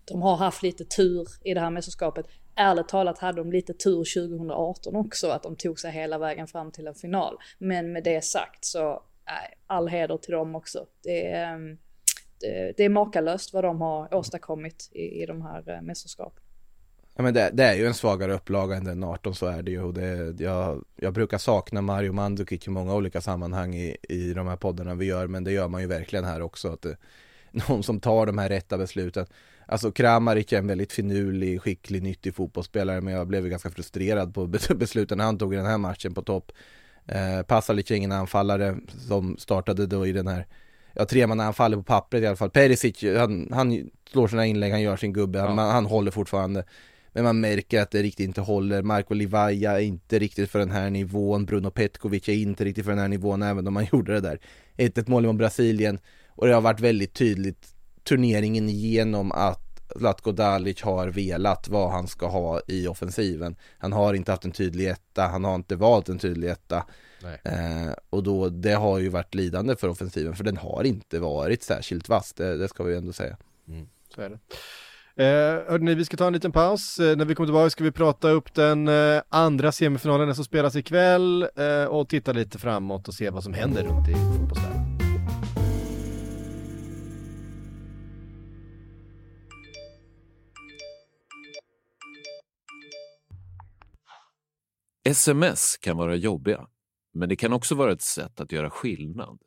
de 0.06 0.22
har 0.22 0.36
haft 0.36 0.64
lite 0.64 0.86
tur 0.86 1.28
i 1.44 1.54
det 1.54 1.60
här 1.60 1.70
mästerskapet 1.70 2.28
ärligt 2.56 2.88
talat 2.88 3.20
hade 3.20 3.38
de 3.38 3.52
lite 3.52 3.74
tur 3.74 4.28
2018 4.28 4.96
också, 4.96 5.30
att 5.30 5.44
de 5.44 5.56
tog 5.56 5.80
sig 5.80 5.92
hela 5.92 6.18
vägen 6.18 6.48
fram 6.48 6.72
till 6.72 6.88
en 6.88 6.96
final. 6.96 7.38
Men 7.58 7.94
med 7.94 8.04
det 8.04 8.24
sagt 8.24 8.66
så, 8.66 9.04
all 9.68 9.88
heder 9.88 10.18
till 10.18 10.32
dem 10.32 10.56
också. 10.56 10.86
Det 11.04 11.32
är, 11.32 11.54
ehm, 11.54 11.78
det, 12.78 12.84
är 12.84 12.90
makalöst 12.90 13.54
vad 13.54 13.64
de 13.64 13.82
har 13.82 14.14
åstadkommit 14.14 14.90
i, 14.92 15.22
i 15.22 15.26
de 15.26 15.42
här 15.42 15.70
eh, 15.70 15.82
mästerskapen. 15.82 16.44
Ja 17.16 17.24
men 17.24 17.34
det, 17.34 17.50
det, 17.54 17.64
är 17.64 17.74
ju 17.74 17.86
en 17.86 17.94
svagare 17.94 18.34
upplaga 18.34 18.76
än 18.76 18.84
den 18.84 19.04
18 19.04 19.36
så 19.36 19.46
är 19.46 19.62
det 19.62 19.72
ju 19.72 19.84
och 19.84 19.94
det, 19.94 20.40
jag, 20.44 20.86
jag 20.96 21.14
brukar 21.14 21.38
sakna 21.38 21.82
Mario 21.82 22.12
Mandzukic 22.12 22.68
i 22.68 22.70
många 22.70 22.96
olika 22.96 23.22
sammanhang 23.22 23.76
i, 23.76 23.98
i 24.10 24.34
de 24.34 24.48
här 24.48 24.56
poddarna 24.56 24.96
vi 24.96 25.06
gör 25.06 25.28
men 25.28 25.44
det 25.44 25.52
gör 25.52 25.68
man 25.68 25.82
ju 25.82 25.88
verkligen 25.88 26.26
här 26.26 26.42
också 26.42 26.68
att 26.68 26.82
det, 26.82 26.90
eh, 26.90 26.98
någon 27.70 27.84
som 27.84 28.00
tar 28.00 28.26
de 28.26 28.38
här 28.38 28.50
rätta 28.50 28.78
besluten 28.78 29.26
Alltså 29.68 29.92
Kramaric 29.92 30.54
är 30.54 30.58
en 30.58 30.68
väldigt 30.68 30.94
finurlig, 30.94 31.62
skicklig, 31.62 32.04
nyttig 32.04 32.36
fotbollsspelare 32.36 33.02
men 33.02 33.14
jag 33.14 33.28
blev 33.28 33.48
ganska 33.48 33.70
frustrerad 33.70 34.34
på 34.34 34.48
besluten 34.76 35.20
han 35.20 35.38
tog 35.38 35.54
i 35.54 35.58
den 35.58 35.66
här 35.66 35.78
matchen 35.78 36.14
på 36.14 36.22
topp. 36.22 36.52
Eh, 37.08 37.42
Pasalic 37.48 37.92
är 37.92 37.96
ingen 37.96 38.12
anfallare 38.12 38.78
som 39.08 39.38
startade 39.38 39.86
då 39.86 40.08
i 40.08 40.12
den 40.12 40.28
här 40.28 40.48
Ja, 40.96 41.06
tremannaanfallet 41.06 41.80
på 41.80 41.84
pappret 41.84 42.24
i 42.24 42.28
alla 42.28 42.36
fall. 42.36 42.50
Perisic, 42.50 43.04
han, 43.18 43.50
han 43.52 43.90
slår 44.12 44.28
sina 44.28 44.46
inlägg, 44.46 44.72
han 44.72 44.82
gör 44.82 44.98
sin 44.98 45.14
gubbe, 45.14 45.40
han, 45.40 45.58
han 45.58 45.86
håller 45.86 46.12
fortfarande. 46.12 46.64
Men 47.14 47.24
man 47.24 47.40
märker 47.40 47.82
att 47.82 47.92
det 47.92 48.02
riktigt 48.02 48.28
inte 48.28 48.42
håller. 48.42 48.82
Marco 48.82 49.14
Livaja 49.14 49.72
är 49.72 49.84
inte 49.84 50.20
riktigt 50.20 50.50
för 50.50 50.60
den 50.60 50.72
här 50.72 50.90
nivån. 50.90 51.46
Bruno 51.46 51.72
Petkovic 51.72 52.30
är 52.30 52.34
inte 52.34 52.66
riktigt 52.66 52.86
för 52.86 52.92
den 52.92 53.00
här 53.00 53.08
nivån, 53.08 53.42
även 53.42 53.68
om 53.68 53.74
man 53.74 53.88
gjorde 53.92 54.14
det 54.14 54.22
där. 54.22 54.40
1-1 54.78 55.10
mål 55.10 55.26
mot 55.26 55.36
Brasilien. 55.36 56.00
Och 56.28 56.48
det 56.48 56.54
har 56.54 56.62
varit 56.62 56.80
väldigt 56.80 57.14
tydligt 57.14 57.74
turneringen 58.04 58.70
genom 58.70 59.32
att 59.32 59.74
Zlatko 59.98 60.32
Dalic 60.32 60.82
har 60.82 61.08
velat 61.08 61.68
vad 61.68 61.92
han 61.92 62.08
ska 62.08 62.28
ha 62.28 62.62
i 62.68 62.88
offensiven. 62.88 63.56
Han 63.78 63.94
har 63.94 64.14
inte 64.14 64.32
haft 64.32 64.46
en 64.46 64.52
tydlig 64.52 64.90
etta, 64.90 65.28
han 65.28 65.44
har 65.44 65.56
inte 65.56 65.76
valt 65.76 66.10
en 66.10 66.20
tydlig 66.20 66.50
etta. 66.50 66.86
Eh, 67.44 67.94
och 68.10 68.24
då, 68.24 68.50
det 68.50 68.74
har 68.74 69.00
ju 69.00 69.10
varit 69.10 69.36
lidande 69.36 69.76
för 69.76 69.88
offensiven, 69.88 70.36
för 70.36 70.44
den 70.44 70.58
har 70.58 70.84
inte 70.84 71.20
varit 71.20 71.64
särskilt 71.64 72.10
vass, 72.10 72.34
det, 72.34 72.58
det 72.58 72.68
ska 72.68 72.84
vi 72.84 72.96
ändå 72.96 73.14
säga. 73.14 73.38
Mm, 73.68 73.88
så 74.16 74.22
är 74.22 74.30
det. 74.30 74.40
Eh, 75.16 75.72
hörde 75.72 75.96
vi 75.96 76.06
ska 76.06 76.18
ta 76.18 76.28
en 76.28 76.34
liten 76.34 76.52
paus. 76.52 77.00
Eh, 77.00 77.18
när 77.18 77.26
vi 77.26 77.36
kommer 77.36 77.48
tillbaka 77.48 77.70
ska 77.70 77.84
vi 77.84 77.92
prata 77.92 78.30
upp 78.30 78.54
den 78.54 78.88
eh, 78.88 79.22
andra 79.30 79.72
semifinalen 79.72 80.36
som 80.36 80.46
spelas 80.46 80.76
ikväll 80.76 81.48
eh, 81.56 81.86
och 81.86 82.10
titta 82.10 82.32
lite 82.32 82.60
framåt 82.60 83.08
och 83.08 83.14
se 83.14 83.30
vad 83.30 83.44
som 83.44 83.54
händer 83.54 83.84
runt 83.84 84.10
i 84.10 84.14
fotbollsvärlden. 84.14 84.93
Sms 95.06 95.78
kan 95.78 95.98
vara 95.98 96.16
jobbiga, 96.16 96.68
men 97.14 97.30
det 97.30 97.36
kan 97.36 97.54
också 97.54 97.76
vara 97.76 97.92
ett 97.92 98.02
sätt 98.02 98.40
att 98.40 98.52
göra 98.52 98.70
skillnad. 98.70 99.42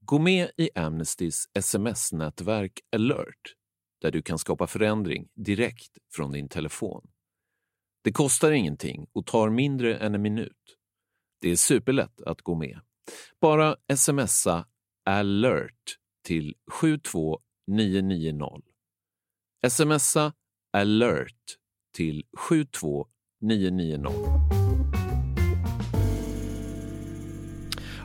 Gå 0.00 0.18
med 0.18 0.50
i 0.56 0.70
Amnestys 0.74 1.48
sms-nätverk 1.54 2.80
alert. 2.96 3.54
där 4.00 4.10
du 4.10 4.22
kan 4.22 4.38
skapa 4.38 4.66
förändring 4.66 5.28
direkt 5.34 5.98
från 6.14 6.32
din 6.32 6.48
telefon. 6.48 7.10
Det 8.04 8.12
kostar 8.12 8.52
ingenting 8.52 9.06
och 9.12 9.26
tar 9.26 9.50
mindre 9.50 9.96
än 9.96 10.14
en 10.14 10.22
minut. 10.22 10.78
Det 11.40 11.50
är 11.50 11.56
superlätt 11.56 12.20
att 12.20 12.42
gå 12.42 12.54
med. 12.54 12.80
Bara 13.40 13.76
smsa 13.96 14.66
alert 15.04 15.98
till 16.24 16.54
72990. 16.80 18.72
Smsa 19.68 20.32
alert 20.72 21.56
till 21.96 22.24
72990. 22.48 24.61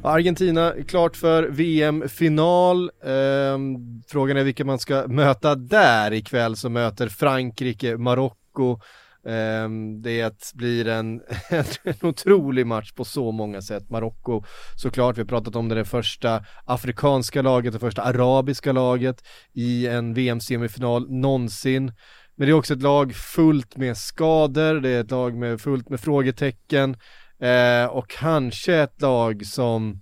Argentina 0.08 0.74
klart 0.88 1.16
för 1.16 1.44
VM-final. 1.44 2.92
Ehm, 3.04 3.76
frågan 4.08 4.38
är 4.38 4.44
vilka 4.44 4.66
man 4.66 4.80
ska 4.80 5.08
möta 5.08 5.56
där 5.56 6.14
ikväll 6.14 6.56
som 6.56 6.74
möter 6.74 7.08
Frankrike, 7.08 7.98
Marocko. 7.98 8.80
Ehm, 9.28 10.02
det 10.02 10.54
blir 10.54 10.88
en, 10.88 11.22
en 11.84 11.96
otrolig 12.02 12.68
match 12.68 12.92
på 12.92 13.06
så 13.06 13.32
många 13.32 13.62
sätt. 13.62 13.90
Marocko 13.90 14.44
såklart, 14.76 15.18
vi 15.18 15.22
har 15.22 15.28
pratat 15.28 15.56
om 15.56 15.70
det, 15.70 15.76
det 15.76 15.86
första 15.86 16.44
afrikanska 16.66 17.42
laget, 17.42 17.74
det 17.74 17.80
första 17.80 18.02
arabiska 18.02 18.72
laget 18.72 19.24
i 19.54 19.88
en 19.88 20.14
VM-semifinal 20.14 21.10
någonsin. 21.10 21.94
Men 22.36 22.48
det 22.48 22.52
är 22.52 22.54
också 22.54 22.74
ett 22.74 22.82
lag 22.82 23.16
fullt 23.16 23.78
med 23.78 23.98
skador, 23.98 24.80
det 24.80 24.90
är 24.90 25.02
ett 25.02 25.12
lag 25.12 25.38
med 25.38 25.62
fullt 25.62 25.90
med 25.90 26.00
frågetecken 26.00 26.98
eh, 27.40 27.86
och 27.86 28.10
kanske 28.10 28.76
ett 28.76 29.02
lag 29.02 29.46
som 29.46 30.02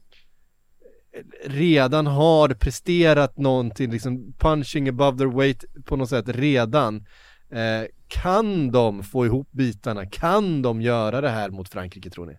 redan 1.46 2.08
har 2.08 2.50
presterat 2.50 3.38
någonting, 3.38 3.92
liksom 3.92 4.34
punching 4.40 4.90
above 4.90 5.18
their 5.18 5.38
weight 5.38 5.66
på 5.86 5.96
något 5.96 6.10
sätt 6.10 6.30
redan. 6.30 7.06
Eh, 7.50 7.88
kan 8.08 8.72
de 8.72 9.04
få 9.04 9.26
ihop 9.26 9.52
bitarna? 9.52 10.06
Kan 10.06 10.62
de 10.62 10.82
göra 10.82 11.22
det 11.22 11.30
här 11.30 11.50
mot 11.50 11.70
Frankrike 11.70 12.10
tror 12.10 12.26
ni? 12.26 12.38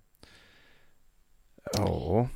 Ja 1.76 2.28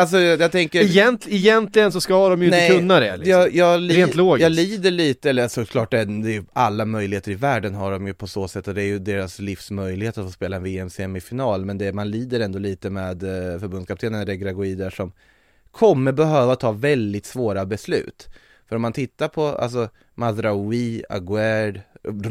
alltså, 0.00 0.18
jag 0.20 0.52
tänker... 0.52 0.80
Egent, 0.80 1.26
egentligen 1.28 1.92
så 1.92 2.00
ska 2.00 2.28
de 2.28 2.42
ju 2.42 2.50
Nej, 2.50 2.66
inte 2.66 2.78
kunna 2.78 3.00
det. 3.00 3.16
Liksom. 3.16 3.30
Jag, 3.30 3.54
jag, 3.54 3.80
li, 3.80 3.96
Rent 3.96 4.14
logiskt. 4.14 4.42
jag 4.42 4.52
lider 4.52 4.90
lite, 4.90 5.30
eller 5.30 5.48
såklart 5.48 5.92
ju 5.92 6.44
alla 6.52 6.84
möjligheter 6.84 7.30
i 7.30 7.34
världen 7.34 7.74
har 7.74 7.92
de 7.92 8.06
ju 8.06 8.14
på 8.14 8.26
så 8.26 8.48
sätt 8.48 8.68
och 8.68 8.74
det 8.74 8.82
är 8.82 8.86
ju 8.86 8.98
deras 8.98 9.38
livsmöjlighet 9.38 10.18
att 10.18 10.24
få 10.24 10.30
spela 10.32 10.56
en 10.56 10.62
VM-semifinal 10.62 11.64
men 11.64 11.78
det, 11.78 11.92
man 11.92 12.10
lider 12.10 12.40
ändå 12.40 12.58
lite 12.58 12.90
med 12.90 13.22
eh, 13.22 13.60
förbundskaptenen 13.60 14.26
Regragui 14.26 14.74
där 14.74 14.90
som 14.90 15.12
kommer 15.70 16.12
behöva 16.12 16.56
ta 16.56 16.72
väldigt 16.72 17.26
svåra 17.26 17.66
beslut. 17.66 18.28
För 18.68 18.76
om 18.76 18.82
man 18.82 18.92
tittar 18.92 19.28
på 19.28 19.46
alltså 19.46 19.88
Mazraoui, 20.14 21.04
Aguerd, 21.08 21.80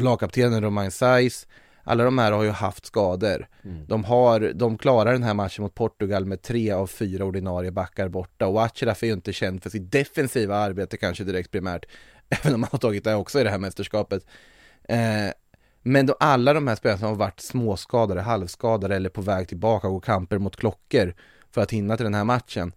lagkaptenen 0.00 0.64
Romain 0.64 0.90
Saiz 0.90 1.46
alla 1.84 2.04
de 2.04 2.18
här 2.18 2.32
har 2.32 2.42
ju 2.42 2.50
haft 2.50 2.86
skador. 2.86 3.48
Mm. 3.64 3.86
De, 3.86 4.04
har, 4.04 4.52
de 4.54 4.78
klarar 4.78 5.12
den 5.12 5.22
här 5.22 5.34
matchen 5.34 5.62
mot 5.62 5.74
Portugal 5.74 6.24
med 6.24 6.42
tre 6.42 6.70
av 6.70 6.86
fyra 6.86 7.24
ordinarie 7.24 7.70
backar 7.70 8.08
borta 8.08 8.46
och 8.46 8.62
Achraf 8.64 9.02
är 9.02 9.06
ju 9.06 9.12
inte 9.12 9.32
känd 9.32 9.62
för 9.62 9.70
sitt 9.70 9.92
defensiva 9.92 10.56
arbete 10.56 10.96
kanske 10.96 11.24
direkt 11.24 11.50
primärt, 11.50 11.86
även 12.28 12.54
om 12.54 12.62
han 12.62 12.68
har 12.72 12.78
tagit 12.78 13.04
det 13.04 13.14
också 13.14 13.40
i 13.40 13.44
det 13.44 13.50
här 13.50 13.58
mästerskapet. 13.58 14.26
Eh, 14.88 15.30
men 15.82 16.06
då 16.06 16.16
alla 16.20 16.52
de 16.52 16.68
här 16.68 16.74
spelarna 16.74 16.98
som 16.98 17.08
har 17.08 17.14
varit 17.14 17.40
småskadade, 17.40 18.20
halvskadade 18.20 18.96
eller 18.96 19.08
på 19.08 19.20
väg 19.20 19.48
tillbaka 19.48 19.88
och 19.88 20.04
kamper 20.04 20.38
mot 20.38 20.56
klockor 20.56 21.14
för 21.50 21.60
att 21.60 21.70
hinna 21.70 21.96
till 21.96 22.04
den 22.04 22.14
här 22.14 22.24
matchen. 22.24 22.72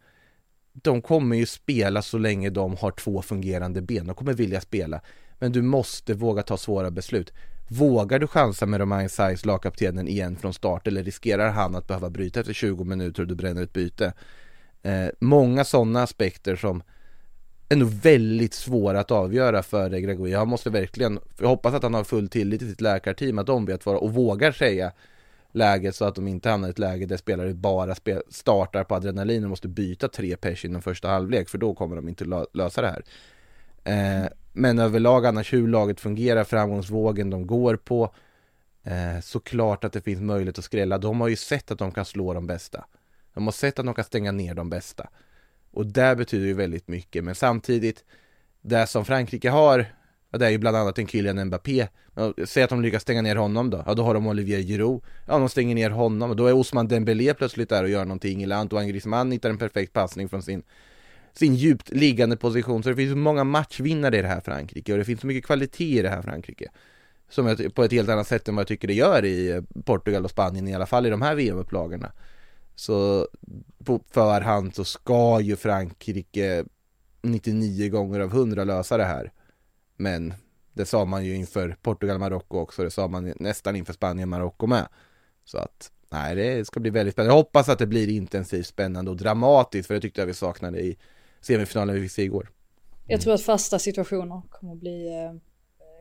De 0.73 1.01
kommer 1.01 1.35
ju 1.35 1.45
spela 1.45 2.01
så 2.01 2.17
länge 2.17 2.49
de 2.49 2.75
har 2.75 2.91
två 2.91 3.21
fungerande 3.21 3.81
ben, 3.81 4.07
de 4.07 4.15
kommer 4.15 4.33
vilja 4.33 4.61
spela. 4.61 5.01
Men 5.39 5.51
du 5.51 5.61
måste 5.61 6.13
våga 6.13 6.43
ta 6.43 6.57
svåra 6.57 6.91
beslut. 6.91 7.33
Vågar 7.67 8.19
du 8.19 8.27
chansa 8.27 8.65
med 8.65 8.79
Romain 8.79 9.09
Saiz, 9.09 9.45
lagkaptenen, 9.45 10.07
igen 10.07 10.35
från 10.35 10.53
start 10.53 10.87
eller 10.87 11.03
riskerar 11.03 11.49
han 11.49 11.75
att 11.75 11.87
behöva 11.87 12.09
bryta 12.09 12.39
efter 12.39 12.53
20 12.53 12.83
minuter 12.83 13.21
och 13.21 13.27
du 13.27 13.35
bränner 13.35 13.63
ett 13.63 13.73
byte? 13.73 14.13
Eh, 14.83 15.07
många 15.19 15.63
sådana 15.63 16.03
aspekter 16.03 16.55
som 16.55 16.83
är 17.69 17.75
nog 17.75 17.89
väldigt 17.89 18.53
svåra 18.53 18.99
att 18.99 19.11
avgöra 19.11 19.63
för 19.63 19.89
Gregory. 19.89 20.31
Jag 20.31 20.47
måste 20.47 20.69
verkligen, 20.69 21.19
jag 21.39 21.47
hoppas 21.47 21.73
att 21.73 21.83
han 21.83 21.93
har 21.93 22.03
full 22.03 22.29
tillit 22.29 22.59
till 22.59 22.69
sitt 22.69 22.81
läkarteam, 22.81 23.39
att 23.39 23.47
de 23.47 23.65
vet 23.65 23.85
vad 23.85 23.95
och 23.95 24.13
vågar 24.13 24.51
säga 24.51 24.91
läget 25.51 25.95
så 25.95 26.05
att 26.05 26.15
de 26.15 26.27
inte 26.27 26.49
hamnar 26.49 26.67
i 26.67 26.71
ett 26.71 26.79
läge 26.79 27.05
där 27.05 27.17
spelare 27.17 27.53
bara 27.53 27.95
spel, 27.95 28.21
startar 28.29 28.83
på 28.83 28.95
adrenalin 28.95 29.43
och 29.43 29.49
måste 29.49 29.67
byta 29.67 30.07
tre 30.07 30.35
pers 30.35 30.65
inom 30.65 30.81
första 30.81 31.07
halvlek 31.07 31.49
för 31.49 31.57
då 31.57 31.73
kommer 31.75 31.95
de 31.95 32.09
inte 32.09 32.45
lösa 32.53 32.81
det 32.81 32.87
här. 32.87 33.03
Eh, 33.83 34.27
men 34.57 34.79
överlag 34.79 35.25
annars 35.25 35.53
hur 35.53 35.67
laget 35.67 35.99
fungerar, 35.99 36.43
framgångsvågen 36.43 37.29
de 37.29 37.47
går 37.47 37.75
på. 37.75 38.13
Eh, 38.83 39.21
såklart 39.21 39.83
att 39.83 39.93
det 39.93 40.01
finns 40.01 40.21
möjlighet 40.21 40.59
att 40.59 40.65
skrälla. 40.65 40.97
De 40.97 41.21
har 41.21 41.27
ju 41.27 41.35
sett 41.35 41.71
att 41.71 41.79
de 41.79 41.91
kan 41.91 42.05
slå 42.05 42.33
de 42.33 42.47
bästa. 42.47 42.85
De 43.33 43.43
har 43.47 43.51
sett 43.51 43.79
att 43.79 43.85
de 43.85 43.93
kan 43.95 44.03
stänga 44.03 44.31
ner 44.31 44.55
de 44.55 44.69
bästa. 44.69 45.09
Och 45.71 45.85
det 45.85 46.15
betyder 46.15 46.45
ju 46.45 46.53
väldigt 46.53 46.87
mycket. 46.87 47.23
Men 47.23 47.35
samtidigt, 47.35 48.03
det 48.61 48.87
som 48.87 49.05
Frankrike 49.05 49.49
har, 49.49 49.85
ja, 50.31 50.37
det 50.37 50.45
är 50.45 50.49
ju 50.49 50.57
bland 50.57 50.77
annat 50.77 50.99
en 50.99 51.07
Kylian 51.07 51.45
Mbappé. 51.45 51.87
Säg 52.45 52.63
att 52.63 52.69
de 52.69 52.81
lyckas 52.81 53.01
stänga 53.01 53.21
ner 53.21 53.35
honom 53.35 53.69
då. 53.69 53.83
Ja, 53.85 53.93
då 53.93 54.03
har 54.03 54.13
de 54.13 54.27
Olivier 54.27 54.61
Giroud. 54.61 55.01
Ja, 55.27 55.37
de 55.37 55.49
stänger 55.49 55.75
ner 55.75 55.89
honom. 55.89 56.29
Och 56.29 56.35
då 56.35 56.47
är 56.47 56.53
Osman 56.53 56.87
Dembélé 56.87 57.33
plötsligt 57.33 57.69
där 57.69 57.83
och 57.83 57.89
gör 57.89 58.05
någonting. 58.05 58.43
Eller 58.43 58.55
Antoine 58.55 58.87
Griezmann 58.87 59.31
hittar 59.31 59.49
en 59.49 59.57
perfekt 59.57 59.93
passning 59.93 60.29
från 60.29 60.41
sin 60.41 60.63
sin 61.37 61.55
djupt 61.55 61.89
liggande 61.89 62.37
position. 62.37 62.83
Så 62.83 62.89
det 62.89 62.95
finns 62.95 63.15
många 63.15 63.43
matchvinnare 63.43 64.17
i 64.17 64.21
det 64.21 64.27
här 64.27 64.41
Frankrike 64.41 64.91
och 64.91 64.97
det 64.97 65.05
finns 65.05 65.21
så 65.21 65.27
mycket 65.27 65.45
kvalitet 65.45 65.99
i 65.99 66.01
det 66.01 66.09
här 66.09 66.21
Frankrike. 66.21 66.69
Som 67.29 67.47
jag, 67.47 67.75
på 67.75 67.83
ett 67.83 67.91
helt 67.91 68.09
annat 68.09 68.27
sätt 68.27 68.47
än 68.47 68.55
vad 68.55 68.61
jag 68.61 68.67
tycker 68.67 68.87
det 68.87 68.93
gör 68.93 69.25
i 69.25 69.51
eh, 69.51 69.61
Portugal 69.85 70.25
och 70.25 70.31
Spanien, 70.31 70.67
i 70.67 70.75
alla 70.75 70.85
fall 70.85 71.05
i 71.05 71.09
de 71.09 71.21
här 71.21 71.35
VM-upplagorna. 71.35 72.11
Så 72.75 73.27
på 73.83 74.01
förhand 74.09 74.75
så 74.75 74.83
ska 74.83 75.41
ju 75.41 75.55
Frankrike 75.55 76.65
99 77.21 77.89
gånger 77.89 78.19
av 78.19 78.29
100 78.29 78.63
lösa 78.63 78.97
det 78.97 79.05
här. 79.05 79.31
Men 79.95 80.33
det 80.73 80.85
sa 80.85 81.05
man 81.05 81.25
ju 81.25 81.35
inför 81.35 81.75
Portugal-Marocko 81.81 82.59
också, 82.59 82.83
det 82.83 82.91
sa 82.91 83.07
man 83.07 83.33
nästan 83.35 83.75
inför 83.75 83.93
Spanien-Marocko 83.93 84.67
med. 84.67 84.87
Så 85.45 85.57
att, 85.57 85.91
nej 86.09 86.35
det 86.35 86.67
ska 86.67 86.79
bli 86.79 86.89
väldigt 86.89 87.13
spännande. 87.13 87.33
Jag 87.33 87.37
hoppas 87.37 87.69
att 87.69 87.79
det 87.79 87.87
blir 87.87 88.09
intensivt, 88.09 88.67
spännande 88.67 89.11
och 89.11 89.17
dramatiskt, 89.17 89.87
för 89.87 89.93
det 89.93 90.01
tyckte 90.01 90.21
jag 90.21 90.27
vi 90.27 90.33
saknade 90.33 90.79
i 90.79 90.97
semifinalen 91.47 91.95
vi 91.95 92.01
fick 92.01 92.11
se 92.11 92.21
igår. 92.21 92.51
Jag 93.07 93.21
tror 93.21 93.33
att 93.33 93.41
fasta 93.41 93.79
situationer 93.79 94.41
kommer 94.49 94.73
att 94.73 94.79
bli, 94.79 95.07
eh, 95.07 95.33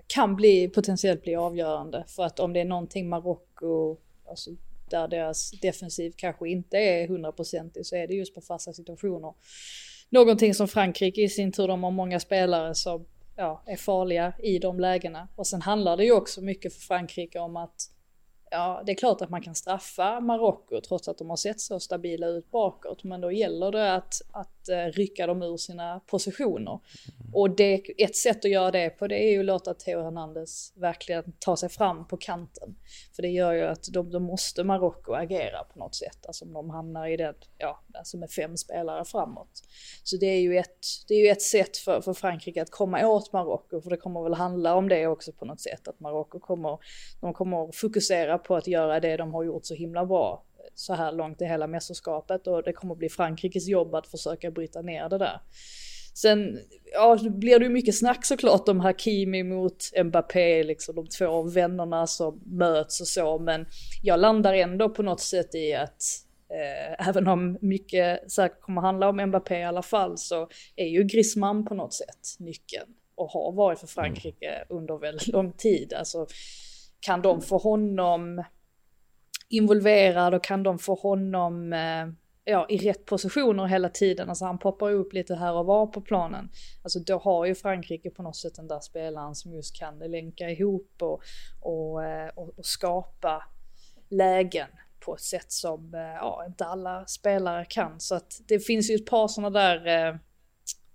kan 0.07 0.37
bli, 0.37 0.69
potentiellt 0.69 1.23
bli 1.23 1.35
avgörande. 1.35 2.05
För 2.09 2.23
att 2.23 2.41
om 2.41 2.53
det 2.53 2.61
är 2.61 2.65
någonting 2.65 3.09
Marocko, 3.09 3.97
alltså 4.29 4.51
där 4.91 5.09
deras 5.09 5.51
defensiv 5.51 6.13
kanske 6.17 6.49
inte 6.49 6.77
är 6.77 7.09
hundraprocentig 7.09 7.87
så 7.87 7.97
är 7.97 8.07
det 8.07 8.15
just 8.15 8.35
på 8.35 8.41
fasta 8.41 8.73
situationer. 8.73 9.35
Någonting 10.09 10.55
som 10.55 10.69
Frankrike 10.69 11.23
i 11.23 11.29
sin 11.29 11.53
tur, 11.53 11.69
de 11.69 11.85
har 11.85 11.91
många 11.91 12.21
spelare 12.21 12.75
som 12.75 13.07
ja, 13.37 13.63
är 13.67 13.77
farliga 13.77 14.33
i 14.39 14.59
de 14.59 14.81
lägena. 14.81 15.29
Och 15.37 15.47
sen 15.47 15.63
handlar 15.63 15.97
det 15.97 16.05
ju 16.05 16.13
också 16.13 16.41
mycket 16.41 16.75
för 16.75 16.81
Frankrike 16.81 17.39
om 17.39 17.57
att 17.57 17.91
Ja, 18.51 18.83
det 18.87 18.93
är 18.93 18.97
klart 18.97 19.23
att 19.23 19.31
man 19.31 19.43
kan 19.43 19.55
straffa 19.55 20.21
Marocko 20.21 20.81
trots 20.81 21.09
att 21.09 21.19
de 21.19 21.31
har 21.31 21.37
sett 21.37 21.61
så 21.61 21.81
stabila 21.81 22.27
ut 22.27 22.51
bakåt. 22.51 23.05
Men 23.05 23.21
då 23.21 23.33
gäller 23.33 23.73
det 23.73 23.95
att, 23.95 24.15
att 24.33 24.69
eh, 24.69 24.85
rycka 24.85 25.27
dem 25.27 25.43
ur 25.43 25.57
sina 25.57 26.01
positioner. 26.07 26.81
Och 27.33 27.51
det, 27.51 28.03
ett 28.03 28.17
sätt 28.17 28.45
att 28.45 28.51
göra 28.51 28.71
det 28.71 28.91
på 28.91 29.07
det 29.07 29.25
är 29.25 29.31
ju 29.31 29.41
att 29.41 29.45
låta 29.45 29.75
Theo 29.75 30.03
Hernandez 30.03 30.73
verkligen 30.77 31.33
ta 31.39 31.57
sig 31.57 31.69
fram 31.69 32.07
på 32.09 32.17
kanten. 32.17 32.77
För 33.17 33.23
det 33.23 33.29
gör 33.29 33.53
ju 33.53 33.63
att 33.63 33.89
de, 33.93 34.11
de 34.11 34.23
måste 34.23 34.65
Marocko 34.65 35.13
agera 35.13 35.65
på 35.65 35.79
något 35.79 35.95
sätt. 35.95 36.27
Alltså 36.27 36.45
om 36.45 36.53
de 36.53 36.71
hamnar 36.71 37.07
i 37.07 37.17
den, 37.17 37.35
ja, 37.59 37.85
alltså 37.95 38.17
med 38.17 38.31
fem 38.31 38.57
spelare 38.57 39.05
framåt. 39.05 39.63
Så 40.05 40.17
det 40.17 40.27
är 40.27 40.41
ju 40.41 40.59
ett, 40.59 40.87
det 41.09 41.15
är 41.15 41.25
ju 41.25 41.29
ett 41.29 41.43
sätt 41.43 41.77
för, 41.77 42.01
för 42.01 42.15
Frankrike 42.15 42.63
att 42.63 42.71
komma 42.71 43.07
åt 43.07 43.33
Marocko. 43.33 43.81
För 43.81 43.91
det 43.91 43.97
kommer 43.97 44.23
väl 44.23 44.35
handla 44.35 44.75
om 44.75 44.89
det 44.89 45.07
också 45.07 45.33
på 45.33 45.45
något 45.45 45.61
sätt. 45.61 45.89
Att 45.89 46.01
Marocko 46.01 46.41
kommer, 46.41 46.79
de 47.21 47.35
kommer 47.35 47.73
fokusera 47.73 48.36
på 48.39 48.57
att 48.57 48.67
göra 48.67 49.01
det 49.01 49.17
de 49.17 49.35
har 49.35 49.45
gjort 49.45 49.67
så 49.67 49.75
himla 49.75 50.07
bra 50.07 50.43
så 50.75 50.95
här 50.95 51.13
långt 51.13 51.43
i 51.43 51.45
hela 51.45 51.67
mästerskapet 51.67 52.47
och 52.47 52.63
det 52.63 52.73
kommer 52.73 52.95
bli 52.95 53.09
Frankrikes 53.09 53.69
jobb 53.69 53.95
att 53.95 54.07
försöka 54.07 54.51
bryta 54.51 54.83
ner 54.83 55.09
det 55.09 55.19
där. 55.19 55.41
Sen 56.15 56.59
ja, 56.93 57.19
blir 57.31 57.59
det 57.59 57.65
ju 57.65 57.71
mycket 57.71 57.99
snack 57.99 58.27
såklart 58.27 58.69
om 58.69 58.81
Hakimi 58.81 59.43
mot 59.43 59.77
Mbappé, 60.05 60.63
liksom 60.63 60.95
de 60.95 61.07
två 61.07 61.43
vännerna 61.43 62.07
som 62.07 62.41
möts 62.45 63.01
och 63.01 63.09
så, 63.09 63.39
men 63.39 63.67
jag 64.03 64.21
landar 64.21 64.55
ändå 64.55 64.89
på 64.89 65.03
något 65.03 65.21
sätt 65.21 65.55
i 65.55 65.75
att 65.75 66.03
eh, 66.51 67.09
även 67.09 67.27
om 67.27 67.59
mycket 67.61 68.33
säkert 68.33 68.61
kommer 68.61 68.81
handla 68.81 69.09
om 69.09 69.27
Mbappé 69.27 69.59
i 69.59 69.65
alla 69.65 69.83
fall 69.83 70.19
så 70.19 70.49
är 70.77 70.87
ju 70.87 71.05
Griezmann 71.05 71.65
på 71.65 71.75
något 71.75 71.95
sätt 71.95 72.37
nyckeln 72.39 72.89
och 73.15 73.31
har 73.31 73.53
varit 73.53 73.79
för 73.79 73.87
Frankrike 73.87 74.65
under 74.69 74.99
väldigt 74.99 75.29
lång 75.29 75.53
tid. 75.53 75.93
Alltså 75.93 76.27
kan 77.07 77.23
de 77.23 77.43
få 77.43 77.59
honom 77.59 78.45
involverad 79.49 80.35
och 80.35 80.45
kan 80.45 80.63
de 80.63 80.79
få 80.79 80.95
honom 80.95 81.73
eh, 81.73 82.07
ja, 82.45 82.67
i 82.69 82.79
rätt 82.79 83.05
positioner 83.05 83.67
hela 83.67 83.89
tiden. 83.89 84.29
Alltså 84.29 84.45
han 84.45 84.59
poppar 84.59 84.93
upp 84.93 85.13
lite 85.13 85.35
här 85.35 85.53
och 85.53 85.67
var 85.67 85.87
på 85.87 86.01
planen. 86.01 86.51
Alltså 86.83 86.99
då 86.99 87.19
har 87.19 87.47
ju 87.47 87.55
Frankrike 87.55 88.11
på 88.11 88.23
något 88.23 88.37
sätt 88.37 88.55
den 88.55 88.69
där 88.69 88.81
spelaren 88.81 89.35
som 89.35 89.53
just 89.53 89.77
kan 89.77 89.99
länka 89.99 90.51
ihop 90.51 90.93
och, 91.01 91.23
och, 91.61 92.05
eh, 92.05 92.29
och, 92.29 92.59
och 92.59 92.67
skapa 92.67 93.45
lägen 94.09 94.69
på 95.01 95.15
ett 95.15 95.21
sätt 95.21 95.53
som 95.53 95.95
eh, 95.95 96.01
ja, 96.01 96.45
inte 96.47 96.65
alla 96.65 97.07
spelare 97.07 97.65
kan. 97.65 98.01
Så 98.01 98.15
att 98.15 98.41
det 98.49 98.61
finns 98.61 98.91
ju 98.91 98.95
ett 98.95 99.07
par 99.07 99.29
sådana 99.29 99.51
där, 99.51 99.87
eh, 99.87 100.17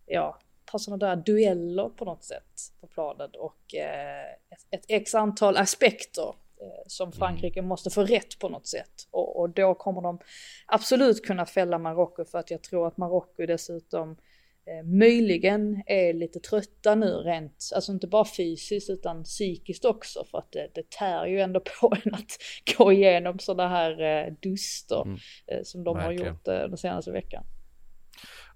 ja, 0.05 0.39
par 0.71 0.79
sådana 0.79 1.05
där 1.05 1.15
dueller 1.15 1.89
på 1.89 2.05
något 2.05 2.23
sätt 2.23 2.71
på 2.81 2.87
planen 2.87 3.29
och 3.37 3.75
ett, 3.75 4.67
ett 4.69 4.85
x 4.87 5.15
antal 5.15 5.57
aspekter 5.57 6.33
som 6.87 7.07
mm. 7.07 7.17
Frankrike 7.17 7.61
måste 7.61 7.89
få 7.89 8.03
rätt 8.03 8.39
på 8.39 8.49
något 8.49 8.67
sätt. 8.67 9.07
Och, 9.11 9.39
och, 9.39 9.49
då 9.49 9.75
kommer 9.75 10.01
de 10.01 10.19
absolut 10.65 11.25
kunna 11.25 11.45
fälla 11.45 11.77
Marocko 11.77 12.25
för 12.25 12.39
att 12.39 12.51
jag 12.51 12.63
tror 12.63 12.87
att 12.87 12.97
Marocko 12.97 13.45
dessutom 13.45 14.17
eh, 14.65 14.85
möjligen 14.85 15.83
är 15.85 16.13
lite 16.13 16.39
trötta 16.39 16.95
nu 16.95 17.13
rent, 17.13 17.69
alltså 17.75 17.91
inte 17.91 18.07
bara 18.07 18.25
fysiskt 18.25 18.89
utan 18.89 19.23
psykiskt 19.23 19.85
också 19.85 20.25
för 20.31 20.37
att 20.37 20.51
det, 20.51 20.67
det 20.73 20.89
tär 20.89 21.25
ju 21.25 21.39
ändå 21.39 21.59
på 21.81 21.93
en 22.05 22.13
att 22.13 22.37
gå 22.77 22.91
igenom 22.91 23.39
sådana 23.39 23.69
här 23.69 24.01
eh, 24.01 24.33
duster 24.39 25.01
mm. 25.01 25.17
eh, 25.47 25.63
som 25.63 25.83
de 25.83 25.97
Verkligen. 25.97 26.25
har 26.25 26.33
gjort 26.33 26.47
eh, 26.47 26.53
den 26.53 26.77
senaste 26.77 27.11
veckan. 27.11 27.43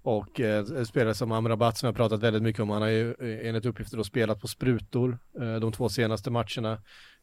Och 0.06 0.40
eh, 0.40 0.64
spelare 0.84 1.14
som 1.14 1.32
Amrabat 1.32 1.78
som 1.78 1.86
jag 1.86 1.96
pratat 1.96 2.22
väldigt 2.22 2.42
mycket 2.42 2.62
om, 2.62 2.70
han 2.70 2.82
har 2.82 2.88
ju 2.88 3.10
eh, 3.10 3.48
enligt 3.48 3.66
uppgifter 3.66 3.96
då 3.96 4.04
spelat 4.04 4.40
på 4.40 4.48
sprutor 4.48 5.18
eh, 5.40 5.54
de 5.54 5.72
två 5.72 5.88
senaste 5.88 6.30
matcherna 6.30 6.72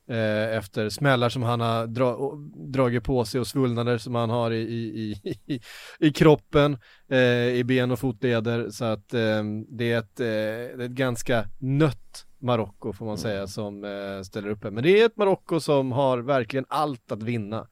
eh, 0.10 0.58
efter 0.58 0.90
smällar 0.90 1.30
som 1.30 1.44
han 1.44 1.62
har 1.62 1.88
dra 1.88 2.34
dragit 2.74 3.04
på 3.04 3.26
sig 3.26 3.42
och 3.42 3.48
svullnader 3.48 3.98
som 3.98 4.16
han 4.16 4.30
har 4.30 4.52
i, 4.52 4.62
i, 4.62 5.22
i, 5.46 5.60
i 6.00 6.12
kroppen, 6.12 6.78
eh, 7.10 7.48
i 7.48 7.64
ben 7.64 7.92
och 7.92 8.00
fotleder. 8.00 8.70
Så 8.70 8.86
att 8.86 9.14
eh, 9.14 9.44
det, 9.70 9.92
är 9.92 9.98
ett, 9.98 10.20
eh, 10.20 10.86
ett 10.86 10.92
ganska 10.92 11.46
nött 11.60 12.26
Marocko 12.40 12.94
får 12.94 13.06
man 13.06 13.18
säga 13.18 13.38
mm. 13.38 13.48
som 13.48 13.84
eh, 13.84 14.22
ställer 14.24 14.50
upp 14.50 14.64
här. 14.64 14.72
Men 14.72 14.84
det 14.84 15.02
är 15.02 15.06
ett 15.06 15.18
Marocko 15.18 15.60
som 15.60 15.92
har 15.92 16.18
verkligen 16.18 16.66
allt 16.70 17.12
att 17.12 17.24
vinna. 17.24 17.68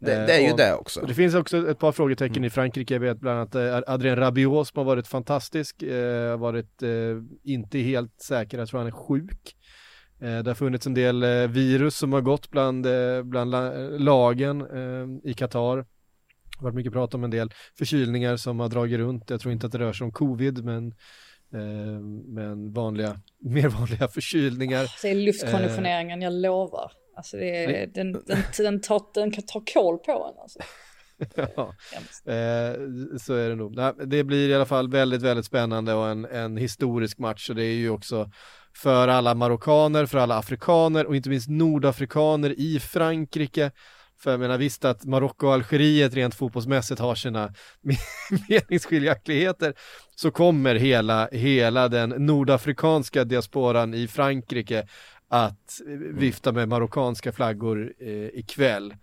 Det, 0.00 0.26
det, 0.26 0.32
är 0.32 0.40
ju 0.40 0.50
och, 0.50 0.56
det 0.56 0.74
också. 0.74 1.00
Det 1.00 1.14
finns 1.14 1.34
också 1.34 1.70
ett 1.70 1.78
par 1.78 1.92
frågetecken 1.92 2.36
mm. 2.36 2.44
i 2.44 2.50
Frankrike, 2.50 2.94
jag 2.94 3.00
vet 3.00 3.20
bland 3.20 3.38
annat 3.38 3.54
eh, 3.54 3.92
Adrien 3.94 4.16
Rabiot 4.16 4.68
som 4.68 4.78
har 4.78 4.84
varit 4.84 5.06
fantastisk, 5.06 5.82
eh, 5.82 6.38
varit 6.38 6.82
eh, 6.82 6.90
inte 7.44 7.78
helt 7.78 8.22
säker, 8.22 8.58
jag 8.58 8.68
tror 8.68 8.78
han 8.78 8.86
är 8.86 8.92
sjuk. 8.92 9.56
Eh, 10.20 10.38
det 10.38 10.50
har 10.50 10.54
funnits 10.54 10.86
en 10.86 10.94
del 10.94 11.22
eh, 11.22 11.48
virus 11.48 11.96
som 11.96 12.12
har 12.12 12.20
gått 12.20 12.50
bland, 12.50 12.86
eh, 12.86 13.22
bland 13.22 13.54
lagen 14.04 14.66
i 15.24 15.34
Qatar. 15.34 15.76
Det 15.76 15.84
har 16.58 16.64
varit 16.64 16.74
mycket 16.74 16.92
prat 16.92 17.14
om 17.14 17.24
en 17.24 17.30
del 17.30 17.52
förkylningar 17.78 18.36
som 18.36 18.60
har 18.60 18.68
dragit 18.68 18.98
runt. 18.98 19.30
Jag 19.30 19.40
tror 19.40 19.52
inte 19.52 19.66
att 19.66 19.72
det 19.72 19.78
rör 19.78 19.92
sig 19.92 20.04
om 20.04 20.12
covid, 20.12 20.64
men 20.64 20.94
men 22.26 22.72
vanliga, 22.72 23.16
mer 23.38 23.68
vanliga 23.68 24.08
förkylningar. 24.08 24.86
Det 25.02 25.10
är 25.10 25.14
luftkonditioneringen, 25.14 26.22
jag 26.22 26.32
lovar. 26.32 26.92
Alltså 27.16 27.36
det 27.36 27.64
är, 27.64 27.86
den, 27.94 28.12
den, 28.12 28.42
den, 28.56 28.80
tar, 28.80 29.02
den 29.14 29.30
kan 29.30 29.44
ta 29.46 29.62
koll 29.74 29.98
på 29.98 30.34
en 30.34 30.42
alltså. 30.42 30.58
ja, 31.56 31.74
eh, 32.32 32.74
så 33.20 33.34
är 33.34 33.48
det 33.48 33.54
nog. 33.54 33.76
Det 34.06 34.24
blir 34.24 34.48
i 34.48 34.54
alla 34.54 34.66
fall 34.66 34.90
väldigt, 34.90 35.22
väldigt 35.22 35.46
spännande 35.46 35.94
och 35.94 36.08
en, 36.08 36.24
en 36.24 36.56
historisk 36.56 37.18
match 37.18 37.50
och 37.50 37.56
det 37.56 37.64
är 37.64 37.74
ju 37.74 37.90
också 37.90 38.30
för 38.76 39.08
alla 39.08 39.34
marockaner, 39.34 40.06
för 40.06 40.18
alla 40.18 40.38
afrikaner 40.38 41.06
och 41.06 41.16
inte 41.16 41.28
minst 41.28 41.48
nordafrikaner 41.48 42.60
i 42.60 42.80
Frankrike. 42.80 43.70
För 44.22 44.30
jag 44.30 44.40
menar 44.40 44.58
visst 44.58 44.84
att 44.84 45.04
Marocko 45.04 45.46
och 45.46 45.54
Algeriet 45.54 46.14
rent 46.14 46.34
fotbollsmässigt 46.34 47.00
har 47.00 47.14
sina 47.14 47.54
meningsskiljaktigheter 48.48 49.74
så 50.14 50.30
kommer 50.30 50.74
hela, 50.74 51.28
hela 51.32 51.88
den 51.88 52.10
nordafrikanska 52.10 53.24
diasporan 53.24 53.94
i 53.94 54.08
Frankrike 54.08 54.86
att 55.32 55.80
vifta 56.12 56.52
med 56.52 56.68
marockanska 56.68 57.32
flaggor 57.32 57.94
eh, 57.98 58.26
ikväll. 58.26 58.94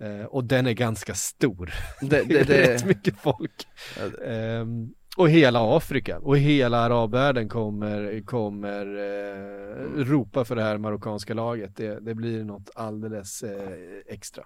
Eh, 0.00 0.24
och 0.24 0.44
den 0.44 0.66
är 0.66 0.72
ganska 0.72 1.14
stor. 1.14 1.74
Det, 2.00 2.22
det, 2.22 2.42
det 2.46 2.64
är 2.64 2.72
rätt 2.72 2.84
mycket 2.84 3.18
folk. 3.18 3.66
Um, 4.24 4.94
och 5.16 5.30
hela 5.30 5.76
Afrika 5.76 6.18
och 6.18 6.38
hela 6.38 6.78
arabvärlden 6.78 7.48
kommer, 7.48 8.22
kommer 8.24 8.86
eh, 8.86 10.04
ropa 10.04 10.44
för 10.44 10.56
det 10.56 10.62
här 10.62 10.78
marockanska 10.78 11.34
laget. 11.34 11.76
Det, 11.76 12.00
det 12.00 12.14
blir 12.14 12.44
något 12.44 12.70
alldeles 12.74 13.42
eh, 13.42 13.70
extra. 14.06 14.44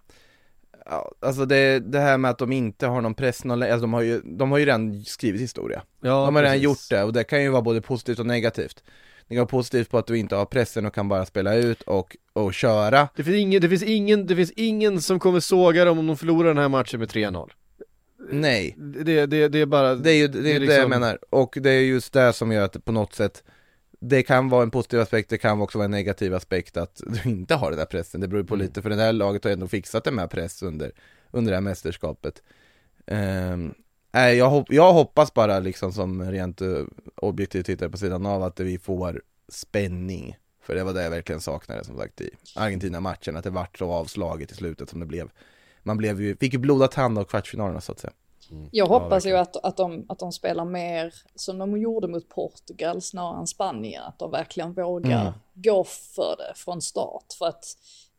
Ja, 0.84 1.12
alltså 1.20 1.46
det, 1.46 1.78
det 1.78 2.00
här 2.00 2.18
med 2.18 2.30
att 2.30 2.38
de 2.38 2.52
inte 2.52 2.86
har 2.86 3.00
någon 3.00 3.14
press, 3.14 3.44
någon, 3.44 3.62
alltså 3.62 3.80
de, 3.80 3.92
har 3.92 4.02
ju, 4.02 4.20
de 4.24 4.50
har 4.50 4.58
ju 4.58 4.64
redan 4.64 5.04
skrivit 5.04 5.40
historia. 5.40 5.82
Ja, 6.00 6.08
de 6.08 6.34
har 6.34 6.42
precis. 6.42 6.42
redan 6.42 6.58
gjort 6.58 6.90
det 6.90 7.02
och 7.04 7.12
det 7.12 7.24
kan 7.24 7.42
ju 7.42 7.48
vara 7.48 7.62
både 7.62 7.80
positivt 7.80 8.18
och 8.18 8.26
negativt. 8.26 8.82
Det 9.30 9.34
kan 9.34 9.40
vara 9.40 9.48
positivt 9.48 9.90
på 9.90 9.98
att 9.98 10.06
du 10.06 10.18
inte 10.18 10.36
har 10.36 10.44
pressen 10.44 10.86
och 10.86 10.94
kan 10.94 11.08
bara 11.08 11.26
spela 11.26 11.54
ut 11.54 11.82
och, 11.82 12.16
och 12.32 12.54
köra. 12.54 13.08
Det 13.16 13.24
finns, 13.24 13.36
ingen, 13.36 13.60
det, 13.62 13.68
finns 13.68 13.82
ingen, 13.82 14.26
det 14.26 14.36
finns 14.36 14.50
ingen 14.50 15.00
som 15.00 15.18
kommer 15.18 15.40
såga 15.40 15.84
dem 15.84 15.98
om 15.98 16.06
de 16.06 16.16
förlorar 16.16 16.48
den 16.48 16.58
här 16.58 16.68
matchen 16.68 17.00
med 17.00 17.08
3-0. 17.08 17.50
Nej. 18.30 18.74
Det, 18.78 19.26
det, 19.26 19.48
det 19.48 19.58
är 19.58 19.66
bara... 19.66 19.94
Det 19.94 20.10
är 20.10 20.14
ju 20.14 20.28
det, 20.28 20.40
det, 20.40 20.52
är 20.52 20.60
liksom... 20.60 20.76
det 20.76 20.80
jag 20.80 20.90
menar. 20.90 21.18
Och 21.30 21.58
det 21.60 21.70
är 21.70 21.80
just 21.80 22.12
det 22.12 22.32
som 22.32 22.52
gör 22.52 22.64
att 22.64 22.72
det 22.72 22.80
på 22.80 22.92
något 22.92 23.14
sätt 23.14 23.42
det 24.00 24.22
kan 24.22 24.48
vara 24.48 24.62
en 24.62 24.70
positiv 24.70 25.00
aspekt, 25.00 25.30
det 25.30 25.38
kan 25.38 25.60
också 25.60 25.78
vara 25.78 25.84
en 25.84 25.90
negativ 25.90 26.34
aspekt 26.34 26.76
att 26.76 27.00
du 27.06 27.30
inte 27.30 27.54
har 27.54 27.70
den 27.70 27.78
där 27.78 27.86
pressen. 27.86 28.20
Det 28.20 28.28
beror 28.28 28.44
på 28.44 28.54
mm. 28.54 28.66
lite, 28.66 28.82
för 28.82 28.90
det 28.90 28.96
här 28.96 29.12
laget 29.12 29.44
har 29.44 29.50
ändå 29.50 29.68
fixat 29.68 30.04
det 30.04 30.10
med 30.10 30.30
press 30.30 30.62
under, 30.62 30.92
under 31.30 31.50
det 31.50 31.56
här 31.56 31.62
mästerskapet. 31.62 32.42
Um, 33.06 33.74
äh, 34.12 34.30
jag, 34.30 34.50
hopp, 34.50 34.72
jag 34.72 34.92
hoppas 34.92 35.34
bara 35.34 35.58
liksom 35.58 35.92
som 35.92 36.30
rent 36.30 36.62
uh, 36.62 36.84
objektivt 37.16 37.66
tittare 37.66 37.88
på 37.88 37.96
sidan 37.96 38.26
av 38.26 38.42
att 38.42 38.60
vi 38.60 38.78
får 38.78 39.22
spänning. 39.48 40.36
För 40.62 40.74
det 40.74 40.84
var 40.84 40.92
det 40.92 41.02
jag 41.02 41.10
verkligen 41.10 41.40
saknade 41.40 41.84
som 41.84 41.98
sagt 41.98 42.20
i 42.20 42.30
Argentina-matchen, 42.56 43.36
att 43.36 43.44
det 43.44 43.50
vart 43.50 43.78
så 43.78 43.92
avslaget 43.92 44.52
i 44.52 44.54
slutet 44.54 44.90
som 44.90 45.00
det 45.00 45.06
blev. 45.06 45.30
Man 45.82 45.96
blev 45.96 46.20
ju, 46.20 46.36
fick 46.36 46.52
ju 46.52 46.58
blodad 46.58 46.90
tand 46.90 47.18
av 47.18 47.24
kvartsfinalerna 47.24 47.80
så 47.80 47.92
att 47.92 47.98
säga. 47.98 48.12
Mm. 48.50 48.68
Jag 48.72 48.86
hoppas 48.86 49.24
ja, 49.24 49.30
ju 49.30 49.36
att, 49.36 49.56
att, 49.56 49.76
de, 49.76 50.06
att 50.08 50.18
de 50.18 50.32
spelar 50.32 50.64
mer 50.64 51.14
som 51.34 51.58
de 51.58 51.78
gjorde 51.78 52.08
mot 52.08 52.28
Portugal 52.28 53.02
snarare 53.02 53.40
än 53.40 53.46
Spanien. 53.46 54.02
Att 54.02 54.18
de 54.18 54.30
verkligen 54.30 54.72
vågar 54.72 55.20
mm. 55.20 55.32
gå 55.54 55.84
för 55.84 56.36
det 56.38 56.52
från 56.56 56.82
start. 56.82 57.24
För 57.38 57.46
att 57.46 57.64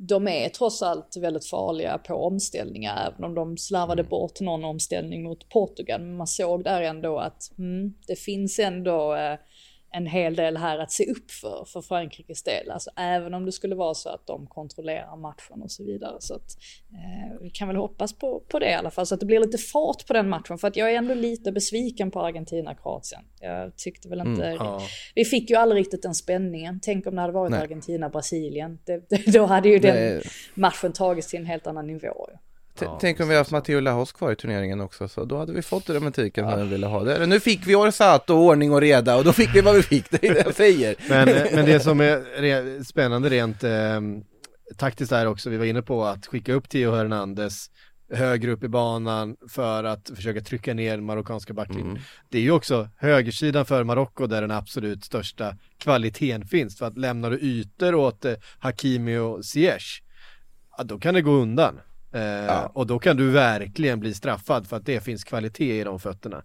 de 0.08 0.28
är 0.28 0.50
trots 0.50 0.82
allt 0.82 1.18
väldigt 1.18 1.46
farliga 1.46 1.98
på 1.98 2.16
omställningar. 2.16 3.08
Även 3.08 3.24
om 3.24 3.36
de 3.36 3.58
slarvade 3.58 4.02
mm. 4.02 4.10
bort 4.10 4.40
någon 4.40 4.64
omställning 4.64 5.24
mot 5.24 5.50
Portugal. 5.50 6.02
Men 6.02 6.18
man 6.18 6.28
såg 6.28 6.64
där 6.64 6.82
ändå 6.82 7.20
att 7.20 7.52
mm, 7.58 7.94
det 8.08 8.16
finns 8.16 8.60
ändå 8.60 9.16
eh, 9.16 9.38
en 9.94 10.08
hel 10.08 10.36
del 10.36 10.58
här 10.58 10.80
att 10.80 10.92
se 10.92 11.12
upp 11.12 11.32
för, 11.32 11.66
för 11.68 11.82
Frankrikes 11.82 12.44
del. 12.44 12.72
Alltså 12.72 12.90
även 12.96 13.34
om 13.34 13.46
det 13.46 13.52
skulle 13.52 13.76
vara 13.76 13.94
så 13.94 14.10
att 14.10 14.28
de 14.28 14.48
kontrollerar 14.48 15.18
matchen 15.18 15.62
och 15.62 15.72
så 15.72 15.84
vidare. 15.84 16.16
Så 16.20 16.36
att 16.36 16.58
eh, 16.92 17.42
vi 17.42 17.50
kan 17.50 17.68
väl 17.68 17.78
hoppas 17.78 18.14
på, 18.14 18.40
på 18.48 18.60
det 18.60 18.70
i 18.70 18.74
alla 18.74 18.92
fall, 18.92 19.06
så 19.06 19.14
att 19.14 19.20
det 19.20 19.26
blir 19.26 19.40
lite 19.40 19.58
fart 19.58 20.08
på 20.08 20.14
den 20.14 20.30
matchen. 20.30 20.58
För 20.58 20.68
att 20.68 20.76
jag 20.76 20.92
är 20.92 20.98
ändå 20.98 21.14
lite 21.14 21.52
besviken 21.52 22.12
på 22.12 22.22
Argentina-Kroatien. 22.22 23.22
Jag 23.40 23.78
tyckte 23.78 24.10
väl 24.10 24.20
inte... 24.20 24.46
Mm, 24.46 24.58
ja. 24.60 24.82
Vi 25.16 25.26
fick 25.26 25.50
ju 25.50 25.56
aldrig 25.56 25.80
riktigt 25.80 26.02
den 26.02 26.16
spänningen. 26.16 26.80
Tänk 26.84 27.08
om 27.08 27.16
det 27.16 27.22
hade 27.22 27.34
varit 27.34 27.54
Argentina-Brasilien. 27.54 28.80
Då 29.34 29.46
hade 29.46 29.70
ju 29.70 29.80
den 29.80 29.96
Nej. 29.96 30.22
matchen 30.54 30.94
tagits 30.94 31.28
till 31.28 31.40
en 31.40 31.46
helt 31.46 31.68
annan 31.68 31.88
nivå. 31.88 32.30
Ja, 32.86 32.98
Tänk 33.02 33.20
om 33.20 33.30
vi 33.30 33.36
haft 33.36 33.52
Matteo 33.52 33.80
Lahos 33.80 34.12
kvar 34.12 34.32
i 34.32 34.36
turneringen 34.36 34.82
också, 34.82 35.08
så 35.08 35.26
då 35.26 35.38
hade 35.38 35.54
vi 35.54 35.62
fått 35.62 35.90
romantiken 35.90 36.46
ja. 36.46 36.58
han 36.58 36.70
ville 36.70 36.88
ha. 36.88 37.04
Det. 37.04 37.26
Nu 37.26 37.40
fick 37.40 37.68
vi 37.68 37.76
Orsato, 37.76 38.34
ordning 38.34 38.72
och 38.72 38.82
reda 38.82 39.18
och 39.18 39.24
då 39.24 39.34
fick 39.34 39.56
vi 39.56 39.62
vad 39.62 39.76
vi 39.76 39.84
fick, 39.84 40.10
det 40.10 40.28
är 40.28 40.34
det 40.34 40.44
jag 40.46 40.56
säger. 40.56 40.96
Men, 41.10 41.28
eh, 41.28 41.44
men 41.56 41.66
det 41.66 41.80
som 41.80 42.02
är 42.02 42.84
spännande 42.84 43.30
rent 43.30 43.64
eh, 43.64 44.02
taktiskt 44.78 45.12
är 45.12 45.26
också, 45.26 45.50
vi 45.50 45.58
var 45.58 45.66
inne 45.66 45.82
på 45.82 46.06
att 46.06 46.28
skicka 46.28 46.54
upp 46.54 46.70
Theo 46.70 46.92
Hernandez 46.92 47.70
högre 48.14 48.52
upp 48.52 48.64
i 48.64 48.68
banan 48.68 49.36
för 49.50 49.84
att 49.84 50.12
försöka 50.16 50.42
trycka 50.42 50.74
ner 50.74 50.92
den 50.92 51.06
marockanska 51.06 51.54
backlinjen. 51.54 51.90
Mm. 51.90 52.02
Det 52.30 52.38
är 52.38 52.42
ju 52.42 52.52
också 52.52 52.90
högersidan 52.98 53.66
för 53.66 53.84
Marocko 53.84 54.28
där 54.28 54.42
den 54.42 54.52
absolut 54.52 55.06
största 55.06 55.58
kvaliteten 55.78 56.48
finns. 56.48 56.78
För 56.78 56.86
att 56.86 56.98
lämnar 56.98 57.32
du 57.32 57.38
ytor 57.38 57.96
åt 57.96 58.26
eh, 58.26 58.34
Hakimi 58.60 59.18
och 59.18 59.46
Ziyech, 59.46 60.04
ja, 60.78 60.84
då 60.84 61.00
kan 61.00 61.14
det 61.14 61.22
gå 61.22 61.32
undan. 61.32 61.80
Eh, 62.14 62.22
ja. 62.22 62.72
Och 62.74 62.88
då 62.88 63.00
kan 63.00 63.18
du 63.18 63.30
verkligen 63.30 64.00
bli 64.00 64.14
straffad 64.14 64.68
för 64.68 64.78
att 64.78 64.86
det 64.86 65.02
finns 65.04 65.24
kvalitet 65.24 65.80
i 65.80 65.84
de 65.84 66.00
fötterna. 66.00 66.44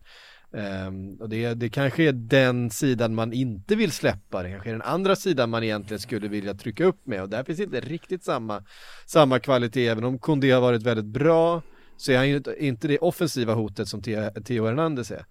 Um, 0.50 1.16
och 1.20 1.28
det, 1.28 1.54
det 1.54 1.68
kanske 1.68 2.02
är 2.02 2.12
den 2.12 2.70
sidan 2.70 3.14
man 3.14 3.32
inte 3.32 3.76
vill 3.76 3.92
släppa, 3.92 4.42
det 4.42 4.50
kanske 4.50 4.70
är 4.70 4.72
den 4.72 4.82
andra 4.82 5.16
sidan 5.16 5.50
man 5.50 5.62
egentligen 5.62 6.00
skulle 6.00 6.28
vilja 6.28 6.54
trycka 6.54 6.84
upp 6.84 7.06
med 7.06 7.22
och 7.22 7.28
där 7.28 7.44
finns 7.44 7.60
inte 7.60 7.80
riktigt 7.80 8.24
samma, 8.24 8.64
samma 9.06 9.38
kvalitet, 9.38 9.88
även 9.88 10.04
om 10.04 10.18
Kondé 10.18 10.50
har 10.50 10.60
varit 10.60 10.82
väldigt 10.82 11.06
bra 11.06 11.62
så 11.96 12.12
är 12.12 12.16
han 12.16 12.28
ju 12.28 12.42
inte 12.58 12.88
det 12.88 12.98
offensiva 12.98 13.54
hotet 13.54 13.88
som 13.88 14.02
Theo 14.02 14.66
Hernandez 14.66 15.10
är. 15.10 15.24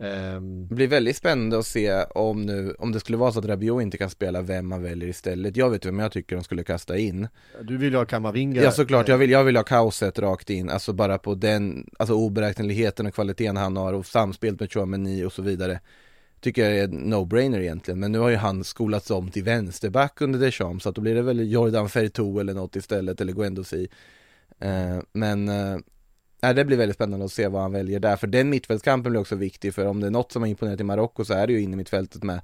Ehm, 0.00 0.68
Det 0.68 0.74
blir 0.74 0.88
väldigt 0.88 1.16
spännande 1.16 1.58
att 1.58 1.66
se 1.66 2.02
om 2.04 2.42
nu, 2.42 2.74
om 2.78 2.92
det 2.92 3.00
skulle 3.00 3.18
vara 3.18 3.32
så 3.32 3.38
att 3.38 3.44
Rabiot 3.44 3.82
inte 3.82 3.98
kan 3.98 4.10
spela 4.10 4.42
vem 4.42 4.68
man 4.68 4.82
väljer 4.82 5.08
istället. 5.08 5.56
Jag 5.56 5.70
vet 5.70 5.86
vem 5.86 5.98
jag 5.98 6.12
tycker 6.12 6.36
de 6.36 6.44
skulle 6.44 6.64
kasta 6.64 6.98
in. 6.98 7.28
du 7.62 7.76
vill 7.76 7.92
ju 7.92 7.98
ha 7.98 8.04
Kamavinga. 8.04 8.62
Ja 8.62 8.70
såklart, 8.70 9.08
jag 9.08 9.18
vill, 9.18 9.30
jag 9.30 9.44
vill 9.44 9.56
ha 9.56 9.62
kaoset 9.64 10.18
rakt 10.18 10.50
in, 10.50 10.70
alltså 10.70 10.92
bara 10.92 11.18
på 11.18 11.34
den, 11.34 11.90
alltså 11.98 12.14
oberäkneligheten 12.14 13.06
och 13.06 13.14
kvaliteten 13.14 13.56
han 13.56 13.76
har 13.76 13.92
och 13.92 14.06
samspelet 14.06 14.60
med 14.60 14.72
Chouameni 14.72 15.24
och 15.24 15.32
så 15.32 15.42
vidare. 15.42 15.80
Tycker 16.40 16.64
jag 16.64 16.78
är 16.78 16.88
no-brainer 16.88 17.60
egentligen, 17.60 18.00
men 18.00 18.12
nu 18.12 18.18
har 18.18 18.28
ju 18.28 18.36
han 18.36 18.64
skolats 18.64 19.10
om 19.10 19.30
till 19.30 19.44
vänsterback 19.44 20.20
under 20.20 20.38
Deschamps, 20.38 20.82
så 20.82 20.88
att 20.88 20.94
då 20.94 21.00
blir 21.00 21.14
det 21.14 21.22
väl 21.22 21.52
Jordan 21.52 21.88
Fertou 21.88 22.40
eller 22.40 22.54
något 22.54 22.76
istället, 22.76 23.20
eller 23.20 23.32
Guendouzi. 23.32 23.88
Eh, 24.60 24.98
men 25.12 25.48
eh, 25.48 25.78
Ja, 26.40 26.52
det 26.52 26.64
blir 26.64 26.76
väldigt 26.76 26.96
spännande 26.96 27.24
att 27.24 27.32
se 27.32 27.48
vad 27.48 27.62
han 27.62 27.72
väljer 27.72 28.00
där, 28.00 28.16
för 28.16 28.26
den 28.26 28.50
mittfältskampen 28.50 29.12
blir 29.12 29.20
också 29.20 29.36
viktig, 29.36 29.74
för 29.74 29.86
om 29.86 30.00
det 30.00 30.06
är 30.06 30.10
något 30.10 30.32
som 30.32 30.42
har 30.42 30.48
imponerat 30.48 30.80
i 30.80 30.84
Marocko 30.84 31.24
så 31.24 31.34
är 31.34 31.46
det 31.46 31.52
ju 31.52 31.60
inne 31.60 31.72
i 31.72 31.76
mittfältet 31.76 32.22
med 32.22 32.40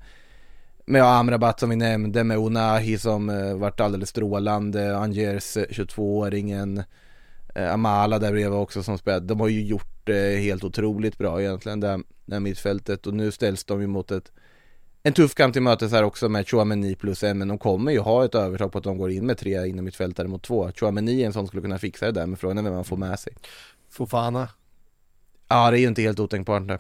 med 0.87 1.03
Amrabat 1.03 1.61
som 1.61 1.71
vi 1.71 1.77
nämnde, 1.77 2.25
med 2.25 2.39
Onahi 2.39 2.99
som 2.99 3.29
eh, 3.29 3.55
varit 3.55 3.81
alldeles 3.81 4.09
strålande, 4.09 4.97
Angers 4.97 5.57
eh, 5.57 5.63
22-åringen, 5.63 6.83
eh, 7.55 7.73
Amala 7.73 8.19
där 8.19 8.33
bredvid 8.33 8.59
också 8.59 8.83
som 8.83 8.99
spelade. 8.99 9.27
De 9.27 9.41
har 9.41 9.49
ju 9.49 9.65
gjort 9.65 10.05
det 10.05 10.37
helt 10.37 10.65
otroligt 10.65 11.19
bra 11.19 11.43
egentligen, 11.43 11.81
det, 11.81 12.01
det 12.25 12.35
här 12.35 12.41
mittfältet. 12.41 13.07
Och 13.07 13.15
nu 13.15 13.31
ställs 13.31 13.65
de 13.65 13.81
ju 13.81 13.87
mot 13.87 14.11
ett 14.11 14.33
en 15.07 15.13
tuff 15.13 15.35
kamp 15.35 15.53
till 15.53 15.63
mötes 15.63 15.93
här 15.93 16.03
också 16.03 16.29
med 16.29 16.49
Chouameni 16.49 16.95
plus 16.95 17.25
en, 17.25 17.39
men 17.39 17.49
de 17.49 17.59
kommer 17.59 17.93
ju 17.93 17.99
ha 17.99 18.25
ett 18.25 18.35
övertag 18.35 18.73
på 18.73 18.79
att 18.79 18.85
de 18.85 18.99
går 18.99 19.11
in 19.11 19.27
med 19.27 19.39
tre 19.39 19.67
inom 19.67 19.85
mittfältare 19.85 20.29
mot 20.29 20.43
två. 20.43 20.71
Chouameni 20.75 21.23
är 21.23 21.27
en 21.27 21.33
sån 21.33 21.41
som 21.41 21.47
skulle 21.47 21.63
kunna 21.63 21.79
fixa 21.79 22.07
det 22.07 22.13
där, 22.13 22.27
men 22.27 22.37
frågan 22.37 22.59
är 22.59 22.63
vem 22.63 22.75
man 22.75 22.85
får 22.85 22.97
med 22.97 23.19
sig. 23.19 23.33
Fofana. 23.95 24.49
Ja, 25.49 25.71
det 25.71 25.79
är 25.79 25.81
ju 25.81 25.87
inte 25.89 26.03
helt 26.03 26.21
otänkbart 26.21 26.63
det. 26.69 26.79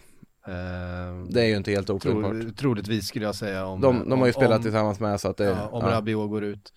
Ehm, 0.52 1.30
Det 1.30 1.42
är 1.42 1.46
ju 1.46 1.56
inte 1.56 1.70
helt 1.70 1.90
otänkbart. 1.90 2.32
tro, 2.32 2.50
troligtvis 2.50 3.06
skulle 3.06 3.24
jag 3.24 3.34
säga 3.34 3.66
om 3.66 3.80
De, 3.80 4.08
de 4.10 4.20
har 4.20 4.26
ju 4.26 4.32
spelat 4.32 4.56
om, 4.56 4.62
tillsammans 4.62 5.00
med 5.00 5.20
så 5.20 5.28
att 5.28 5.36
det, 5.36 5.44
ja, 5.44 5.68
om 5.68 5.84
ja. 5.84 5.90
Rabiot 5.90 6.30
går 6.30 6.44
ut. 6.44 6.72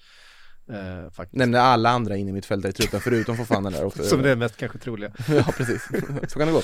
Faktiskt. 1.11 1.35
Nämnde 1.35 1.61
alla 1.61 1.89
andra 1.89 2.17
in 2.17 2.29
i 2.29 2.31
mittfältet 2.31 2.69
i 2.69 2.73
truppen 2.73 2.99
förutom 2.99 3.37
Fofana 3.37 3.69
där 3.69 3.85
också. 3.85 4.03
Som 4.13 4.21
det 4.21 4.31
är 4.31 4.35
mest 4.35 4.57
kanske 4.57 4.77
troliga. 4.77 5.11
Ja, 5.27 5.43
precis. 5.57 5.87
Så 6.27 6.39
kan 6.39 6.47
det 6.47 6.53
gå. 6.53 6.61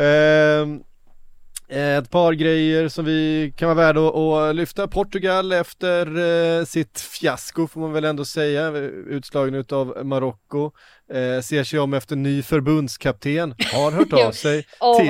Ehm, 0.00 0.82
ett 1.68 2.10
par 2.10 2.32
grejer 2.32 2.88
som 2.88 3.04
vi 3.04 3.52
kan 3.56 3.68
vara 3.68 3.76
värda 3.76 4.08
att, 4.08 4.14
att 4.14 4.56
lyfta. 4.56 4.88
Portugal 4.88 5.52
efter 5.52 6.06
eh, 6.58 6.64
sitt 6.64 7.00
fiasko 7.00 7.66
får 7.66 7.80
man 7.80 7.92
väl 7.92 8.04
ändå 8.04 8.24
säga, 8.24 8.70
utslagen 9.06 9.54
utav 9.54 10.06
Marocko. 10.06 10.70
Eh, 11.12 11.40
ser 11.40 11.64
sig 11.64 11.78
om 11.78 11.94
efter 11.94 12.16
ny 12.16 12.42
förbundskapten, 12.42 13.54
har 13.72 13.90
hört 13.92 14.12
av 14.26 14.32
sig 14.32 14.66
vad 14.80 15.00
till. 15.00 15.08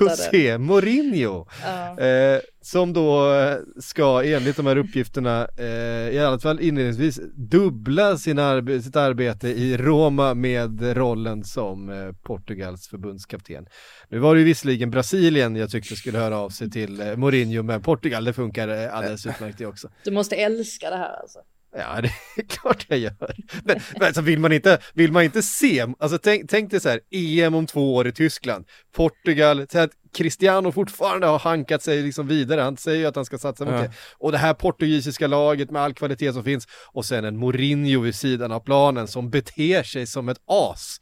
José 0.00 0.58
Mourinho. 0.58 1.46
Ja. 1.64 2.00
Eh, 2.04 2.40
som 2.60 2.92
då 2.92 3.34
eh, 3.34 3.56
ska 3.80 4.22
enligt 4.24 4.56
de 4.56 4.66
här 4.66 4.76
uppgifterna 4.76 5.48
eh, 5.58 6.14
i 6.14 6.18
alla 6.18 6.38
fall 6.38 6.60
inledningsvis 6.60 7.20
dubbla 7.34 8.16
sin 8.16 8.38
arbe 8.38 8.82
sitt 8.82 8.96
arbete 8.96 9.48
i 9.48 9.76
Roma 9.76 10.34
med 10.34 10.96
rollen 10.96 11.44
som 11.44 11.90
eh, 11.90 12.12
Portugals 12.22 12.88
förbundskapten. 12.88 13.66
Nu 14.08 14.18
var 14.18 14.34
det 14.34 14.38
ju 14.38 14.44
visserligen 14.44 14.90
Brasilien 14.90 15.56
jag 15.56 15.70
tyckte 15.70 15.96
skulle 15.96 16.18
höra 16.18 16.38
av 16.38 16.50
sig 16.50 16.70
till 16.70 17.00
eh, 17.00 17.16
Mourinho, 17.16 17.62
men 17.62 17.82
Portugal 17.82 18.24
det 18.24 18.32
funkar 18.32 18.68
eh, 18.68 18.94
alldeles 18.94 19.26
utmärkt 19.26 19.58
det 19.58 19.66
också. 19.66 19.88
Du 20.04 20.10
måste 20.10 20.36
älska 20.36 20.90
det 20.90 20.96
här 20.96 21.20
alltså. 21.20 21.38
Ja, 21.76 22.00
det 22.02 22.12
är 22.36 22.46
klart 22.46 22.86
jag 22.88 22.98
gör. 22.98 23.34
Men, 23.64 23.80
men 23.92 24.06
alltså, 24.06 24.20
vill, 24.20 24.38
man 24.38 24.52
inte, 24.52 24.78
vill 24.94 25.12
man 25.12 25.22
inte 25.24 25.42
se, 25.42 25.86
alltså 25.98 26.18
tänk, 26.18 26.50
tänk 26.50 26.70
dig 26.70 26.80
så 26.80 26.88
här, 26.88 27.00
EM 27.10 27.54
om 27.54 27.66
två 27.66 27.94
år 27.94 28.06
i 28.08 28.12
Tyskland, 28.12 28.64
Portugal, 28.96 29.66
så 29.72 29.78
att 29.78 29.90
Cristiano 30.14 30.72
fortfarande 30.72 31.26
har 31.26 31.38
hankat 31.38 31.82
sig 31.82 32.02
liksom 32.02 32.26
vidare, 32.28 32.60
han 32.60 32.76
säger 32.76 32.98
ju 32.98 33.06
att 33.06 33.16
han 33.16 33.24
ska 33.24 33.38
satsa 33.38 33.64
Ja. 33.64 33.72
mycket. 33.72 33.96
Och 34.18 34.32
det 34.32 34.38
här 34.38 34.54
portugisiska 34.54 35.26
laget 35.26 35.70
med 35.70 35.82
all 35.82 35.94
kvalitet 35.94 36.32
som 36.32 36.44
finns, 36.44 36.66
och 36.92 37.04
sen 37.04 37.24
en 37.24 37.36
Mourinho 37.36 38.00
vid 38.00 38.14
sidan 38.14 38.52
av 38.52 38.60
planen 38.60 39.08
som 39.08 39.30
beter 39.30 39.82
sig 39.82 40.06
som 40.06 40.28
ett 40.28 40.38
as. 40.46 41.00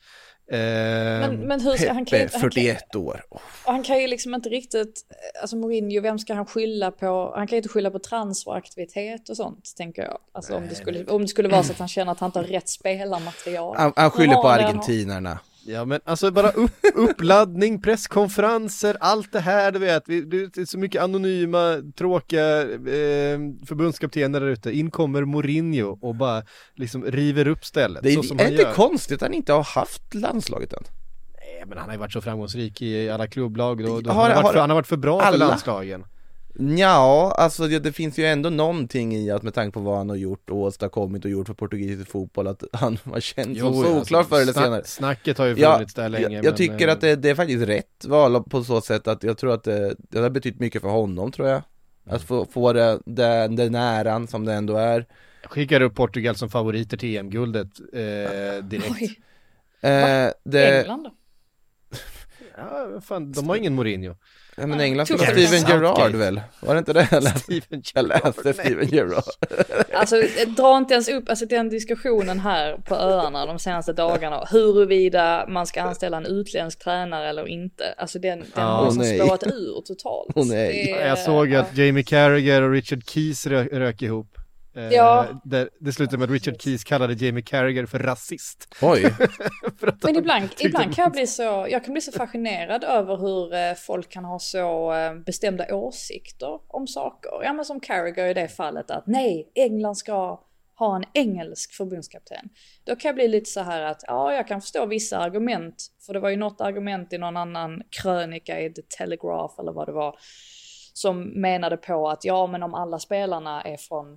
Eh, 0.49 0.59
Men, 0.59 1.36
men 1.36 1.61
hur 1.61 1.76
ska 1.76 1.92
han 1.92 2.05
kan, 2.05 2.18
Pepe, 2.18 2.32
han, 2.32 2.40
kan, 2.40 2.51
41 2.51 2.97
år. 2.97 3.24
och 3.28 3.40
han 3.64 3.82
kan 3.82 4.01
ju 4.01 4.07
liksom 4.07 4.34
inte 4.34 4.49
riktigt, 4.49 5.01
alltså 5.40 5.57
Mourinho, 5.57 6.01
vem 6.01 6.18
ska 6.18 6.34
han 6.34 6.47
skylla 6.47 6.90
på? 6.90 7.32
Han 7.36 7.47
kan 7.47 7.57
ju 7.57 7.59
inte 7.59 7.68
skylla 7.68 7.90
på 7.90 7.99
transferaktivitet 7.99 9.28
och 9.28 9.36
sånt, 9.36 9.76
tänker 9.76 10.03
jag. 10.03 10.18
Alltså 10.32 10.57
om 10.57 10.68
det, 10.68 10.74
skulle, 10.74 11.05
om 11.05 11.22
det 11.22 11.28
skulle 11.28 11.49
vara 11.49 11.62
så 11.62 11.72
att 11.72 11.78
han 11.78 11.88
känner 11.88 12.12
att 12.12 12.20
han 12.20 12.28
inte 12.28 12.38
har 12.38 12.44
rätt 12.44 12.68
spelarmaterial. 12.68 13.76
Han, 13.76 13.92
han 13.97 14.11
skyller 14.11 14.34
på 14.34 14.49
argentinarna. 14.49 15.38
Ja 15.69 15.85
men 15.85 16.01
alltså 16.05 16.31
bara 16.31 16.51
upp, 16.51 16.71
uppladdning, 16.95 17.81
presskonferenser, 17.83 18.97
allt 19.01 19.33
det 19.33 19.41
här 19.41 19.73
du 19.73 19.79
vet, 19.79 20.07
det 20.07 20.57
är 20.59 20.64
så 20.64 20.79
mycket 20.79 21.03
anonyma, 21.03 21.83
tråkiga 21.99 22.61
eh, 22.62 23.39
förbundskaptener 23.67 24.41
där 24.41 24.47
ute, 24.47 24.71
in 24.71 24.91
kommer 24.91 25.25
Mourinho 25.25 25.99
och 26.03 26.14
bara 26.14 26.43
liksom 26.75 27.05
river 27.05 27.49
upp 27.49 27.64
stället. 27.64 28.03
Det 28.03 28.12
är, 28.12 28.23
så 28.23 28.35
är 28.35 28.49
inte 28.51 28.62
gör. 28.62 28.73
konstigt 28.73 29.14
att 29.17 29.23
han 29.23 29.35
inte 29.35 29.53
har 29.53 29.62
haft 29.64 30.14
landslaget 30.14 30.73
än. 30.73 30.83
Nej, 31.35 31.64
men 31.67 31.79
han 31.79 31.87
har 31.89 31.95
ju 31.95 32.01
varit 32.01 32.12
så 32.12 32.21
framgångsrik 32.21 32.83
i 32.83 33.11
alla 33.11 33.27
klubblag, 33.27 33.85
då, 33.85 34.01
då 34.01 34.11
Har- 34.11 34.17
har, 34.17 34.23
han, 34.23 34.37
har 34.37 34.43
varit 34.43 34.45
har- 34.45 34.53
för, 34.53 34.61
han 34.61 34.71
har 34.71 34.75
varit 34.75 34.87
för 34.87 34.97
bra 34.97 35.21
för 35.21 35.27
alla? 35.27 35.47
landslagen. 35.49 36.05
Ja, 36.59 37.35
alltså 37.39 37.69
det, 37.69 37.79
det 37.79 37.93
finns 37.93 38.19
ju 38.19 38.25
ändå 38.27 38.51
någonting 38.51 39.17
i 39.17 39.31
att 39.31 39.43
med 39.43 39.55
tanke 39.55 39.75
på 39.75 39.81
vad 39.81 39.97
han 39.99 40.09
har 40.09 40.17
gjort 40.17 40.51
och 40.51 40.57
åstadkommit 40.57 41.25
och 41.25 41.31
gjort 41.31 41.47
för 41.47 41.55
portugisisk 41.55 42.11
fotboll 42.11 42.47
att 42.47 42.63
han 42.73 42.99
har 43.05 43.21
känt 43.21 43.59
som 43.59 43.75
solklar 43.75 44.23
förr 44.25 44.41
eller 44.41 44.53
snack- 44.53 44.65
senare. 44.65 44.85
Snacket 44.85 45.39
har 45.39 45.47
ju 45.47 45.55
Ja, 45.57 45.75
funnits 45.75 45.95
där 45.95 46.09
länge. 46.09 46.25
jag, 46.25 46.33
jag 46.33 46.45
men, 46.45 46.55
tycker 46.55 46.89
eh, 46.89 46.93
att 46.93 47.01
det, 47.01 47.17
det 47.17 47.31
är 47.31 47.35
faktiskt 47.35 47.69
rätt 47.69 48.05
val 48.05 48.45
på 48.45 48.65
så 48.65 48.81
sätt 48.81 49.09
att 49.09 49.23
jag 49.23 49.39
tror 49.39 49.55
att 49.55 49.65
det, 49.65 49.97
det 49.99 50.19
har 50.19 50.31
betytt 50.31 50.61
mycket 50.61 50.83
för 50.83 50.89
honom 50.89 51.33
tror 51.33 51.49
jag. 51.49 51.63
Att 52.09 52.23
få, 52.23 52.45
få 52.45 52.73
det, 52.73 53.01
den, 53.07 53.57
den 53.57 53.75
äran 53.75 54.27
som 54.27 54.45
det 54.45 54.53
ändå 54.53 54.77
är. 54.77 55.07
Jag 55.43 55.51
skickar 55.51 55.81
upp 55.81 55.95
Portugal 55.95 56.35
som 56.37 56.49
favoriter 56.51 56.97
till 56.97 57.17
EM-guldet 57.17 57.69
eh, 57.93 58.65
direkt. 58.65 59.19
Eh, 59.81 60.29
det, 60.45 60.81
England 60.81 61.05
då? 61.05 61.11
Ja, 62.57 63.01
fan, 63.01 63.33
de 63.33 63.49
har 63.49 63.57
ingen 63.57 63.75
Mourinho. 63.75 64.15
Ja, 64.57 64.67
men 64.67 64.81
England 64.81 65.07
spelar 65.07 65.25
Steven. 65.25 65.69
Gerrard 65.71 66.15
väl? 66.15 66.41
Var 66.61 66.75
det 66.75 66.79
inte 66.79 66.93
det 66.93 67.09
jag 67.11 67.23
läste? 67.23 67.39
Steven 67.41 67.83
Jag 67.95 68.07
läste. 68.09 68.53
Steven 68.53 68.89
Gerrard. 68.89 69.25
Alltså 69.93 70.17
dra 70.57 70.77
inte 70.79 70.95
ens 70.95 71.09
upp, 71.09 71.29
alltså 71.29 71.47
den 71.47 71.69
diskussionen 71.69 72.41
här 72.41 72.77
på 72.77 72.95
öarna 72.95 73.47
de 73.47 73.59
senaste 73.59 73.93
dagarna, 73.93 74.45
huruvida 74.51 75.47
man 75.49 75.67
ska 75.67 75.83
anställa 75.83 76.17
en 76.17 76.27
utländsk 76.27 76.79
tränare 76.79 77.29
eller 77.29 77.49
inte. 77.49 77.95
Alltså 77.99 78.19
den, 78.19 78.39
den 78.39 78.49
Ja. 78.55 78.63
har 78.63 78.93
nej. 78.93 79.19
spårat 79.19 79.43
ur 79.47 79.81
totalt. 79.87 80.33
Åh, 80.35 80.47
nej. 80.47 80.69
Det 80.73 80.91
är- 81.01 81.09
Jag 81.09 81.19
såg 81.19 81.55
att 81.55 81.77
Jamie 81.77 82.05
Carragher 82.05 82.63
och 82.63 82.71
Richard 82.73 83.09
Keys 83.11 83.47
rö 83.47 83.65
rök 83.65 84.03
ihop. 84.03 84.27
Eh, 84.77 84.93
Ja. 84.93 85.41
Det, 85.45 85.68
det 85.81 85.93
slutade 85.93 86.18
med 86.18 86.24
att 86.24 86.31
Richard 86.31 86.62
Keys 86.62 86.85
kallade 86.85 87.27
Jamie 87.27 87.43
Carragher 87.43 87.87
för 87.87 87.99
rasist. 87.99 88.74
Oj, 88.83 89.03
För 89.81 89.95
Men 90.03 90.16
ibland, 90.16 90.49
ibland 90.59 90.95
kan 90.95 91.03
jag 91.03 91.12
bli 91.12 91.27
så, 91.27 91.66
jag 91.70 91.85
kan 91.85 91.93
bli 91.93 92.01
så 92.01 92.12
fascinerad 92.12 92.85
över 92.85 93.16
hur 93.16 93.55
eh, 93.55 93.74
folk 93.74 94.11
kan 94.11 94.24
ha 94.24 94.39
så 94.39 94.93
eh, 94.93 95.14
bestämda 95.14 95.74
åsikter 95.74 96.61
om 96.68 96.87
saker. 96.87 97.31
Ja 97.43 97.53
men 97.53 97.64
som 97.64 97.81
Carragher 97.81 98.27
i 98.27 98.35
det 98.35 98.49
fallet 98.49 98.91
att 98.91 99.07
nej, 99.07 99.53
England 99.55 99.97
ska 99.97 100.41
ha 100.79 100.97
en 100.97 101.05
engelsk 101.14 101.72
förbundskapten. 101.72 102.49
Då 102.85 102.97
kan 102.97 103.09
jag 103.09 103.14
bli 103.14 103.29
lite 103.29 103.51
så 103.51 103.61
här 103.61 103.83
att 103.83 104.01
ja, 104.07 104.35
jag 104.35 104.49
kan 104.49 104.61
förstå 104.61 104.87
vissa 104.87 105.18
argument. 105.18 105.87
För 106.07 106.14
det 106.14 106.20
var 106.20 106.31
ju 106.31 106.37
något 106.37 106.61
argument 106.61 107.12
i 107.12 107.18
någon 107.18 107.37
annan 107.37 107.83
krönika 108.03 108.61
i 108.61 108.72
The 108.72 108.83
Telegraph 108.83 109.61
eller 109.61 109.72
vad 109.72 109.89
det 109.89 109.93
var. 109.93 110.18
Som 110.97 111.22
menade 111.40 111.76
på 111.76 112.09
att 112.09 112.24
ja, 112.24 112.47
men 112.47 112.62
om 112.62 112.74
alla 112.74 112.99
spelarna 112.99 113.62
är 113.62 113.76
från 113.76 114.16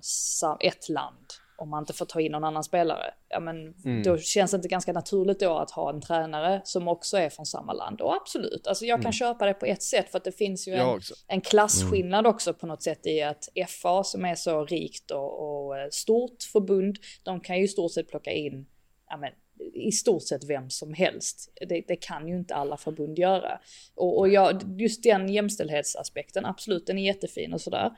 ett 0.60 0.88
land, 0.88 1.26
om 1.58 1.70
man 1.70 1.82
inte 1.82 1.92
får 1.92 2.06
ta 2.06 2.20
in 2.20 2.32
någon 2.32 2.44
annan 2.44 2.64
spelare, 2.64 3.14
ja 3.28 3.40
men 3.40 3.74
då 4.02 4.18
känns 4.18 4.50
det 4.50 4.56
inte 4.56 4.68
ganska 4.68 4.92
naturligt 4.92 5.40
då 5.40 5.58
att 5.58 5.70
ha 5.70 5.90
en 5.90 6.00
tränare 6.00 6.60
som 6.64 6.88
också 6.88 7.16
är 7.16 7.30
från 7.30 7.46
samma 7.46 7.72
land. 7.72 8.00
Och 8.00 8.14
absolut, 8.14 8.66
alltså 8.66 8.84
jag 8.84 9.02
kan 9.02 9.12
köpa 9.12 9.46
det 9.46 9.54
på 9.54 9.66
ett 9.66 9.82
sätt 9.82 10.10
för 10.10 10.18
att 10.18 10.24
det 10.24 10.32
finns 10.32 10.68
ju 10.68 10.74
en, 10.74 11.00
en 11.28 11.40
klasskillnad 11.40 12.26
också 12.26 12.54
på 12.54 12.66
något 12.66 12.82
sätt 12.82 13.06
i 13.06 13.22
att 13.22 13.48
FA 13.68 14.04
som 14.04 14.24
är 14.24 14.34
så 14.34 14.64
rikt 14.64 15.10
och, 15.10 15.66
och 15.66 15.78
eh, 15.78 15.88
stort 15.90 16.42
förbund, 16.52 16.98
de 17.22 17.40
kan 17.40 17.58
ju 17.58 17.64
i 17.64 17.68
stort 17.68 17.92
sett 17.92 18.08
plocka 18.08 18.30
in 18.32 18.66
ja, 19.10 19.16
men, 19.16 19.32
i 19.74 19.92
stort 19.92 20.22
sett 20.22 20.44
vem 20.44 20.70
som 20.70 20.94
helst. 20.94 21.52
Det, 21.68 21.84
det 21.88 21.96
kan 21.96 22.28
ju 22.28 22.36
inte 22.36 22.54
alla 22.54 22.76
förbund 22.76 23.18
göra. 23.18 23.60
Och, 23.94 24.18
och 24.18 24.28
jag, 24.28 24.80
just 24.80 25.02
den 25.02 25.28
jämställdhetsaspekten, 25.28 26.46
absolut, 26.46 26.86
den 26.86 26.98
är 26.98 27.06
jättefin 27.06 27.54
och 27.54 27.60
sådär. 27.60 27.90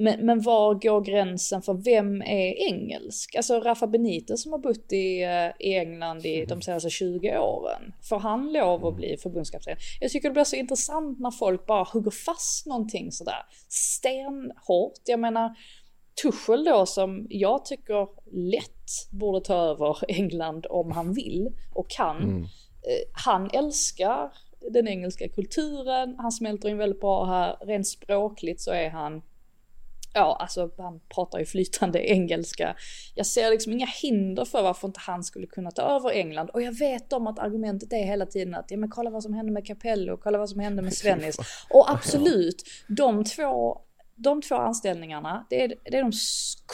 Men, 0.00 0.26
men 0.26 0.40
var 0.40 0.74
går 0.74 1.00
gränsen 1.00 1.62
för 1.62 1.74
vem 1.74 2.22
är 2.22 2.54
engelsk? 2.68 3.34
Alltså 3.34 3.60
Rafa 3.60 3.86
Benitez 3.86 4.42
som 4.42 4.52
har 4.52 4.58
bott 4.58 4.92
i, 4.92 5.22
eh, 5.22 5.66
i 5.68 5.74
England 5.74 6.26
i 6.26 6.44
de 6.44 6.62
senaste 6.62 6.90
20 6.90 7.38
åren. 7.38 7.92
Får 8.08 8.18
han 8.18 8.52
lov 8.52 8.86
att 8.86 8.96
bli 8.96 9.16
förbundskapten? 9.16 9.76
Jag 10.00 10.10
tycker 10.10 10.28
det 10.28 10.32
blir 10.32 10.44
så 10.44 10.56
intressant 10.56 11.20
när 11.20 11.30
folk 11.30 11.66
bara 11.66 11.84
hugger 11.84 12.10
fast 12.10 12.66
någonting 12.66 13.12
sådär 13.12 13.42
stenhårt. 13.68 15.00
Jag 15.04 15.20
menar, 15.20 15.56
Tuchel 16.22 16.64
då 16.64 16.86
som 16.86 17.26
jag 17.30 17.64
tycker 17.64 18.08
lätt 18.50 19.10
borde 19.10 19.40
ta 19.40 19.54
över 19.54 19.96
England 20.08 20.66
om 20.70 20.92
han 20.92 21.12
vill 21.12 21.48
och 21.74 21.90
kan. 21.90 22.16
Mm. 22.16 22.42
Eh, 22.42 23.24
Han 23.24 23.50
älskar 23.52 24.32
den 24.72 24.88
engelska 24.88 25.28
kulturen, 25.28 26.14
han 26.18 26.32
smälter 26.32 26.68
in 26.68 26.78
väldigt 26.78 27.00
bra 27.00 27.24
här, 27.24 27.56
rent 27.66 27.88
språkligt 27.88 28.60
så 28.60 28.70
är 28.70 28.90
han 28.90 29.22
Ja, 30.12 30.36
alltså 30.40 30.70
han 30.78 31.00
pratar 31.14 31.38
ju 31.38 31.44
flytande 31.44 31.98
engelska. 32.10 32.76
Jag 33.14 33.26
ser 33.26 33.50
liksom 33.50 33.72
inga 33.72 33.86
hinder 33.86 34.44
för 34.44 34.62
varför 34.62 34.88
inte 34.88 35.00
han 35.00 35.24
skulle 35.24 35.46
kunna 35.46 35.70
ta 35.70 35.82
över 35.82 36.10
England. 36.10 36.50
Och 36.50 36.62
jag 36.62 36.78
vet 36.78 37.12
om 37.12 37.26
att 37.26 37.38
argumentet 37.38 37.92
är 37.92 38.04
hela 38.04 38.26
tiden 38.26 38.54
att, 38.54 38.70
ja 38.70 38.76
men 38.76 38.90
kolla 38.90 39.10
vad 39.10 39.22
som 39.22 39.34
hände 39.34 39.52
med 39.52 39.66
Capello, 39.66 40.16
kolla 40.16 40.38
vad 40.38 40.50
som 40.50 40.60
hände 40.60 40.82
med 40.82 40.94
Svennis. 40.96 41.36
Och 41.70 41.90
absolut, 41.90 42.62
de 42.88 43.24
två 43.24 43.80
de 44.22 44.42
två 44.42 44.54
anställningarna, 44.54 45.46
det 45.50 45.64
är, 45.64 45.74
det 45.84 45.96
är 45.96 46.02
de 46.02 46.12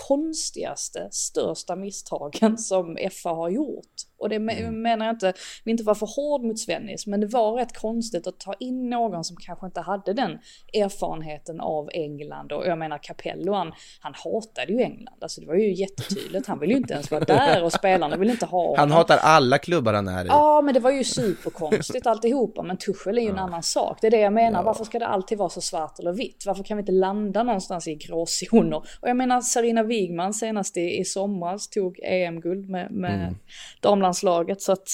konstigaste, 0.09 1.09
största 1.11 1.77
misstagen 1.77 2.59
som 2.59 2.99
FA 3.23 3.31
har 3.31 3.49
gjort. 3.49 3.95
Och 4.19 4.29
det 4.29 4.37
mm. 4.37 4.83
menar 4.83 5.07
jag 5.07 5.15
inte, 5.15 5.33
vill 5.65 5.73
inte 5.73 5.85
vara 5.85 5.95
för 5.95 6.07
hård 6.07 6.43
mot 6.43 6.59
Svennis, 6.59 7.07
men 7.07 7.21
det 7.21 7.27
var 7.27 7.53
rätt 7.53 7.79
konstigt 7.79 8.27
att 8.27 8.41
ta 8.41 8.55
in 8.55 8.91
någon 8.91 9.25
som 9.25 9.37
kanske 9.37 9.67
inte 9.67 9.81
hade 9.81 10.13
den 10.13 10.39
erfarenheten 10.75 11.61
av 11.61 11.89
England. 11.93 12.53
Och 12.53 12.67
jag 12.67 12.79
menar 12.79 12.99
Capello, 13.03 13.53
han, 13.53 13.73
han 14.01 14.15
hatade 14.25 14.73
ju 14.73 14.81
England. 14.81 15.19
Alltså 15.21 15.41
det 15.41 15.47
var 15.47 15.55
ju 15.55 15.75
jättetydligt, 15.75 16.47
han 16.47 16.59
ville 16.59 16.73
ju 16.73 16.79
inte 16.79 16.95
ens 16.95 17.11
vara 17.11 17.25
där 17.25 17.65
och 17.65 17.73
spelarna 17.73 18.17
ville 18.17 18.33
inte 18.33 18.47
ha 18.47 18.63
honom. 18.63 18.79
Han 18.79 18.91
hatar 18.91 19.17
alla 19.17 19.59
klubbar 19.59 19.95
han 19.95 20.09
är 20.09 20.25
i. 20.25 20.29
Ja, 20.29 20.61
men 20.65 20.75
det 20.75 20.81
var 20.81 20.91
ju 20.91 21.05
superkonstigt 21.05 22.07
alltihopa. 22.07 22.63
Men 22.63 22.77
Tuchel 22.77 23.19
är 23.19 23.23
ju 23.23 23.29
en 23.29 23.39
annan 23.39 23.63
sak. 23.63 23.99
Det 24.01 24.07
är 24.07 24.11
det 24.11 24.21
jag 24.21 24.33
menar, 24.33 24.61
ja. 24.61 24.63
varför 24.63 24.85
ska 24.85 24.99
det 24.99 25.07
alltid 25.07 25.39
vara 25.39 25.49
så 25.49 25.61
svart 25.61 25.99
eller 25.99 26.13
vitt? 26.13 26.47
Varför 26.47 26.65
kan 26.65 26.77
vi 26.77 26.81
inte 26.81 26.93
landa 26.93 27.36
någonstans 27.43 27.89
i 27.89 27.95
gråzoner? 27.95 28.77
Och 28.77 29.09
jag 29.09 29.17
menar 29.17 29.41
Sarina 29.41 29.83
Wigman 29.83 30.35
senast 30.35 30.77
i, 30.77 30.99
i 30.99 31.05
somras 31.05 31.69
tog 31.69 32.01
EM-guld 32.03 32.69
med, 32.69 32.91
med 32.91 33.15
mm 33.15 33.35
damlandslaget 33.81 34.63
så 34.63 34.73
att 34.73 34.89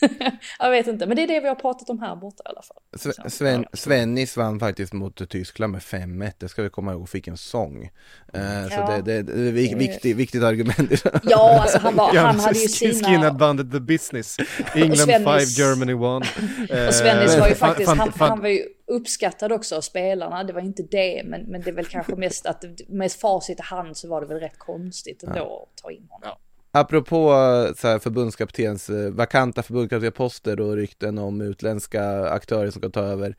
jag 0.58 0.70
vet 0.70 0.86
inte, 0.86 1.06
men 1.06 1.16
det 1.16 1.22
är 1.22 1.26
det 1.26 1.40
vi 1.40 1.48
har 1.48 1.54
pratat 1.54 1.90
om 1.90 1.98
här 2.00 2.16
borta 2.16 2.42
i 2.46 2.48
alla 2.48 2.62
fall. 2.62 3.30
Sven, 3.30 3.66
Svennis 3.72 4.36
vann 4.36 4.60
faktiskt 4.60 4.92
mot 4.92 5.30
Tyskland 5.30 5.72
med 5.72 5.80
5-1, 5.80 6.32
det 6.38 6.48
ska 6.48 6.62
vi 6.62 6.70
komma 6.70 6.92
ihåg, 6.92 7.08
fick 7.08 7.28
en 7.28 7.36
sång. 7.36 7.82
Uh, 7.82 8.42
ja. 8.42 8.68
Så 8.70 8.92
det, 8.92 9.22
det, 9.22 9.22
det 9.22 9.48
är 9.48 9.76
viktigt, 9.76 10.16
viktigt 10.16 10.42
argument. 10.42 11.04
ja, 11.22 11.60
alltså 11.62 11.78
han, 11.78 11.96
var, 11.96 12.14
han 12.16 12.40
hade 12.40 12.58
ju 12.58 12.68
sina... 12.68 13.08
Skinheadbandet 13.08 13.72
The 13.72 13.80
Business, 13.80 14.36
England 14.74 15.08
5, 15.08 15.24
Germany 15.58 15.92
1. 15.92 16.88
och 16.88 16.94
Svennis 16.94 17.38
var 17.38 17.48
ju 17.48 17.54
faktiskt, 17.54 17.88
han, 17.88 18.12
han 18.18 18.40
var 18.40 18.48
ju 18.48 18.64
uppskattad 18.88 19.52
också 19.52 19.76
av 19.76 19.80
spelarna, 19.80 20.44
det 20.44 20.52
var 20.52 20.60
inte 20.60 20.82
det, 20.82 21.22
men, 21.24 21.42
men 21.42 21.60
det 21.60 21.70
är 21.70 21.74
väl 21.74 21.86
kanske 21.86 22.16
mest 22.16 22.46
att 22.46 22.64
med 22.88 23.12
facit 23.12 23.60
i 23.60 23.62
hand 23.62 23.96
så 23.96 24.08
var 24.08 24.20
det 24.20 24.26
väl 24.26 24.40
rätt 24.40 24.58
konstigt 24.58 25.22
ändå 25.22 25.38
ja. 25.38 25.66
att 25.70 25.82
ta 25.82 25.90
in 25.90 26.06
honom. 26.10 26.28
Ja. 26.32 26.38
Apropå 26.70 27.28
så 27.76 27.88
här, 27.88 27.98
förbundskaptens, 27.98 28.90
eh, 28.90 29.10
vakanta 29.10 29.62
förbundskaptensposter 29.62 30.60
och 30.60 30.76
rykten 30.76 31.18
om 31.18 31.40
utländska 31.40 32.28
aktörer 32.28 32.70
som 32.70 32.82
kan 32.82 32.90
ta 32.90 33.00
över. 33.00 33.36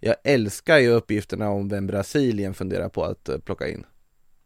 Jag 0.00 0.16
älskar 0.24 0.78
ju 0.78 0.88
uppgifterna 0.88 1.50
om 1.50 1.68
vem 1.68 1.86
Brasilien 1.86 2.54
funderar 2.54 2.88
på 2.88 3.04
att 3.04 3.28
eh, 3.28 3.38
plocka 3.38 3.68
in. 3.68 3.86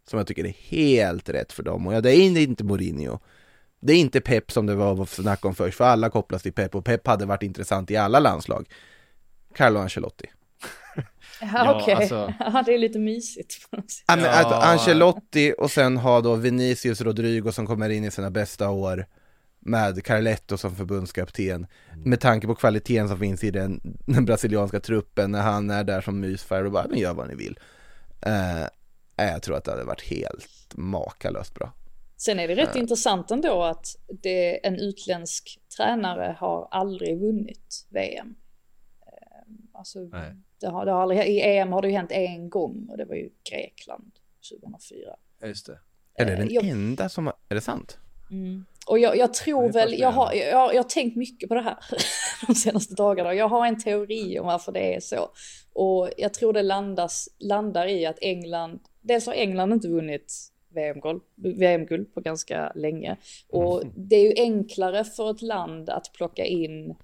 Som 0.08 0.18
jag 0.18 0.26
tycker 0.26 0.46
är 0.46 0.56
helt 0.58 1.28
rätt 1.28 1.52
för 1.52 1.62
dem. 1.62 1.86
Och 1.86 1.94
ja, 1.94 2.00
det 2.00 2.14
är 2.16 2.38
inte 2.38 2.64
Mourinho. 2.64 3.18
Det 3.80 3.92
är 3.92 3.96
inte 3.96 4.20
Pep 4.20 4.52
som 4.52 4.66
det 4.66 4.74
var 4.74 5.02
att 5.02 5.08
snacka 5.08 5.48
om 5.48 5.54
först, 5.54 5.76
för 5.76 5.84
alla 5.84 6.10
kopplas 6.10 6.42
till 6.42 6.52
Pep 6.52 6.74
och 6.74 6.84
Pep 6.84 7.06
hade 7.06 7.26
varit 7.26 7.42
intressant 7.42 7.90
i 7.90 7.96
alla 7.96 8.20
landslag. 8.20 8.68
Carlo 9.54 9.80
Ancelotti. 9.80 10.26
Ja, 11.40 11.74
okej. 11.74 11.82
Okay. 11.82 11.94
Alltså... 11.94 12.34
Ja, 12.52 12.62
det 12.66 12.74
är 12.74 12.78
lite 12.78 12.98
mysigt. 12.98 13.68
Ja, 14.06 14.16
men 14.16 14.24
att 14.24 14.52
Ancelotti 14.52 15.54
och 15.58 15.70
sen 15.70 15.96
ha 15.96 16.20
då 16.20 16.34
Vinicius 16.34 17.00
Rodrigo 17.00 17.52
som 17.52 17.66
kommer 17.66 17.90
in 17.90 18.04
i 18.04 18.10
sina 18.10 18.30
bästa 18.30 18.70
år 18.70 19.06
med 19.60 20.04
Carletto 20.04 20.58
som 20.58 20.76
förbundskapten 20.76 21.66
med 22.04 22.20
tanke 22.20 22.46
på 22.46 22.54
kvaliteten 22.54 23.08
som 23.08 23.18
finns 23.18 23.44
i 23.44 23.50
den, 23.50 23.80
den 24.06 24.24
brasilianska 24.24 24.80
truppen 24.80 25.30
när 25.30 25.42
han 25.42 25.70
är 25.70 25.84
där 25.84 26.00
som 26.00 26.20
mysfärg 26.20 26.66
och 26.66 26.72
bara, 26.72 26.86
men 26.88 26.98
gör 26.98 27.14
vad 27.14 27.28
ni 27.28 27.34
vill. 27.34 27.58
Uh, 28.26 28.66
jag 29.16 29.42
tror 29.42 29.56
att 29.56 29.64
det 29.64 29.70
hade 29.70 29.84
varit 29.84 30.02
helt 30.02 30.74
makalöst 30.74 31.54
bra. 31.54 31.72
Sen 32.16 32.40
är 32.40 32.48
det 32.48 32.54
rätt 32.54 32.76
uh. 32.76 32.80
intressant 32.80 33.30
ändå 33.30 33.62
att 33.62 33.86
det, 34.22 34.66
en 34.66 34.76
utländsk 34.76 35.60
tränare 35.76 36.36
har 36.38 36.68
aldrig 36.70 37.20
vunnit 37.20 37.86
VM. 37.88 38.26
Uh, 38.26 39.78
alltså, 39.78 39.98
Nej. 39.98 40.36
Det 40.60 40.66
har, 40.66 40.84
det 40.84 40.92
har 40.92 41.02
aldrig, 41.02 41.20
I 41.20 41.40
EM 41.40 41.72
har 41.72 41.82
det 41.82 41.88
ju 41.88 41.94
hänt 41.94 42.12
en 42.12 42.50
gång 42.50 42.86
och 42.90 42.96
det 42.96 43.04
var 43.04 43.14
ju 43.14 43.30
Grekland 43.50 44.12
2004. 44.50 44.98
Just 45.44 45.66
det. 45.66 45.78
Är 46.14 46.24
det 46.24 46.36
den 46.36 46.48
jag, 46.50 46.64
enda 46.64 47.08
som 47.08 47.26
har, 47.26 47.34
är 47.48 47.54
det 47.54 47.60
sant? 47.60 47.98
Mm. 48.30 48.64
Och 48.86 48.98
jag, 48.98 49.16
jag 49.16 49.34
tror 49.34 49.72
väl, 49.72 49.98
jag 49.98 50.10
har, 50.10 50.32
jag, 50.32 50.74
jag 50.74 50.82
har 50.82 50.88
tänkt 50.88 51.16
mycket 51.16 51.48
på 51.48 51.54
det 51.54 51.60
här 51.60 51.76
de 52.46 52.54
senaste 52.54 52.94
dagarna. 52.94 53.34
Jag 53.34 53.48
har 53.48 53.66
en 53.66 53.78
teori 53.78 54.38
om 54.38 54.46
varför 54.46 54.72
det 54.72 54.94
är 54.94 55.00
så. 55.00 55.30
Och 55.72 56.10
jag 56.16 56.34
tror 56.34 56.52
det 56.52 56.62
landas, 56.62 57.28
landar 57.38 57.86
i 57.86 58.06
att 58.06 58.18
England, 58.20 58.80
dels 59.00 59.26
har 59.26 59.34
England 59.34 59.72
inte 59.72 59.88
vunnit 59.88 60.32
VM-guld 60.74 61.22
VM 61.36 61.86
på 62.14 62.20
ganska 62.20 62.72
länge. 62.74 63.16
Och 63.48 63.82
mm. 63.82 63.94
det 63.96 64.16
är 64.16 64.22
ju 64.22 64.42
enklare 64.42 65.04
för 65.04 65.30
ett 65.30 65.42
land 65.42 65.90
att 65.90 66.12
plocka 66.12 66.44
in 66.44 66.94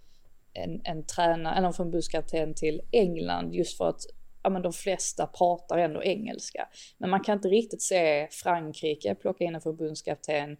en, 0.54 0.80
en 0.84 1.06
tränare 1.06 1.56
eller 1.56 1.66
en 1.66 1.74
förbundskapten 1.74 2.54
till 2.54 2.80
England 2.92 3.54
just 3.54 3.76
för 3.76 3.88
att 3.88 4.00
ja, 4.42 4.50
men 4.50 4.62
de 4.62 4.72
flesta 4.72 5.26
pratar 5.26 5.78
ändå 5.78 6.02
engelska. 6.02 6.68
Men 6.98 7.10
man 7.10 7.20
kan 7.20 7.38
inte 7.38 7.48
riktigt 7.48 7.82
se 7.82 8.28
Frankrike 8.30 9.14
plocka 9.14 9.44
in 9.44 9.54
en 9.54 9.60
förbundskapten 9.60 10.50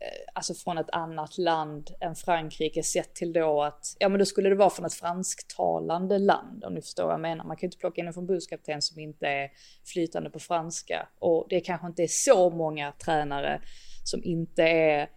eh, 0.00 0.32
alltså 0.34 0.54
från 0.54 0.78
ett 0.78 0.90
annat 0.90 1.38
land 1.38 1.90
än 2.00 2.14
Frankrike 2.14 2.82
sett 2.82 3.14
till 3.14 3.32
då 3.32 3.62
att, 3.62 3.96
ja 3.98 4.08
men 4.08 4.18
då 4.18 4.24
skulle 4.24 4.48
det 4.48 4.54
vara 4.54 4.70
från 4.70 4.86
ett 4.86 4.94
fransktalande 4.94 6.18
land 6.18 6.64
om 6.64 6.74
ni 6.74 6.82
förstår 6.82 7.04
vad 7.04 7.12
jag 7.12 7.20
menar. 7.20 7.44
Man 7.44 7.56
kan 7.56 7.66
inte 7.66 7.78
plocka 7.78 8.00
in 8.00 8.06
en 8.06 8.12
förbundskapten 8.12 8.82
som 8.82 9.00
inte 9.00 9.26
är 9.26 9.50
flytande 9.84 10.30
på 10.30 10.38
franska 10.38 11.08
och 11.18 11.46
det 11.48 11.60
kanske 11.60 11.86
inte 11.86 12.02
är 12.02 12.08
så 12.10 12.50
många 12.50 12.92
tränare 12.92 13.60
som 14.04 14.24
inte 14.24 14.62
är 14.62 15.10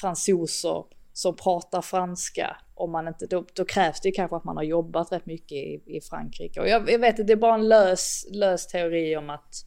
fransoser 0.00 0.84
som 1.14 1.36
pratar 1.36 1.82
franska. 1.82 2.56
Om 2.74 2.90
man 2.92 3.08
inte, 3.08 3.26
då, 3.26 3.44
då, 3.54 3.64
krävs 3.64 4.00
det 4.00 4.10
kanske 4.10 4.36
att 4.36 4.44
man 4.44 4.56
har 4.56 4.64
jobbat 4.64 5.12
rätt 5.12 5.26
mycket 5.26 5.52
i, 5.52 5.82
i 5.86 6.00
Frankrike. 6.00 6.60
Och 6.60 6.68
jag, 6.68 6.90
jag 6.90 6.98
vet 6.98 7.20
att 7.20 7.26
det 7.26 7.32
är 7.32 7.36
bara 7.36 7.54
en 7.54 7.68
lös, 7.68 8.26
lös 8.30 8.66
teori 8.66 9.16
om 9.16 9.30
att 9.30 9.64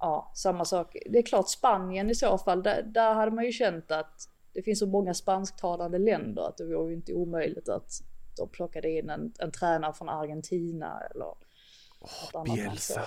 ja, 0.00 0.32
samma 0.34 0.64
sak. 0.64 0.96
Det 1.10 1.18
är 1.18 1.22
klart 1.22 1.48
Spanien 1.48 2.10
i 2.10 2.14
så 2.14 2.38
fall, 2.38 2.62
där, 2.62 2.82
där 2.82 3.14
hade 3.14 3.30
man 3.30 3.44
ju 3.44 3.52
känt 3.52 3.90
att 3.90 4.28
det 4.54 4.62
finns 4.62 4.78
så 4.78 4.86
många 4.86 5.14
spansktalande 5.14 5.98
länder 5.98 6.48
att 6.48 6.56
det 6.56 6.64
vore 6.64 6.90
ju 6.90 6.96
inte 6.96 7.12
omöjligt 7.12 7.68
att 7.68 7.90
de 8.36 8.48
plockade 8.48 8.90
in 8.90 9.10
en, 9.10 9.32
en 9.38 9.50
tränare 9.50 9.92
från 9.92 10.08
Argentina 10.08 11.00
eller 11.10 11.34
oh, 12.00 12.54
Bielsa. 12.54 13.02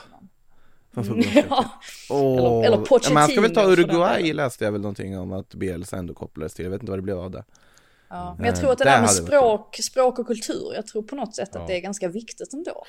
Mm, 0.97 1.21
ja. 1.49 1.65
oh. 2.09 2.37
eller, 2.37 2.63
eller 2.65 2.77
Pochettino. 2.77 3.13
Man 3.13 3.27
ska 3.27 3.41
väl 3.41 3.53
ta 3.53 3.63
Uruguay 3.63 4.33
läste 4.33 4.65
jag 4.65 4.71
väl 4.71 4.81
någonting 4.81 5.19
om 5.19 5.31
att 5.31 5.55
Bielsa 5.55 5.97
ändå 5.97 6.13
kopplades 6.13 6.53
till. 6.53 6.65
Jag 6.65 6.71
vet 6.71 6.81
inte 6.81 6.91
vad 6.91 6.99
det 6.99 7.03
blev 7.03 7.19
av 7.19 7.31
det. 7.31 7.43
Ja, 8.09 8.35
men 8.37 8.45
jag 8.45 8.55
tror 8.55 8.71
att 8.71 8.77
det 8.77 8.83
där 8.83 9.01
med 9.01 9.09
språk, 9.09 9.75
språk 9.75 10.19
och 10.19 10.27
kultur, 10.27 10.73
jag 10.75 10.87
tror 10.87 11.03
på 11.03 11.15
något 11.15 11.35
sätt 11.35 11.49
att 11.49 11.61
ja. 11.61 11.67
det 11.67 11.77
är 11.77 11.81
ganska 11.81 12.07
viktigt 12.07 12.53
ändå. 12.53 12.85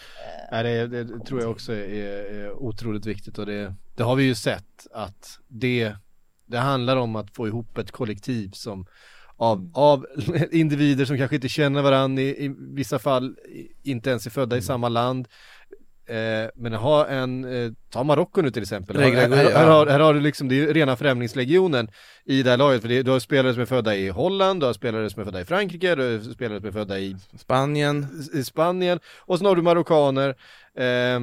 Ja, 0.51 0.63
det, 0.63 0.87
det 0.87 1.25
tror 1.27 1.41
jag 1.41 1.51
också 1.51 1.73
är, 1.73 1.89
är, 1.89 2.53
otroligt 2.53 3.07
viktigt 3.07 3.39
och 3.39 3.47
det, 3.47 3.75
det 3.97 4.03
har 4.03 4.17
vi 4.17 4.25
ju 4.25 4.35
sett 4.35 4.87
att 4.93 5.39
det, 5.49 5.95
det 6.47 6.59
handlar 6.59 6.97
om 6.97 7.17
att 7.17 7.35
få 7.35 7.47
ihop 7.47 7.79
ett 7.79 7.91
kollektiv 7.91 8.51
som 8.53 8.87
av, 9.37 9.59
mm. 9.59 9.71
av 9.75 10.07
individer 10.51 11.05
som 11.05 11.19
kanske 11.19 11.37
inte 11.37 11.49
känner 11.49 11.83
varandra 11.83 12.23
i, 12.23 12.45
i 12.45 12.55
vissa 12.59 12.99
fall 12.99 13.37
inte 13.83 14.11
ens 14.11 14.27
är 14.27 14.31
födda 14.31 14.57
i 14.57 14.59
mm. 14.59 14.67
samma 14.67 14.89
land 14.89 15.29
Eh, 16.11 16.51
men 16.55 16.73
ha 16.73 17.07
en, 17.07 17.45
eh, 17.45 17.73
ta 17.91 18.05
Marocko 18.05 18.43
nu 18.43 18.51
till 18.51 18.63
exempel. 18.63 18.97
Här, 18.97 19.13
här, 19.13 19.29
här, 19.29 19.51
här, 19.51 19.67
har, 19.67 19.87
här 19.87 20.01
har 20.01 20.15
du 20.15 20.21
liksom, 20.21 20.49
det 20.49 20.61
är 20.61 20.75
rena 20.75 20.97
främlingslegionen 20.97 21.91
i 22.25 22.43
det 22.43 22.51
här 22.51 22.57
laget. 22.57 22.83
För 22.83 22.89
det, 22.89 23.03
du 23.03 23.11
har 23.11 23.19
spelare 23.19 23.53
som 23.53 23.63
är 23.63 23.67
födda 23.67 23.97
i 23.97 24.09
Holland, 24.09 24.61
du 24.61 24.67
har 24.67 24.73
spelare 24.73 25.11
som 25.11 25.21
är 25.21 25.25
födda 25.25 25.41
i 25.41 25.45
Frankrike, 25.45 25.95
du 25.95 26.03
har 26.03 26.33
spelare 26.33 26.59
som 26.61 26.69
är 26.69 26.73
födda 26.73 26.99
i 26.99 27.17
Spanien. 27.39 28.07
I 28.35 28.45
Spanien. 28.45 29.01
Och 29.19 29.39
sen 29.39 29.47
har 29.47 29.57
du 29.57 29.63
marockaner. 29.63 30.29
Eh, 30.75 31.21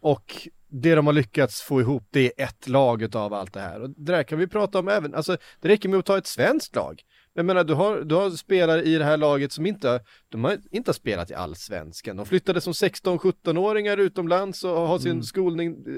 och 0.00 0.48
det 0.68 0.94
de 0.94 1.06
har 1.06 1.12
lyckats 1.12 1.62
få 1.62 1.80
ihop, 1.80 2.04
det 2.10 2.32
är 2.40 2.44
ett 2.44 2.68
lag 2.68 3.16
av 3.16 3.34
allt 3.34 3.52
det 3.52 3.60
här. 3.60 3.80
Och 3.80 3.90
det 3.90 4.12
där 4.12 4.22
kan 4.22 4.38
vi 4.38 4.46
prata 4.46 4.78
om 4.78 4.88
även, 4.88 5.14
alltså 5.14 5.36
det 5.60 5.68
räcker 5.68 5.88
med 5.88 5.98
att 5.98 6.06
ta 6.06 6.18
ett 6.18 6.26
svenskt 6.26 6.76
lag. 6.76 7.02
Jag 7.34 7.44
menar, 7.44 7.64
du 7.64 7.74
har, 7.74 8.00
du 8.00 8.14
har 8.14 8.30
spelare 8.30 8.82
i 8.82 8.98
det 8.98 9.04
här 9.04 9.16
laget 9.16 9.52
som 9.52 9.66
inte, 9.66 10.00
de 10.28 10.44
har 10.44 10.58
inte 10.70 10.94
spelat 10.94 11.30
i 11.30 11.34
allsvenskan. 11.34 12.16
De 12.16 12.26
flyttade 12.26 12.60
som 12.60 12.72
16-17-åringar 12.72 13.96
utomlands 13.96 14.64
och 14.64 14.70
har 14.70 14.98
sin 14.98 15.10
mm. 15.10 15.22
skolning 15.22 15.84
eh, 15.86 15.94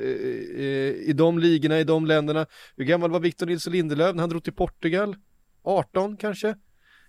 eh, 0.65 0.93
i 1.09 1.13
de 1.15 1.39
ligorna, 1.39 1.81
i 1.81 1.85
de 1.85 2.07
länderna. 2.07 2.47
Hur 2.77 2.85
gammal 2.85 3.11
var 3.11 3.21
Victor 3.21 3.47
Nilsson 3.47 3.73
Lindelöf 3.73 4.15
när 4.15 4.21
han 4.21 4.31
drog 4.31 4.45
till 4.45 4.53
Portugal? 4.53 5.17
18 5.63 6.17
kanske? 6.17 6.55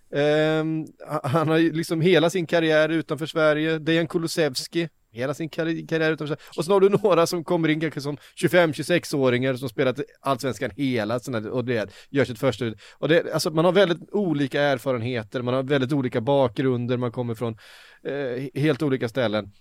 Um, 0.09 0.87
han 1.23 1.47
har 1.47 1.73
liksom 1.73 2.01
hela 2.01 2.29
sin 2.29 2.47
karriär 2.47 2.89
utanför 2.89 3.25
Sverige. 3.25 3.79
Dejan 3.79 4.07
Kulusevski, 4.07 4.89
hela 5.15 5.33
sin 5.33 5.49
karri- 5.49 5.87
karriär 5.87 6.11
utanför 6.11 6.35
Sverige. 6.35 6.49
Och 6.57 6.65
så 6.65 6.71
har 6.73 6.79
du 6.79 6.89
några 6.89 7.27
som 7.27 7.43
kommer 7.43 7.69
in 7.69 7.79
kanske 7.79 8.01
som 8.01 8.17
25-26-åringar 8.43 9.53
som 9.55 9.69
spelat 9.69 9.99
allsvenskan 10.21 10.71
hela 10.77 11.19
sina, 11.19 11.37
och 11.37 11.65
det 11.65 11.91
gör 12.09 12.25
sitt 12.25 12.39
första 12.39 12.65
ut. 12.65 12.81
Och 12.93 13.07
det, 13.07 13.33
alltså 13.33 13.49
man 13.49 13.65
har 13.65 13.71
väldigt 13.71 14.09
olika 14.11 14.61
erfarenheter, 14.61 15.41
man 15.41 15.53
har 15.53 15.63
väldigt 15.63 15.93
olika 15.93 16.21
bakgrunder, 16.21 16.97
man 16.97 17.11
kommer 17.11 17.35
från 17.35 17.57
eh, 18.03 18.61
helt 18.61 18.81
olika 18.83 19.09
ställen. 19.09 19.51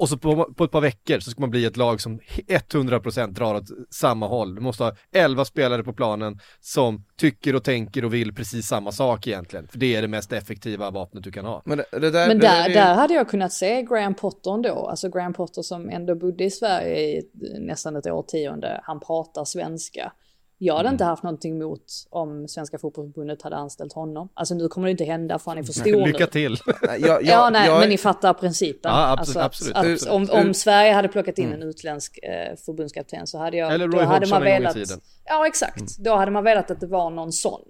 Och 0.00 0.08
så 0.08 0.18
på, 0.18 0.44
på 0.54 0.64
ett 0.64 0.70
par 0.70 0.80
veckor 0.80 1.20
så 1.20 1.30
ska 1.30 1.40
man 1.40 1.50
bli 1.50 1.64
ett 1.64 1.76
lag 1.76 2.00
som 2.00 2.18
100% 2.18 3.26
drar 3.32 3.54
åt 3.54 3.64
samma 3.90 4.26
håll. 4.26 4.54
Du 4.54 4.60
måste 4.60 4.84
ha 4.84 4.92
11 5.12 5.44
spelare 5.44 5.82
på 5.84 5.92
planen 5.92 6.38
som 6.60 7.04
tycker 7.16 7.54
och 7.54 7.64
tänker 7.64 8.04
och 8.04 8.14
vill 8.14 8.34
precis 8.34 8.66
samma 8.66 8.92
sak 8.92 9.26
egentligen. 9.26 9.68
För 9.68 9.78
det 9.78 9.96
är 9.96 10.02
det 10.02 10.08
mest 10.08 10.32
effektiva 10.32 10.90
vapnet 10.90 11.24
du 11.24 11.32
kan 11.32 11.44
ha. 11.44 11.62
Men, 11.64 11.78
det, 11.78 11.84
det 11.90 12.10
där, 12.10 12.28
Men 12.28 12.38
det 12.38 12.46
där, 12.46 12.64
är 12.64 12.68
ju- 12.68 12.74
där 12.74 12.94
hade 12.94 13.14
jag 13.14 13.28
kunnat 13.28 13.52
se 13.52 13.82
Graham 13.82 14.14
Potter 14.14 14.54
ändå. 14.54 14.86
Alltså 14.88 15.08
Graham 15.08 15.32
Potter 15.32 15.62
som 15.62 15.90
ändå 15.90 16.14
bodde 16.14 16.44
i 16.44 16.50
Sverige 16.50 16.98
i 17.00 17.22
nästan 17.60 17.96
ett 17.96 18.06
årtionde. 18.06 18.80
Han 18.84 19.00
pratar 19.00 19.44
svenska. 19.44 20.12
Jag 20.62 20.74
hade 20.76 20.88
Mm. 20.88 20.94
inte 20.94 21.04
haft 21.04 21.22
någonting 21.22 21.56
emot 21.56 21.84
om 22.10 22.48
Svenska 22.48 22.78
Fotbollförbundet 22.78 23.42
hade 23.42 23.56
anställt 23.56 23.92
honom. 23.92 24.28
Alltså 24.34 24.54
nu 24.54 24.68
kommer 24.68 24.86
det 24.86 24.90
inte 24.90 25.04
hända 25.04 25.38
för 25.38 25.50
han 25.50 25.58
är 25.58 25.62
för 25.62 25.72
stor 25.72 26.06
Lycka 26.06 26.26
till! 26.26 26.56
Jag, 26.82 27.00
jag, 27.00 27.22
Ja, 27.24 27.50
nej, 27.50 27.66
jag, 27.68 27.80
men 27.80 27.88
ni 27.88 27.98
fattar 27.98 28.34
principen. 28.34 28.92
Ja, 28.92 29.12
absolut, 29.18 29.36
alltså 29.44 29.70
att, 29.70 29.76
absolut, 29.76 30.02
att. 30.02 30.08
Om, 30.08 30.46
om 30.46 30.54
Sverige 30.54 30.92
hade 30.92 31.08
plockat 31.08 31.38
in 31.38 31.46
Mm. 31.48 31.62
en 31.62 31.68
utländsk 31.68 32.18
eh, 32.22 32.56
förbundskapten 32.66 33.26
så 33.26 33.38
hade 33.38 33.56
jag... 33.56 33.74
Eller 33.74 33.88
då 33.88 33.96
Roy 33.96 34.04
hade 34.06 34.18
Hodgson 34.18 34.38
man 34.38 34.46
en 34.46 34.52
gång 34.52 34.56
i 34.56 34.60
velat, 34.60 34.74
tiden. 34.74 35.00
Ja, 35.24 35.46
exakt. 35.46 35.76
Mm. 35.80 35.88
Då 35.98 36.14
hade 36.16 36.30
man 36.30 36.44
velat 36.44 36.70
att 36.70 36.80
det 36.80 36.86
var 36.86 37.10
någon 37.10 37.32
sån. 37.32 37.60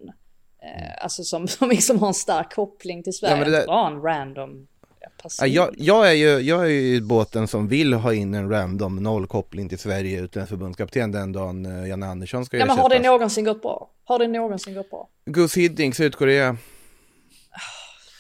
Eh, 0.63 1.05
alltså 1.05 1.23
som, 1.25 1.49
som 1.49 1.69
liksom 1.69 1.99
har 1.99 2.09
en 2.09 2.15
stark 2.15 2.55
koppling 2.55 3.03
till 3.03 3.13
Sverige. 3.13 3.37
men 3.37 3.45
det 3.45 3.51
där- 3.59 3.67
bara 3.67 3.87
en 3.87 4.03
random 4.03 4.67
ja. 5.25 5.29
Ja, 5.41 5.47
jag, 5.47 5.75
jag, 5.79 6.09
är 6.09 6.13
ju, 6.13 6.39
jag 6.41 6.65
är 6.65 6.69
ju 6.69 7.01
båten 7.01 7.49
som 7.49 7.69
vill 7.69 7.93
ha 7.93 8.15
in 8.15 8.35
en 8.35 8.51
random 8.51 8.97
noll 8.97 9.27
koppling 9.27 9.69
till 9.69 9.79
Sverige 9.79 10.21
utan 10.21 10.47
förbundskapten 10.47 11.13
den 11.13 11.33
dagen 11.33 11.67
eh, 11.67 11.89
Janne 11.89 12.07
Andersson 12.07 12.45
ska 12.45 12.57
Ja, 12.57 12.67
men 12.67 12.79
har 12.79 12.89
det 12.89 12.95
ersättas. 12.95 13.07
någonsin 13.13 13.45
gått 13.45 13.63
bra? 13.63 13.91
Har 14.05 14.19
det 14.19 14.29
någonsin 14.29 14.75
gått 14.75 14.91
bra? 14.91 15.09
Gus 15.27 15.57
Hiddink, 15.57 15.95
Sydkorea. 15.95 16.57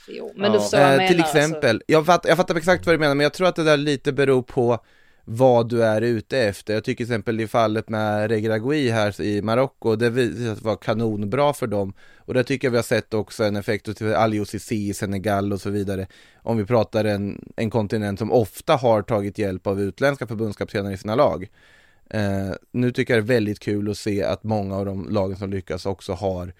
Jo, 0.08 0.32
men 0.36 0.44
Ja. 0.44 0.52
du 0.52 0.60
förstår 0.60 0.78
vad 0.78 0.86
jag 0.86 0.92
Eh, 0.92 0.98
menar. 0.98 1.08
till 1.12 1.20
alltså. 1.22 1.38
exempel, 1.38 1.82
jag, 1.86 2.06
fatt, 2.06 2.24
jag 2.28 2.36
fattar 2.36 2.54
exakt 2.54 2.86
vad 2.86 2.94
du 2.94 2.98
menar 2.98 3.14
men 3.14 3.24
jag 3.24 3.32
tror 3.32 3.46
att 3.48 3.56
det 3.56 3.64
där 3.64 3.76
lite 3.76 4.12
beror 4.12 4.42
på 4.42 4.78
vad 5.32 5.68
du 5.68 5.84
är 5.84 6.00
ute 6.00 6.38
efter. 6.38 6.74
Jag 6.74 6.84
tycker 6.84 7.04
till 7.04 7.12
exempel 7.12 7.40
i 7.40 7.46
fallet 7.46 7.88
med 7.88 8.30
Regragui 8.30 8.90
här 8.90 9.20
i 9.20 9.42
Marocko, 9.42 9.96
det 9.96 10.10
visade 10.10 10.56
sig 10.56 10.64
vara 10.64 10.76
kanonbra 10.76 11.52
för 11.52 11.66
dem. 11.66 11.92
Och 12.16 12.34
där 12.34 12.42
tycker 12.42 12.68
jag 12.68 12.72
vi 12.72 12.78
har 12.78 12.82
sett 12.82 13.14
också 13.14 13.44
en 13.44 13.56
effekt 13.56 13.96
till 13.96 14.14
Aliou 14.14 14.44
Cissé 14.44 14.74
i 14.74 14.94
Senegal 14.94 15.52
och 15.52 15.60
så 15.60 15.70
vidare. 15.70 16.06
Om 16.42 16.56
vi 16.56 16.64
pratar 16.64 17.04
en, 17.04 17.52
en 17.56 17.70
kontinent 17.70 18.18
som 18.18 18.32
ofta 18.32 18.76
har 18.76 19.02
tagit 19.02 19.38
hjälp 19.38 19.66
av 19.66 19.80
utländska 19.80 20.26
förbundskaptener 20.26 20.92
i 20.92 20.96
sina 20.96 21.14
lag. 21.14 21.48
Eh, 22.10 22.50
nu 22.72 22.92
tycker 22.92 23.14
jag 23.14 23.24
det 23.24 23.32
är 23.32 23.34
väldigt 23.34 23.60
kul 23.60 23.90
att 23.90 23.98
se 23.98 24.22
att 24.22 24.44
många 24.44 24.76
av 24.76 24.86
de 24.86 25.08
lagen 25.10 25.36
som 25.36 25.50
lyckas 25.50 25.86
också 25.86 26.12
har 26.12 26.52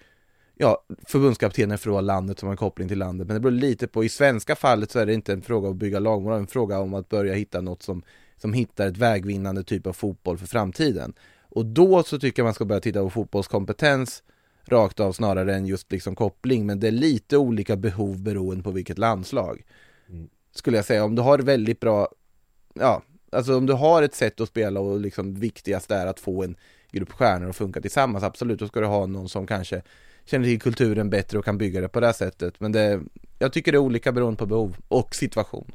ja, 0.55 0.83
förbundskaptener 1.07 1.77
från 1.77 2.05
landet 2.05 2.39
som 2.39 2.47
har 2.47 2.53
en 2.53 2.57
koppling 2.57 2.87
till 2.87 2.99
landet. 2.99 3.27
Men 3.27 3.33
det 3.33 3.39
beror 3.39 3.51
lite 3.51 3.87
på, 3.87 4.03
i 4.03 4.09
svenska 4.09 4.55
fallet 4.55 4.91
så 4.91 4.99
är 4.99 5.05
det 5.05 5.13
inte 5.13 5.33
en 5.33 5.41
fråga 5.41 5.67
om 5.67 5.73
att 5.73 5.79
bygga 5.79 5.99
lagmoral, 5.99 6.37
det 6.37 6.39
är 6.39 6.41
en 6.41 6.47
fråga 6.47 6.79
om 6.79 6.93
att 6.93 7.09
börja 7.09 7.33
hitta 7.33 7.61
något 7.61 7.83
som, 7.83 8.03
som 8.41 8.53
hittar 8.53 8.87
ett 8.87 8.97
vägvinnande 8.97 9.63
typ 9.63 9.87
av 9.87 9.93
fotboll 9.93 10.37
för 10.37 10.47
framtiden. 10.47 11.13
Och 11.49 11.65
då 11.65 12.03
så 12.03 12.19
tycker 12.19 12.41
jag 12.41 12.45
man 12.45 12.53
ska 12.53 12.65
börja 12.65 12.81
titta 12.81 13.03
på 13.03 13.09
fotbollskompetens 13.09 14.23
rakt 14.65 14.99
av 14.99 15.13
snarare 15.13 15.55
än 15.55 15.65
just 15.65 15.91
liksom 15.91 16.15
koppling, 16.15 16.65
men 16.65 16.79
det 16.79 16.87
är 16.87 16.91
lite 16.91 17.37
olika 17.37 17.75
behov 17.75 18.21
beroende 18.21 18.63
på 18.63 18.71
vilket 18.71 18.97
landslag. 18.97 19.63
Skulle 20.55 20.77
jag 20.77 20.85
säga, 20.85 21.03
om 21.03 21.15
du 21.15 21.21
har 21.21 21.39
väldigt 21.39 21.79
bra, 21.79 22.07
ja, 22.73 23.03
alltså 23.31 23.57
om 23.57 23.65
du 23.65 23.73
har 23.73 24.03
ett 24.03 24.15
sätt 24.15 24.41
att 24.41 24.49
spela 24.49 24.79
och 24.79 24.99
liksom 24.99 25.35
viktigast 25.35 25.91
är 25.91 26.07
att 26.07 26.19
få 26.19 26.43
en 26.43 26.55
grupp 26.91 27.11
stjärnor 27.11 27.49
att 27.49 27.55
funka 27.55 27.81
tillsammans, 27.81 28.23
absolut, 28.23 28.59
då 28.59 28.67
ska 28.67 28.79
du 28.79 28.85
ha 28.85 29.05
någon 29.05 29.29
som 29.29 29.47
kanske 29.47 29.81
känner 30.25 30.45
till 30.45 30.61
kulturen 30.61 31.09
bättre 31.09 31.39
och 31.39 31.45
kan 31.45 31.57
bygga 31.57 31.81
det 31.81 31.89
på 31.89 31.99
det 31.99 32.05
här 32.05 32.13
sättet. 32.13 32.59
Men 32.59 32.71
det, 32.71 33.01
jag 33.39 33.53
tycker 33.53 33.71
det 33.71 33.75
är 33.75 33.79
olika 33.79 34.11
beroende 34.11 34.37
på 34.37 34.45
behov 34.45 34.77
och 34.87 35.15
situation. 35.15 35.71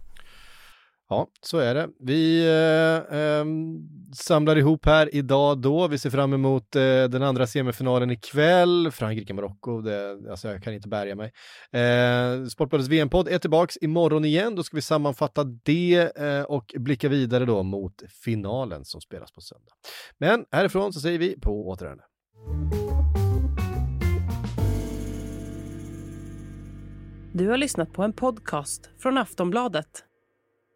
Ja, 1.08 1.28
så 1.40 1.58
är 1.58 1.74
det. 1.74 1.88
Vi 1.98 2.46
eh, 2.46 3.18
eh, 3.18 3.44
samlar 4.14 4.56
ihop 4.56 4.86
här 4.86 5.14
idag 5.14 5.58
då. 5.58 5.88
Vi 5.88 5.98
ser 5.98 6.10
fram 6.10 6.32
emot 6.32 6.76
eh, 6.76 6.82
den 6.82 7.22
andra 7.22 7.46
semifinalen 7.46 8.10
ikväll. 8.10 8.90
Frankrike-Marocko, 8.90 9.82
alltså 10.30 10.48
jag 10.48 10.62
kan 10.62 10.74
inte 10.74 10.88
bärga 10.88 11.14
mig. 11.14 11.32
Eh, 11.72 12.44
Sportbladets 12.44 12.88
VM-podd 12.88 13.28
är 13.28 13.38
tillbaks 13.38 13.78
imorgon 13.80 14.24
igen. 14.24 14.54
Då 14.54 14.62
ska 14.62 14.76
vi 14.76 14.82
sammanfatta 14.82 15.44
det 15.44 16.18
eh, 16.18 16.42
och 16.42 16.74
blicka 16.76 17.08
vidare 17.08 17.44
då 17.44 17.62
mot 17.62 18.02
finalen 18.24 18.84
som 18.84 19.00
spelas 19.00 19.32
på 19.32 19.40
söndag. 19.40 19.72
Men 20.18 20.44
härifrån 20.50 20.92
så 20.92 21.00
säger 21.00 21.18
vi 21.18 21.40
på 21.40 21.68
återhörande. 21.68 22.04
Du 27.32 27.48
har 27.48 27.56
lyssnat 27.56 27.92
på 27.92 28.02
en 28.02 28.12
podcast 28.12 28.90
från 28.98 29.18
Aftonbladet. 29.18 30.05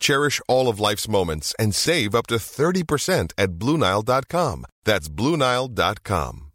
Cherish 0.00 0.40
all 0.48 0.68
of 0.68 0.80
life's 0.80 1.08
moments 1.08 1.54
and 1.58 1.74
save 1.74 2.14
up 2.14 2.26
to 2.28 2.36
30% 2.36 3.32
at 3.36 3.52
BlueNile.com. 3.58 4.64
That's 4.84 5.08
BlueNile.com. 5.08 6.45